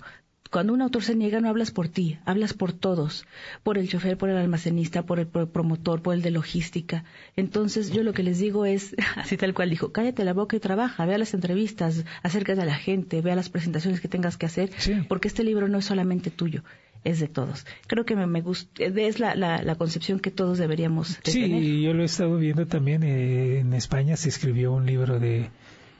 cuando 0.50 0.72
un 0.72 0.82
autor 0.82 1.02
se 1.02 1.14
niega 1.14 1.40
no 1.40 1.48
hablas 1.48 1.70
por 1.70 1.88
ti, 1.88 2.18
hablas 2.24 2.54
por 2.54 2.72
todos, 2.72 3.24
por 3.62 3.78
el 3.78 3.88
chofer, 3.88 4.18
por 4.18 4.30
el 4.30 4.36
almacenista, 4.36 5.04
por 5.04 5.20
el 5.20 5.28
promotor, 5.28 6.02
por 6.02 6.14
el 6.14 6.22
de 6.22 6.32
logística. 6.32 7.04
Entonces 7.36 7.90
yo 7.92 8.02
lo 8.02 8.12
que 8.12 8.24
les 8.24 8.38
digo 8.38 8.66
es, 8.66 8.96
así 9.16 9.36
tal 9.36 9.54
cual 9.54 9.70
dijo, 9.70 9.92
cállate 9.92 10.24
la 10.24 10.32
boca 10.32 10.56
y 10.56 10.60
trabaja, 10.60 11.06
vea 11.06 11.18
las 11.18 11.34
entrevistas, 11.34 12.04
acércate 12.22 12.60
a 12.60 12.64
la 12.64 12.74
gente, 12.74 13.20
vea 13.20 13.36
las 13.36 13.48
presentaciones 13.48 14.00
que 14.00 14.08
tengas 14.08 14.36
que 14.36 14.46
hacer, 14.46 14.70
porque 15.08 15.28
este 15.28 15.44
libro 15.44 15.68
no 15.68 15.78
es 15.78 15.84
solamente 15.84 16.30
tuyo, 16.30 16.64
es 17.04 17.20
de 17.20 17.28
todos. 17.28 17.64
Creo 17.86 18.04
que 18.04 18.16
me, 18.16 18.40
gusta, 18.40 18.84
es 18.84 19.20
la, 19.20 19.36
la, 19.36 19.74
concepción 19.76 20.18
que 20.18 20.30
todos 20.30 20.58
deberíamos 20.58 21.18
sí, 21.22 21.42
tener. 21.42 21.62
Sí, 21.62 21.82
yo 21.82 21.94
lo 21.94 22.02
he 22.02 22.06
estado 22.06 22.36
viendo 22.36 22.66
también. 22.66 23.02
Eh, 23.04 23.60
en 23.60 23.72
España 23.72 24.16
se 24.16 24.28
escribió 24.28 24.72
un 24.72 24.84
libro 24.84 25.18
de 25.18 25.50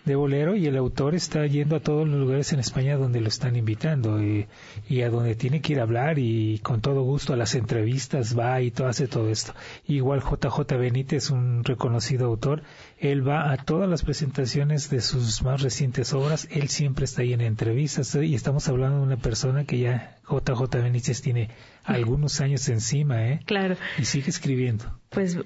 de 0.05 0.15
bolero 0.15 0.57
y 0.57 0.67
el 0.67 0.77
autor 0.77 1.15
está 1.15 1.47
yendo 1.47 1.77
a 1.77 1.81
todos 1.81 2.09
los 2.09 2.19
lugares 2.19 2.53
en 2.53 2.61
España 2.61 2.97
donde 2.97 3.21
lo 3.21 3.29
están 3.29 3.57
invitando 3.57 4.23
y, 4.23 4.47
y, 4.89 5.03
a 5.03 5.11
donde 5.11 5.35
tiene 5.35 5.61
que 5.61 5.75
ir 5.75 5.81
a 5.81 5.83
hablar 5.83 6.19
y 6.19 6.59
con 6.61 6.81
todo 6.81 7.03
gusto 7.03 7.33
a 7.33 7.37
las 7.37 7.55
entrevistas 7.55 8.39
va 8.39 8.61
y 8.61 8.71
todo, 8.71 8.89
hace 8.89 9.09
todo 9.09 9.31
esto. 9.31 9.55
Igual 9.87 10.23
JJ 10.23 10.77
Benítez, 10.79 11.31
un 11.31 11.65
reconocido 11.65 12.27
autor, 12.27 12.63
él 12.99 13.27
va 13.27 13.53
a 13.53 13.57
todas 13.59 13.89
las 13.89 14.03
presentaciones 14.03 14.91
de 14.91 15.01
sus 15.01 15.43
más 15.43 15.63
recientes 15.63 16.13
obras, 16.13 16.49
él 16.51 16.69
siempre 16.69 17.05
está 17.05 17.23
ahí 17.23 17.33
en 17.33 17.41
entrevistas 17.41 18.15
y 18.15 18.35
estamos 18.35 18.69
hablando 18.69 18.99
de 18.99 19.03
una 19.03 19.17
persona 19.17 19.65
que 19.65 19.79
ya 19.79 20.19
JJ 20.29 20.83
Benítez 20.83 21.21
tiene 21.23 21.51
algunos 21.85 22.41
años 22.41 22.69
encima, 22.69 23.27
¿eh? 23.29 23.41
Claro. 23.45 23.77
Y 23.99 24.05
sigue 24.05 24.31
escribiendo. 24.31 24.85
Pues 25.11 25.39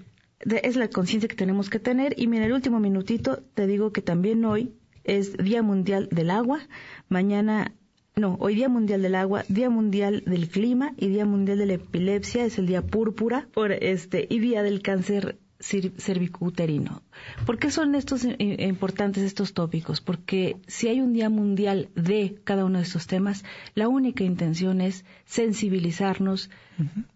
es 0.63 0.77
la 0.77 0.89
conciencia 0.89 1.29
que 1.29 1.37
tenemos 1.37 1.71
que 1.71 1.79
tener. 1.79 2.15
Y 2.19 2.27
mira, 2.27 2.47
el 2.47 2.53
último 2.53 2.81
minutito 2.81 3.43
te 3.55 3.67
digo 3.67 3.93
que 3.93 4.03
también 4.03 4.45
hoy 4.45 4.75
es 5.05 5.37
Día 5.37 5.63
Mundial 5.63 6.09
del 6.11 6.31
Agua, 6.31 6.61
mañana, 7.09 7.75
no, 8.17 8.37
hoy 8.41 8.55
Día 8.55 8.69
Mundial 8.69 9.03
del 9.03 9.15
Agua, 9.15 9.45
Día 9.49 9.71
Mundial 9.71 10.23
del 10.27 10.49
Clima 10.49 10.95
y 10.97 11.09
Día 11.09 11.27
Mundial 11.27 11.59
de 11.59 11.67
la 11.67 11.75
Epilepsia, 11.75 12.45
es 12.45 12.59
el 12.59 12.67
Día 12.67 12.83
Púrpura, 12.83 13.49
por 13.53 13.73
este, 13.73 14.27
y 14.31 14.39
Día 14.39 14.63
del 14.63 14.83
Cáncer 14.83 15.39
cervicuterino. 15.61 17.03
¿Por 17.47 17.59
qué 17.59 17.71
son 17.71 17.95
estos 17.95 18.27
importantes 18.39 19.23
estos 19.23 19.55
tópicos? 19.55 20.01
Porque 20.01 20.57
si 20.67 20.89
hay 20.89 21.01
un 21.01 21.13
día 21.13 21.31
mundial 21.31 21.89
de 21.95 22.39
cada 22.45 22.65
uno 22.65 22.79
de 22.79 22.85
estos 22.85 23.07
temas, 23.07 23.45
la 23.75 23.89
única 23.89 24.25
intención 24.25 24.81
es 24.81 25.05
sensibilizarnos, 25.25 26.51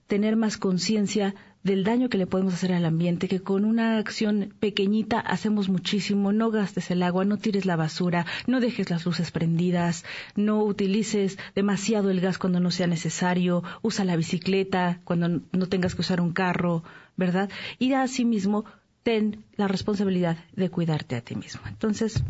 tener 0.06 0.36
más 0.36 0.56
conciencia 0.56 1.34
del 1.68 1.84
daño 1.84 2.08
que 2.08 2.18
le 2.18 2.26
podemos 2.26 2.54
hacer 2.54 2.72
al 2.72 2.84
ambiente, 2.84 3.28
que 3.28 3.40
con 3.40 3.64
una 3.64 3.98
acción 3.98 4.54
pequeñita 4.58 5.20
hacemos 5.20 5.68
muchísimo, 5.68 6.32
no 6.32 6.50
gastes 6.50 6.90
el 6.90 7.02
agua, 7.02 7.24
no 7.24 7.36
tires 7.36 7.66
la 7.66 7.76
basura, 7.76 8.26
no 8.46 8.58
dejes 8.58 8.90
las 8.90 9.04
luces 9.04 9.30
prendidas, 9.30 10.04
no 10.34 10.64
utilices 10.64 11.38
demasiado 11.54 12.10
el 12.10 12.20
gas 12.20 12.38
cuando 12.38 12.58
no 12.58 12.70
sea 12.70 12.86
necesario, 12.86 13.62
usa 13.82 14.04
la 14.04 14.16
bicicleta 14.16 15.00
cuando 15.04 15.28
no 15.28 15.66
tengas 15.68 15.94
que 15.94 16.00
usar 16.00 16.20
un 16.20 16.32
carro, 16.32 16.82
¿verdad? 17.16 17.50
Y 17.78 17.92
asimismo, 17.92 18.64
ten 19.02 19.44
la 19.56 19.68
responsabilidad 19.68 20.38
de 20.56 20.70
cuidarte 20.70 21.16
a 21.16 21.20
ti 21.20 21.36
mismo. 21.36 21.60
Entonces, 21.68 22.24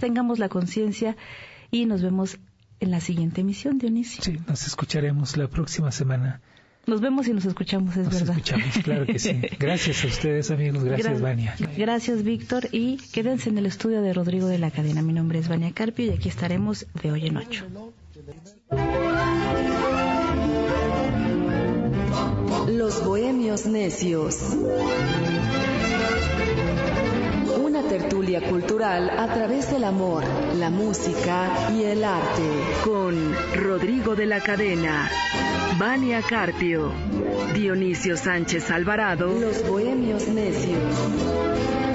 tengamos 0.00 0.38
la 0.40 0.48
conciencia 0.48 1.16
y 1.70 1.86
nos 1.86 2.02
vemos 2.02 2.38
en 2.80 2.90
la 2.90 3.00
siguiente 3.00 3.42
emisión, 3.42 3.78
Dionisio. 3.78 4.22
Sí, 4.22 4.40
nos 4.46 4.66
escucharemos 4.66 5.36
la 5.36 5.48
próxima 5.48 5.92
semana. 5.92 6.40
Nos 6.86 7.00
vemos 7.00 7.26
y 7.26 7.32
nos 7.32 7.44
escuchamos, 7.44 7.96
es 7.96 8.04
verdad. 8.06 8.20
Nos 8.20 8.36
escuchamos, 8.36 8.78
claro 8.84 9.06
que 9.06 9.18
sí. 9.18 9.40
Gracias 9.58 10.04
a 10.04 10.06
ustedes, 10.06 10.50
amigos. 10.52 10.84
Gracias, 10.84 11.20
Vania. 11.20 11.56
Gracias, 11.76 12.22
Víctor. 12.22 12.68
Y 12.70 12.98
quédense 13.12 13.48
en 13.48 13.58
el 13.58 13.66
estudio 13.66 14.02
de 14.02 14.12
Rodrigo 14.12 14.46
de 14.46 14.58
la 14.58 14.70
Cadena. 14.70 15.02
Mi 15.02 15.12
nombre 15.12 15.40
es 15.40 15.48
Vania 15.48 15.72
Carpio 15.72 16.06
y 16.06 16.10
aquí 16.10 16.28
estaremos 16.28 16.86
de 17.02 17.10
hoy 17.10 17.26
en 17.26 17.36
ocho. 17.38 17.66
Los 22.68 23.04
Bohemios 23.04 23.66
Necios. 23.66 24.56
Tertulia 27.88 28.40
cultural 28.40 29.10
a 29.10 29.32
través 29.32 29.70
del 29.70 29.84
amor, 29.84 30.24
la 30.56 30.70
música 30.70 31.70
y 31.72 31.84
el 31.84 32.02
arte. 32.04 32.42
Con 32.84 33.34
Rodrigo 33.54 34.16
de 34.16 34.26
la 34.26 34.40
Cadena. 34.40 35.08
Vania 35.78 36.20
Carpio, 36.22 36.90
Dionisio 37.54 38.16
Sánchez 38.16 38.70
Alvarado, 38.70 39.38
Los 39.38 39.68
Bohemios 39.68 40.26
Necios. 40.26 41.85